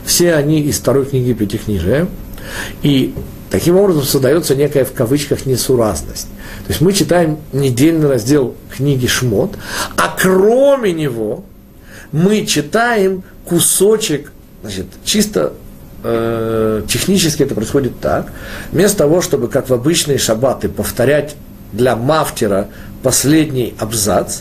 все 0.05 0.35
они 0.35 0.61
из 0.61 0.79
второй 0.79 1.07
книги 1.07 1.33
Пятикнижия, 1.33 2.07
и 2.83 3.15
таким 3.51 3.77
образом 3.77 4.03
создается 4.03 4.55
некая 4.55 4.85
в 4.85 4.93
кавычках 4.93 5.47
несуразность. 5.47 6.29
То 6.67 6.69
есть 6.69 6.81
мы 6.81 6.93
читаем 6.93 7.39
недельный 7.53 8.09
раздел 8.09 8.55
книги 8.75 9.07
Шмот, 9.07 9.57
а 9.97 10.15
кроме 10.19 10.93
него 10.93 11.45
мы 12.13 12.47
читаем 12.47 13.23
кусочек, 13.45 14.33
значит, 14.63 14.87
чисто 15.05 15.53
э, 16.03 16.83
технически 16.89 17.43
это 17.43 17.55
происходит 17.55 18.01
так. 18.01 18.33
Вместо 18.73 18.99
того, 18.99 19.21
чтобы, 19.21 19.49
как 19.49 19.69
в 19.69 19.75
обычные 19.75 20.19
шаббаты, 20.19 20.69
повторять 20.69 21.37
для 21.73 21.97
мафтера 21.97 22.69
последний 23.03 23.75
абзац, 23.79 24.41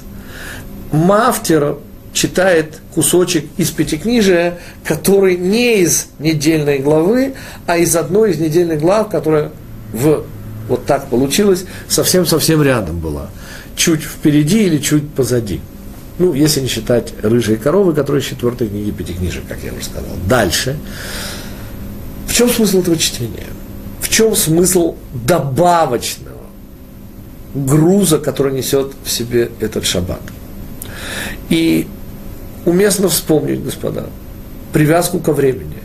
мафтер 0.91 1.77
читает 2.15 2.79
кусочек 2.95 3.45
из 3.57 3.69
пятикнижия, 3.71 4.57
который 4.83 5.37
не 5.37 5.81
из 5.81 6.07
недельной 6.17 6.79
главы, 6.79 7.35
а 7.67 7.77
из 7.77 7.95
одной 7.95 8.31
из 8.31 8.39
недельных 8.39 8.79
глав, 8.79 9.09
которая 9.09 9.51
в 9.93 10.23
Вот 10.67 10.85
так 10.87 11.09
получилось, 11.09 11.65
совсем-совсем 11.87 12.63
рядом 12.63 12.99
была. 12.99 13.29
Чуть 13.75 14.01
впереди 14.01 14.63
или 14.63 14.79
чуть 14.79 15.07
позади. 15.13 15.61
Ну, 16.17 16.33
если 16.33 16.61
не 16.61 16.67
считать 16.67 17.13
рыжие 17.21 17.57
коровы, 17.57 17.93
которые 17.93 18.21
из 18.21 18.27
четвертой 18.27 18.69
книги 18.69 18.89
Пятикнижия, 18.89 19.43
как 19.47 19.59
я 19.63 19.73
уже 19.73 19.83
сказал. 19.83 20.15
Дальше. 20.27 20.77
В 22.27 22.33
чем 22.33 22.49
смысл 22.49 22.79
этого 22.79 22.97
чтения? 22.97 23.47
В 23.99 24.09
чем 24.09 24.35
смысл 24.35 24.95
добавочного 25.13 26.31
груза, 27.53 28.17
который 28.17 28.53
несет 28.53 28.93
в 29.03 29.11
себе 29.11 29.51
этот 29.59 29.85
шаббат? 29.85 30.21
И 31.49 31.87
уместно 32.65 33.07
вспомнить, 33.07 33.63
господа, 33.63 34.05
привязку 34.73 35.19
ко 35.19 35.33
времени. 35.33 35.77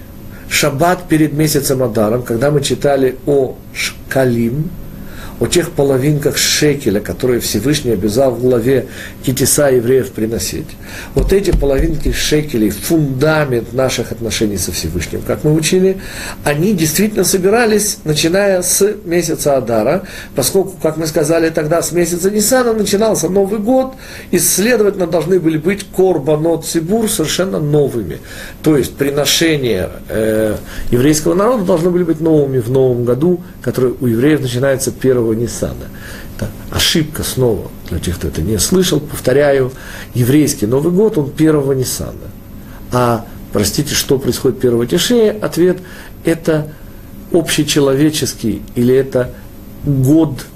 Шаббат 0.48 1.08
перед 1.08 1.32
месяцем 1.32 1.82
Адаром, 1.82 2.22
когда 2.22 2.50
мы 2.50 2.60
читали 2.60 3.16
о 3.26 3.54
Шкалим, 3.72 4.70
о 5.40 5.46
тех 5.46 5.70
половинках 5.70 6.36
шекеля, 6.36 7.00
которые 7.00 7.40
Всевышний 7.40 7.92
обязал 7.92 8.32
в 8.32 8.40
главе 8.42 8.86
Китиса 9.24 9.70
евреев 9.70 10.12
приносить. 10.12 10.66
Вот 11.14 11.32
эти 11.32 11.50
половинки 11.50 12.12
шекелей, 12.12 12.68
фундамент 12.68 13.72
наших 13.72 14.12
отношений 14.12 14.58
со 14.58 14.70
Всевышним, 14.70 15.22
как 15.22 15.42
мы 15.42 15.54
учили, 15.54 15.96
они 16.44 16.74
действительно 16.74 17.24
собирались, 17.24 17.98
начиная 18.04 18.60
с 18.60 18.86
месяца 19.04 19.56
Адара, 19.56 20.02
поскольку, 20.34 20.74
как 20.82 20.98
мы 20.98 21.06
сказали 21.06 21.48
тогда, 21.48 21.80
с 21.80 21.92
месяца 21.92 22.30
Нисана 22.30 22.74
начинался 22.74 23.30
Новый 23.30 23.60
год, 23.60 23.94
и, 24.30 24.38
следовательно, 24.38 25.06
должны 25.06 25.40
были 25.40 25.56
быть 25.56 25.86
корбанот 25.96 26.66
Цибур 26.66 27.08
совершенно 27.08 27.58
новыми. 27.58 28.18
То 28.62 28.76
есть 28.76 28.94
приношения 28.94 29.88
э, 30.08 30.56
еврейского 30.90 31.32
народа 31.32 31.64
должны 31.64 31.88
были 31.88 32.04
быть 32.04 32.20
новыми 32.20 32.58
в 32.58 32.70
новом 32.70 33.06
году, 33.06 33.40
который 33.62 33.94
у 33.98 34.06
евреев 34.06 34.42
начинается 34.42 34.92
1 34.98 35.29
первого 35.30 35.34
Ниссана. 35.34 35.88
Это 36.36 36.50
ошибка 36.70 37.22
снова, 37.22 37.70
для 37.88 37.98
тех, 37.98 38.16
кто 38.16 38.28
это 38.28 38.42
не 38.42 38.58
слышал, 38.58 39.00
повторяю, 39.00 39.72
еврейский 40.14 40.66
Новый 40.66 40.92
год, 40.92 41.18
он 41.18 41.30
первого 41.30 41.72
Ниссана. 41.72 42.30
А, 42.92 43.24
простите, 43.52 43.94
что 43.94 44.18
происходит 44.18 44.60
первого 44.60 44.86
Тишея? 44.86 45.36
Ответ– 45.40 45.78
это 46.24 46.68
общечеловеческий 47.32 48.62
или 48.74 48.94
это 48.94 49.30
год 49.84 50.46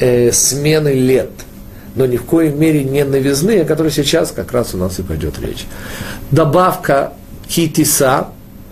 э, 0.00 0.32
смены 0.32 0.92
лет, 0.94 1.30
но 1.94 2.06
ни 2.06 2.16
в 2.16 2.24
коей 2.24 2.52
мере 2.52 2.84
не 2.84 3.04
новизны, 3.04 3.60
о 3.60 3.64
которой 3.64 3.90
сейчас 3.90 4.32
как 4.32 4.52
раз 4.52 4.74
у 4.74 4.78
нас 4.78 4.98
и 4.98 5.02
пойдет 5.02 5.38
речь. 5.40 5.64
Добавка 6.30 7.14
китиса, 7.48 8.28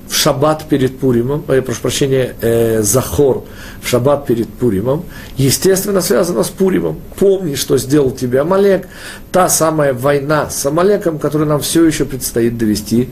в 0.08 0.14
шаббат 0.14 0.64
перед 0.68 0.98
Пуримом, 0.98 1.44
э, 1.48 1.62
прошу 1.62 1.80
прощения, 1.80 2.34
э, 2.40 2.82
Захор 2.82 3.44
в 3.80 3.88
шаббат 3.88 4.26
перед 4.26 4.48
Пуримом, 4.48 5.04
естественно, 5.36 6.00
связано 6.00 6.42
с 6.42 6.50
Пуримом. 6.50 7.00
Помни, 7.18 7.54
что 7.54 7.78
сделал 7.78 8.10
тебе 8.10 8.40
Амалек, 8.40 8.88
та 9.32 9.48
самая 9.48 9.94
война 9.94 10.50
с 10.50 10.66
Амалеком, 10.66 11.18
которую 11.18 11.48
нам 11.48 11.60
все 11.60 11.84
еще 11.84 12.04
предстоит 12.04 12.58
довести 12.58 13.10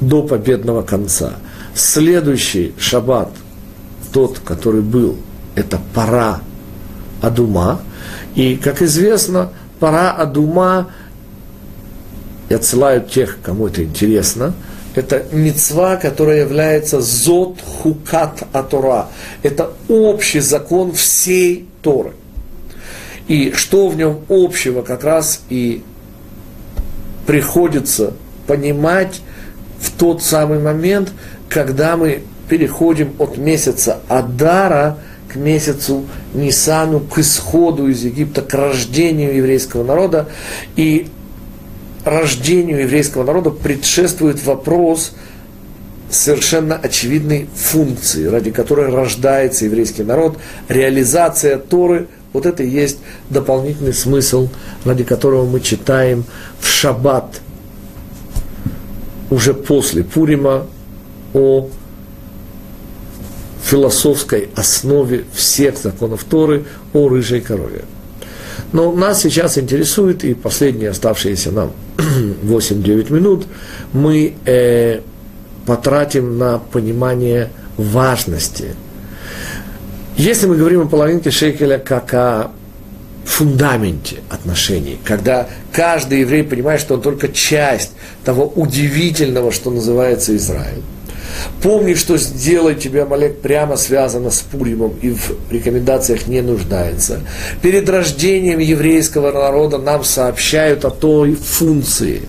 до 0.00 0.22
победного 0.22 0.82
конца. 0.82 1.34
Следующий 1.74 2.74
шаббат, 2.78 3.30
тот, 4.12 4.40
который 4.40 4.82
был, 4.82 5.16
это 5.54 5.80
пора 5.94 6.40
Адума. 7.20 7.80
И, 8.34 8.56
как 8.56 8.82
известно, 8.82 9.50
пора 9.78 10.10
Адума, 10.10 10.90
я 12.48 12.56
отсылаю 12.56 13.00
тех, 13.02 13.38
кому 13.42 13.68
это 13.68 13.84
интересно– 13.84 14.54
это 14.94 15.24
мецва, 15.32 15.96
которая 15.96 16.40
является 16.40 17.00
зот 17.00 17.60
хукат 17.60 18.44
атора. 18.52 19.08
Это 19.42 19.72
общий 19.88 20.40
закон 20.40 20.92
всей 20.92 21.68
Торы. 21.82 22.12
И 23.28 23.52
что 23.52 23.88
в 23.88 23.96
нем 23.96 24.20
общего 24.28 24.82
как 24.82 25.04
раз 25.04 25.42
и 25.48 25.82
приходится 27.26 28.14
понимать 28.46 29.20
в 29.80 29.90
тот 29.92 30.22
самый 30.22 30.58
момент, 30.58 31.12
когда 31.48 31.96
мы 31.96 32.22
переходим 32.48 33.14
от 33.18 33.38
месяца 33.38 34.00
Адара 34.08 34.98
к 35.28 35.36
месяцу 35.36 36.04
Нисану, 36.34 37.00
к 37.00 37.18
исходу 37.18 37.88
из 37.88 38.04
Египта, 38.04 38.42
к 38.42 38.52
рождению 38.52 39.34
еврейского 39.34 39.82
народа. 39.82 40.28
И 40.76 41.08
рождению 42.04 42.80
еврейского 42.80 43.24
народа 43.24 43.50
предшествует 43.50 44.44
вопрос 44.44 45.12
совершенно 46.10 46.76
очевидной 46.76 47.48
функции, 47.54 48.26
ради 48.26 48.50
которой 48.50 48.90
рождается 48.90 49.64
еврейский 49.64 50.02
народ, 50.02 50.36
реализация 50.68 51.56
Торы, 51.56 52.08
вот 52.32 52.46
это 52.46 52.62
и 52.62 52.68
есть 52.68 52.98
дополнительный 53.30 53.94
смысл, 53.94 54.48
ради 54.84 55.04
которого 55.04 55.46
мы 55.46 55.60
читаем 55.60 56.24
в 56.60 56.68
шаббат, 56.68 57.40
уже 59.30 59.54
после 59.54 60.04
Пурима, 60.04 60.66
о 61.32 61.68
философской 63.64 64.50
основе 64.54 65.24
всех 65.32 65.78
законов 65.78 66.24
Торы, 66.24 66.64
о 66.92 67.08
рыжей 67.08 67.40
корове. 67.40 67.84
Но 68.72 68.92
нас 68.92 69.22
сейчас 69.22 69.56
интересует, 69.56 70.24
и 70.24 70.34
последние 70.34 70.90
оставшиеся 70.90 71.52
нам 71.52 71.72
8-9 71.96 73.12
минут, 73.12 73.46
мы 73.92 74.34
э, 74.44 75.00
потратим 75.66 76.38
на 76.38 76.58
понимание 76.58 77.50
важности. 77.76 78.74
Если 80.16 80.46
мы 80.46 80.56
говорим 80.56 80.82
о 80.82 80.86
половинке 80.86 81.30
шекеля 81.30 81.78
как 81.78 82.12
о 82.14 82.50
фундаменте 83.24 84.16
отношений, 84.28 84.98
когда 85.04 85.48
каждый 85.72 86.20
еврей 86.20 86.44
понимает, 86.44 86.80
что 86.80 86.94
он 86.94 87.02
только 87.02 87.28
часть 87.28 87.92
того 88.24 88.46
удивительного, 88.46 89.52
что 89.52 89.70
называется 89.70 90.36
Израиль, 90.36 90.82
Помни, 91.62 91.94
что 91.94 92.16
сделай 92.18 92.74
тебе 92.74 93.02
Амалек 93.02 93.40
прямо 93.40 93.76
связано 93.76 94.30
с 94.30 94.40
Пуримом 94.40 94.94
и 95.02 95.10
в 95.10 95.32
рекомендациях 95.50 96.26
не 96.26 96.40
нуждается. 96.40 97.20
Перед 97.62 97.88
рождением 97.88 98.58
еврейского 98.58 99.32
народа 99.32 99.78
нам 99.78 100.04
сообщают 100.04 100.84
о 100.84 100.90
той 100.90 101.34
функции, 101.34 102.22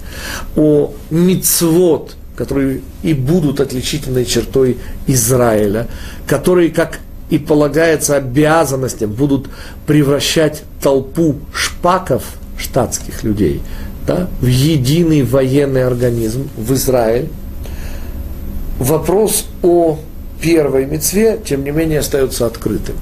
о 0.55 0.93
мицвод, 1.09 2.15
которые 2.35 2.81
и 3.03 3.13
будут 3.13 3.59
отличительной 3.59 4.25
чертой 4.25 4.77
Израиля, 5.07 5.87
которые, 6.27 6.69
как 6.69 6.99
и 7.29 7.37
полагается 7.37 8.15
обязанностям, 8.15 9.11
будут 9.11 9.49
превращать 9.87 10.63
толпу 10.81 11.35
шпаков, 11.53 12.23
штатских 12.57 13.23
людей, 13.23 13.61
да, 14.05 14.27
в 14.39 14.45
единый 14.45 15.23
военный 15.23 15.85
организм, 15.85 16.49
в 16.55 16.73
Израиль, 16.73 17.29
вопрос 18.83 19.45
о 19.61 19.97
первой 20.41 20.85
мецве, 20.85 21.39
тем 21.43 21.63
не 21.63 21.71
менее, 21.71 21.99
остается 21.99 22.45
открытым. 22.45 22.95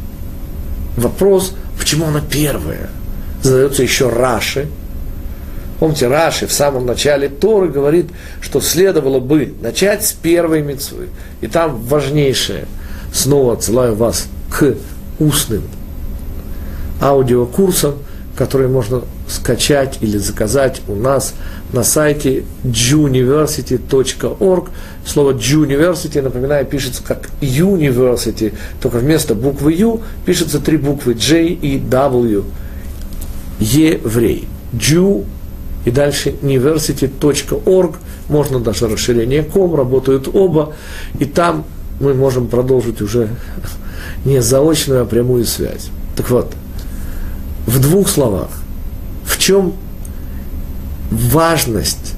Вопрос, 0.95 1.53
почему 1.77 2.05
она 2.05 2.21
первая, 2.21 2.89
задается 3.41 3.83
еще 3.83 4.09
Раши. 4.09 4.67
Помните, 5.79 6.07
Раши 6.07 6.45
в 6.45 6.53
самом 6.53 6.85
начале 6.85 7.27
Торы 7.27 7.69
говорит, 7.69 8.07
что 8.39 8.61
следовало 8.61 9.19
бы 9.19 9.55
начать 9.61 10.05
с 10.05 10.11
первой 10.11 10.61
мецвы. 10.61 11.09
И 11.41 11.47
там 11.47 11.81
важнейшее, 11.81 12.65
снова 13.11 13.53
отсылаю 13.53 13.95
вас 13.95 14.27
к 14.51 14.75
устным 15.19 15.63
аудиокурсам, 17.01 17.95
которые 18.35 18.69
можно 18.69 19.01
скачать 19.27 19.97
или 20.01 20.17
заказать 20.17 20.81
у 20.87 20.95
нас 20.95 21.33
на 21.73 21.83
сайте 21.83 22.43
juniversity.org. 22.63 24.69
Слово 25.05 25.31
Juniversity, 25.31 26.21
напоминаю, 26.21 26.65
пишется 26.65 27.01
как 27.03 27.29
University, 27.41 28.53
только 28.81 28.99
вместо 28.99 29.33
буквы 29.33 29.73
U 29.73 30.01
пишется 30.25 30.59
три 30.59 30.77
буквы 30.77 31.15
J 31.15 31.47
и 31.47 31.79
W. 31.79 32.43
Еврей. 33.59 34.47
Jew 34.73 35.25
и 35.85 35.91
дальше 35.91 36.35
university.org. 36.41 37.95
Можно 38.29 38.59
даже 38.59 38.87
расширение 38.87 39.43
ком, 39.43 39.75
работают 39.75 40.29
оба. 40.33 40.73
И 41.19 41.25
там 41.25 41.65
мы 41.99 42.13
можем 42.13 42.47
продолжить 42.47 43.01
уже 43.01 43.29
не 44.25 44.41
заочную, 44.41 45.01
а 45.01 45.05
прямую 45.05 45.45
связь. 45.45 45.89
Так 46.15 46.29
вот, 46.29 46.53
в 47.65 47.79
двух 47.79 48.07
словах, 48.07 48.49
в 49.25 49.37
чем 49.37 49.73
важность 51.09 52.15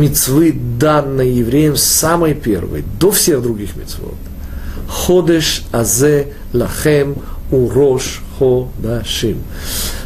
мецвы, 0.00 0.52
данной 0.52 1.30
евреям, 1.30 1.76
самой 1.76 2.34
первой, 2.34 2.84
до 3.00 3.10
всех 3.10 3.42
других 3.42 3.76
мецвод. 3.76 4.14
Ходеш 4.88 5.64
азе 5.72 6.28
лахем 6.52 7.16
урош 7.50 8.22
ходашим. 8.38 9.42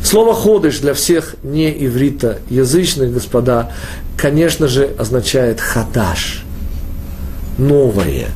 Слово 0.02 0.34
ходеш 0.34 0.78
для 0.78 0.94
всех 0.94 1.36
не 1.42 1.70
иврита 1.70 2.38
язычных, 2.48 3.12
господа, 3.12 3.72
конечно 4.16 4.68
же, 4.68 4.90
означает 4.98 5.60
хадаш, 5.60 6.44
новое. 7.58 8.28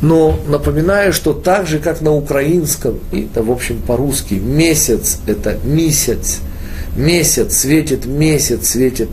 Но 0.00 0.38
напоминаю, 0.48 1.12
что 1.12 1.32
так 1.32 1.66
же, 1.66 1.78
как 1.78 2.00
на 2.00 2.12
украинском, 2.14 2.98
и 3.12 3.28
да, 3.34 3.42
в 3.42 3.50
общем 3.50 3.80
по-русски, 3.82 4.34
месяц– 4.34 5.18
это 5.26 5.58
месяц, 5.64 6.38
месяц 6.96 7.58
светит, 7.58 8.06
месяц 8.06 8.70
светит, 8.70 9.10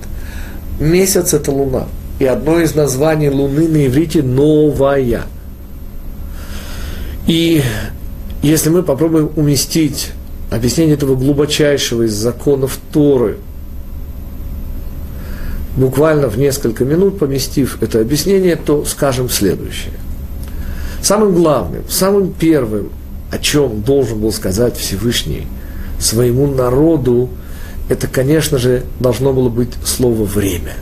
месяц– 0.80 1.34
это 1.36 1.52
луна. 1.52 1.88
И 2.20 2.26
одно 2.26 2.60
из 2.60 2.76
названий 2.76 3.30
луны 3.30 3.68
на 3.68 3.86
иврите– 3.88 4.22
новая. 4.24 5.24
И 7.28 7.64
если 8.42 8.70
мы 8.70 8.84
попробуем 8.84 9.32
уместить 9.36 10.12
объяснение 10.52 10.96
этого 10.96 11.16
глубочайшего 11.16 12.04
из 12.04 12.14
законов 12.14 12.80
Торы– 12.92 13.38
буквально 15.76 16.28
в 16.28 16.38
несколько 16.38 16.86
минут 16.86 17.20
поместив 17.20 17.82
это 17.82 18.00
объяснение, 18.00 18.56
то 18.56 18.86
скажем 18.86 19.30
следующее. 19.30 19.94
Самым 21.02 21.34
главным, 21.34 21.84
самым 21.90 22.32
первым, 22.32 22.90
о 23.32 23.38
чем 23.40 23.82
должен 23.82 24.20
был 24.20 24.32
сказать 24.32 24.78
Всевышний 24.78 25.48
своему 26.00 26.48
народу, 26.48 27.30
это, 27.94 28.08
конечно 28.08 28.58
же, 28.58 28.84
должно 29.00 29.34
было 29.34 29.50
быть 29.50 29.70
слово 29.86 30.24
«время». 30.24 30.74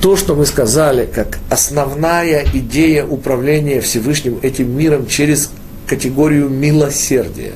То, 0.00 0.16
что 0.16 0.34
мы 0.34 0.46
сказали, 0.46 1.06
как 1.06 1.38
основная 1.48 2.44
идея 2.52 3.04
управления 3.06 3.80
Всевышним 3.80 4.40
этим 4.42 4.76
миром 4.76 5.06
через 5.06 5.50
категорию 5.86 6.48
милосердия, 6.48 7.52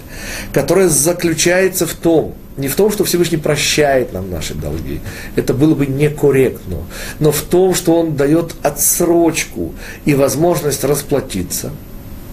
которая 0.52 0.88
заключается 0.88 1.86
в 1.86 1.94
том, 1.94 2.34
не 2.56 2.68
в 2.68 2.76
том, 2.76 2.92
что 2.92 3.02
Всевышний 3.02 3.38
прощает 3.38 4.12
нам 4.12 4.30
наши 4.30 4.54
долги, 4.54 5.00
это 5.34 5.52
было 5.52 5.74
бы 5.74 5.86
некорректно, 5.86 6.84
но 7.18 7.32
в 7.32 7.40
том, 7.42 7.74
что 7.74 7.98
Он 7.98 8.14
дает 8.14 8.54
отсрочку 8.62 9.74
и 10.04 10.14
возможность 10.14 10.84
расплатиться. 10.84 11.72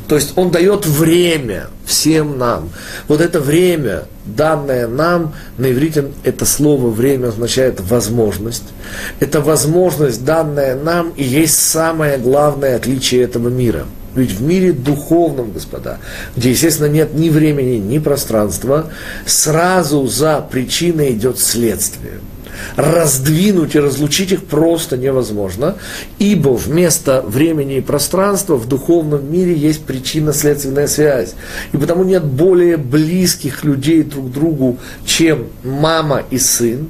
То 0.07 0.15
есть 0.15 0.33
Он 0.35 0.51
дает 0.51 0.85
время 0.85 1.67
всем 1.85 2.37
нам. 2.37 2.69
Вот 3.07 3.21
это 3.21 3.39
время, 3.39 4.03
данное 4.25 4.87
нам, 4.87 5.33
на 5.57 5.71
иврите 5.71 6.11
это 6.23 6.45
слово 6.45 6.89
«время» 6.89 7.27
означает 7.27 7.79
«возможность». 7.81 8.63
Это 9.19 9.41
возможность, 9.41 10.23
данная 10.23 10.75
нам, 10.75 11.11
и 11.15 11.23
есть 11.23 11.59
самое 11.59 12.17
главное 12.17 12.75
отличие 12.75 13.23
этого 13.23 13.49
мира– 13.49 13.85
ведь 14.15 14.31
в 14.31 14.41
мире 14.41 14.73
духовном, 14.73 15.51
господа, 15.51 15.97
где, 16.35 16.51
естественно, 16.51 16.87
нет 16.87 17.13
ни 17.13 17.29
времени, 17.29 17.77
ни 17.77 17.97
пространства, 17.97 18.91
сразу 19.25 20.05
за 20.07 20.39
причиной 20.41 21.13
идет 21.13 21.39
следствие. 21.39 22.19
Раздвинуть 22.75 23.75
и 23.75 23.79
разлучить 23.79 24.31
их 24.31 24.43
просто 24.45 24.97
невозможно, 24.97 25.75
ибо 26.19 26.49
вместо 26.49 27.21
времени 27.21 27.77
и 27.77 27.81
пространства 27.81 28.55
в 28.55 28.67
духовном 28.67 29.31
мире 29.31 29.53
есть 29.53 29.83
причинно-следственная 29.85 30.87
связь. 30.87 31.35
И 31.71 31.77
потому 31.77 32.03
нет 32.03 32.23
более 32.23 32.77
близких 32.77 33.63
людей 33.63 34.03
друг 34.03 34.29
к 34.29 34.33
другу, 34.33 34.77
чем 35.05 35.47
мама 35.63 36.23
и 36.29 36.37
сын, 36.37 36.89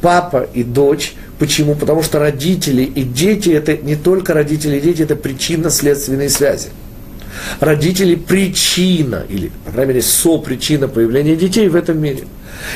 папа 0.00 0.46
и 0.54 0.64
дочь, 0.64 1.14
Почему? 1.42 1.74
Потому 1.74 2.04
что 2.04 2.20
родители 2.20 2.82
и 2.82 3.02
дети– 3.02 3.48
это 3.50 3.76
не 3.76 3.96
только 3.96 4.32
родители 4.32 4.76
и 4.76 4.80
дети, 4.80 5.02
это 5.02 5.16
причинно-следственные 5.16 6.28
связи. 6.28 6.68
Родители– 7.58 8.14
причина, 8.28 9.24
или, 9.28 9.50
по 9.64 9.72
крайней 9.72 9.94
мере, 9.94 10.02
сопричина 10.02 10.86
появления 10.86 11.34
детей 11.34 11.66
в 11.66 11.74
этом 11.74 12.00
мире. 12.00 12.26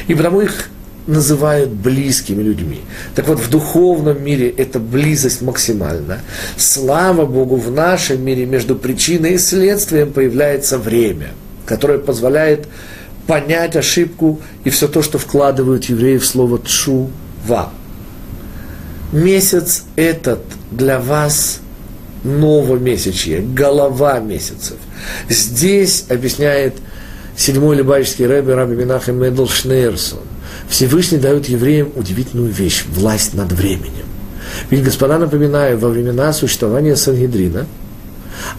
И 0.08 0.16
потому 0.16 0.40
их 0.40 0.68
называют 1.06 1.70
близкими 1.70 2.42
людьми. 2.42 2.80
Так 3.14 3.28
вот, 3.28 3.38
в 3.38 3.50
духовном 3.50 4.22
мире 4.22 4.48
эта 4.48 4.78
близость 4.78 5.42
максимальна. 5.42 6.20
Слава 6.56 7.26
Богу, 7.26 7.56
в 7.56 7.70
нашем 7.70 8.22
мире 8.24 8.46
между 8.46 8.76
причиной 8.76 9.34
и 9.34 9.38
следствием 9.38 10.12
появляется 10.12 10.78
время, 10.78 11.28
которое 11.64 11.98
позволяет 11.98 12.66
понять 13.26 13.76
ошибку 13.76 14.40
и 14.64 14.70
все 14.70 14.88
то, 14.88 15.02
что 15.02 15.18
вкладывают 15.18 15.84
евреи 15.84 16.18
в 16.18 16.26
слово 16.26 16.58
«тшува» 16.58 17.70
месяц 19.12 19.84
этот 19.96 20.40
для 20.70 20.98
вас 20.98 21.60
новомесячье, 22.24 23.40
голова 23.40 24.18
месяцев. 24.18 24.76
Здесь 25.28 26.06
объясняет 26.08 26.74
седьмой 27.36 27.76
либайский 27.76 28.26
рэбби 28.26 28.52
Раби 28.52 28.74
Минахем 28.74 29.20
Медл 29.22 29.46
Шнейрсон. 29.46 30.20
Всевышний 30.68 31.18
дает 31.18 31.48
евреям 31.48 31.92
удивительную 31.94 32.50
вещь– 32.50 32.84
власть 32.88 33.34
над 33.34 33.52
временем. 33.52 34.06
Ведь, 34.70 34.84
господа, 34.84 35.18
напоминаю, 35.18 35.78
во 35.78 35.88
времена 35.88 36.32
существования 36.32 36.96
Сангидрина, 36.96 37.66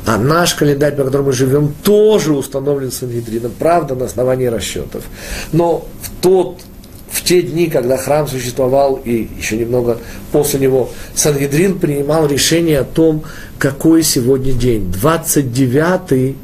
а 0.06 0.18
наш 0.18 0.56
календарь, 0.56 0.96
по 0.96 1.04
которому 1.04 1.28
мы 1.28 1.34
живем, 1.34 1.74
тоже 1.84 2.34
установлен 2.34 2.92
Сангидрином, 2.92 3.52
правда, 3.58 3.96
на 3.96 4.06
основании 4.06 4.48
расчетов. 4.48 5.04
Но 5.52 5.88
в 6.02 6.22
тот 6.22 6.62
в 7.10 7.24
те 7.24 7.42
дни, 7.42 7.68
когда 7.68 7.98
храм 7.98 8.28
существовал, 8.28 8.96
и 9.04 9.30
еще 9.38 9.58
немного 9.58 9.98
после 10.32 10.60
него, 10.60 10.90
Сангедрин 11.16 11.80
принимал 11.80 12.28
решение 12.28 12.80
о 12.80 12.84
том, 12.84 13.24
какой 13.60 14.04
сегодня 14.04 14.54
день. 14.54 14.92
29 14.92 16.36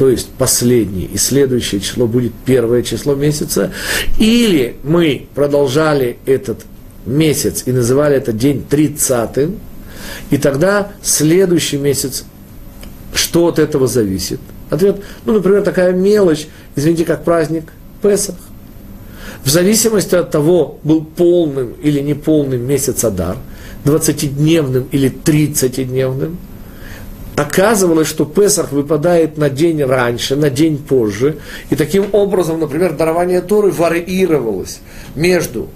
то 0.00 0.08
есть 0.08 0.30
последний, 0.30 1.04
и 1.04 1.18
следующее 1.18 1.78
число 1.78 2.06
будет 2.06 2.32
первое 2.46 2.82
число 2.82 3.14
месяца, 3.14 3.70
или 4.18 4.76
мы 4.82 5.26
продолжали 5.34 6.16
этот 6.24 6.60
месяц 7.04 7.64
и 7.66 7.72
называли 7.72 8.16
этот 8.16 8.38
день 8.38 8.64
30 8.66 9.50
и 10.30 10.38
тогда 10.38 10.92
следующий 11.02 11.76
месяц, 11.76 12.24
что 13.12 13.48
от 13.48 13.58
этого 13.58 13.86
зависит? 13.86 14.40
Ответ, 14.70 15.02
ну, 15.26 15.34
например, 15.34 15.60
такая 15.60 15.92
мелочь, 15.92 16.46
извините, 16.76 17.04
как 17.04 17.22
праздник 17.22 17.64
Песах. 18.00 18.36
В 19.44 19.50
зависимости 19.50 20.14
от 20.14 20.30
того, 20.30 20.78
был 20.82 21.04
полным 21.04 21.74
или 21.82 22.00
неполным 22.00 22.66
месяц 22.66 23.04
Адар, 23.04 23.36
20-дневным 23.84 24.86
или 24.92 25.12
30-дневным, 25.12 26.38
оказывалось, 27.36 28.08
что 28.08 28.24
Песах 28.24 28.72
выпадает 28.72 29.38
на 29.38 29.50
день 29.50 29.82
раньше, 29.82 30.36
на 30.36 30.50
день 30.50 30.78
позже, 30.78 31.38
и 31.70 31.76
таким 31.76 32.06
образом, 32.12 32.60
например, 32.60 32.94
дарование 32.94 33.40
Торы 33.40 33.70
варьировалось 33.70 34.80
между 35.14 35.68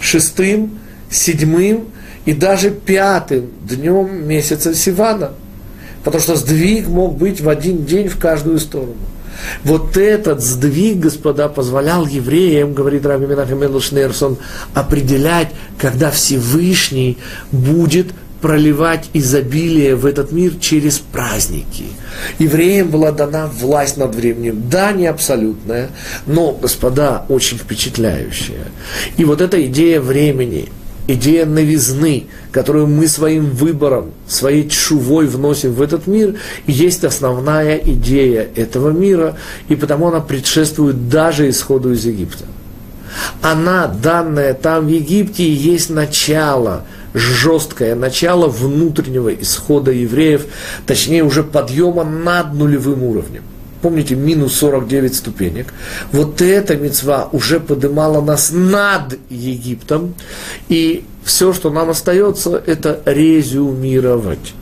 шестым, 0.00 0.78
седьмым 1.10 1.86
и 2.24 2.32
даже 2.32 2.70
пятым 2.70 3.50
днем 3.62 4.28
месяца 4.28 4.74
Сивана. 4.74 5.32
Потому 6.04 6.22
что 6.22 6.36
сдвиг 6.36 6.86
мог 6.86 7.16
быть 7.16 7.40
в 7.40 7.48
один 7.48 7.84
день 7.84 8.08
в 8.08 8.18
каждую 8.18 8.58
сторону. 8.60 8.96
Вот 9.64 9.96
этот 9.96 10.40
сдвиг, 10.42 10.98
господа, 10.98 11.48
позволял 11.48 12.06
евреям, 12.06 12.74
говорит 12.74 13.06
Раби 13.06 13.26
Менахем 13.26 13.80
Шнерсон, 13.80 14.36
определять, 14.74 15.48
когда 15.78 16.10
Всевышний 16.10 17.18
будет 17.52 18.08
проливать 18.40 19.10
изобилие 19.14 19.96
в 19.96 20.06
этот 20.06 20.32
мир 20.32 20.54
через 20.60 20.98
праздники. 20.98 21.84
Евреям 22.38 22.88
была 22.88 23.12
дана 23.12 23.46
власть 23.46 23.96
над 23.96 24.14
временем. 24.14 24.68
Да, 24.70 24.92
не 24.92 25.06
абсолютная, 25.06 25.90
но, 26.26 26.52
господа, 26.52 27.24
очень 27.28 27.58
впечатляющая. 27.58 28.66
И 29.16 29.24
вот 29.24 29.40
эта 29.40 29.64
идея 29.66 30.00
времени, 30.00 30.68
идея 31.08 31.46
новизны, 31.46 32.26
которую 32.52 32.86
мы 32.86 33.08
своим 33.08 33.50
выбором, 33.50 34.12
своей 34.28 34.68
чувой 34.68 35.26
вносим 35.26 35.72
в 35.72 35.82
этот 35.82 36.06
мир, 36.06 36.36
есть 36.66 37.04
основная 37.04 37.76
идея 37.78 38.48
этого 38.54 38.90
мира, 38.90 39.36
и 39.68 39.74
потому 39.74 40.08
она 40.08 40.20
предшествует 40.20 41.08
даже 41.08 41.48
исходу 41.48 41.92
из 41.92 42.04
Египта. 42.04 42.44
Она, 43.40 43.86
данная 43.86 44.54
там 44.54 44.86
в 44.86 44.90
Египте, 44.90 45.50
есть 45.50 45.90
начало, 45.90 46.84
жесткое 47.14 47.94
начало 47.94 48.48
внутреннего 48.48 49.32
исхода 49.34 49.90
евреев, 49.90 50.46
точнее 50.86 51.24
уже 51.24 51.42
подъема 51.42 52.04
над 52.04 52.54
нулевым 52.54 53.02
уровнем– 53.02 53.42
помните, 53.80 54.14
минус 54.14 54.54
49 54.56 55.14
ступенек, 55.14 55.72
вот 56.12 56.40
эта 56.42 56.76
мецва 56.76 57.28
уже 57.32 57.60
поднимала 57.60 58.20
нас 58.20 58.50
над 58.52 59.18
Египтом, 59.30 60.14
и 60.68 61.04
все, 61.24 61.52
что 61.52 61.70
нам 61.70 61.90
остается, 61.90 62.62
это 62.66 63.00
резюмировать. 63.04 64.54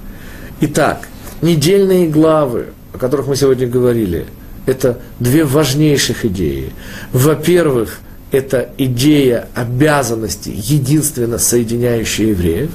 Итак, 0.61 1.09
недельные 1.43 2.09
главы, 2.09 2.67
о 2.93 2.99
которых 2.99 3.27
мы 3.27 3.37
сегодня 3.37 3.67
говорили, 3.67 4.27
это 4.67 4.99
две 5.21 5.45
важнейших 5.45 6.25
идеи. 6.25 6.73
Во-первых, 7.13 8.01
это 8.31 8.70
идея 8.79 9.49
обязанности, 9.55 10.53
единственно 10.55 11.39
соединяющая 11.39 12.29
евреев. 12.29 12.70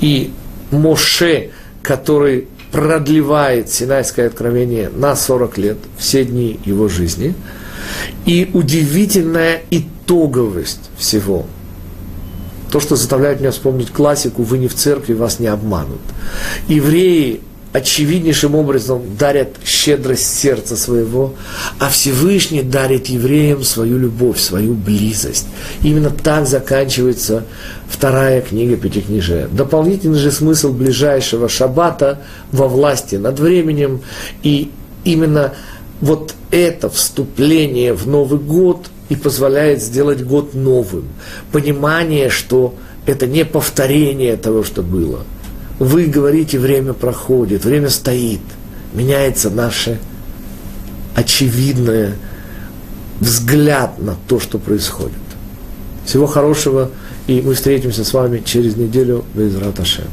И 0.00 0.32
Моше, 0.70 1.50
который 1.82 2.48
продлевает 2.70 3.68
Синайское 3.70 4.26
откровение 4.26 4.88
на 4.88 5.14
40 5.14 5.58
лет, 5.58 5.78
все 5.98 6.24
дни 6.24 6.58
его 6.64 6.88
жизни, 6.88 7.34
и 8.24 8.50
удивительная 8.54 9.60
итоговость 9.70 10.90
всего. 10.96 11.46
То, 12.70 12.80
что 12.80 12.96
заставляет 12.96 13.40
меня 13.40 13.50
вспомнить 13.50 13.90
классику 13.90 14.42
«Вы 14.42 14.56
не 14.56 14.68
в 14.68 14.74
церкви, 14.74 15.12
вас 15.12 15.38
не 15.38 15.48
обманут». 15.48 16.00
Евреи 16.68 17.42
очевиднейшим 17.72 18.54
образом 18.54 19.02
дарят 19.18 19.48
щедрость 19.64 20.38
сердца 20.38 20.76
своего, 20.76 21.34
а 21.78 21.88
Всевышний 21.88 22.62
дарит 22.62 23.06
евреям 23.06 23.62
свою 23.62 23.98
любовь, 23.98 24.38
свою 24.38 24.74
близость. 24.74 25.46
Именно 25.82 26.10
так 26.10 26.46
заканчивается 26.46 27.44
вторая 27.88 28.42
книга 28.42 28.76
Пятикнижия. 28.76 29.48
Дополнительный 29.48 30.18
же 30.18 30.30
смысл 30.30 30.72
ближайшего 30.72 31.48
шаббата 31.48 32.20
во 32.50 32.68
власти 32.68 33.16
над 33.16 33.40
временем, 33.40 34.02
и 34.42 34.70
именно 35.04 35.54
вот 36.00 36.34
это 36.50 36.90
вступление 36.90 37.94
в 37.94 38.06
Новый 38.06 38.38
год 38.38 38.88
и 39.08 39.16
позволяет 39.16 39.82
сделать 39.82 40.22
год 40.22 40.52
новым. 40.54 41.08
Понимание, 41.52 42.28
что 42.28 42.74
это 43.06 43.26
не 43.26 43.44
повторение 43.44 44.36
того, 44.36 44.62
что 44.62 44.82
было. 44.82 45.24
Вы 45.82 46.06
говорите, 46.06 46.60
время 46.60 46.92
проходит, 46.92 47.64
время 47.64 47.90
стоит, 47.90 48.38
меняется 48.94 49.50
наше 49.50 49.98
очевидное 51.16 52.14
взгляд 53.18 53.98
на 54.00 54.14
то, 54.28 54.38
что 54.38 54.58
происходит. 54.58 55.18
Всего 56.06 56.26
хорошего, 56.26 56.92
и 57.26 57.42
мы 57.42 57.54
встретимся 57.54 58.04
с 58.04 58.14
вами 58.14 58.44
через 58.44 58.76
неделю 58.76 59.24
в 59.34 59.40
Израташе. 59.40 60.04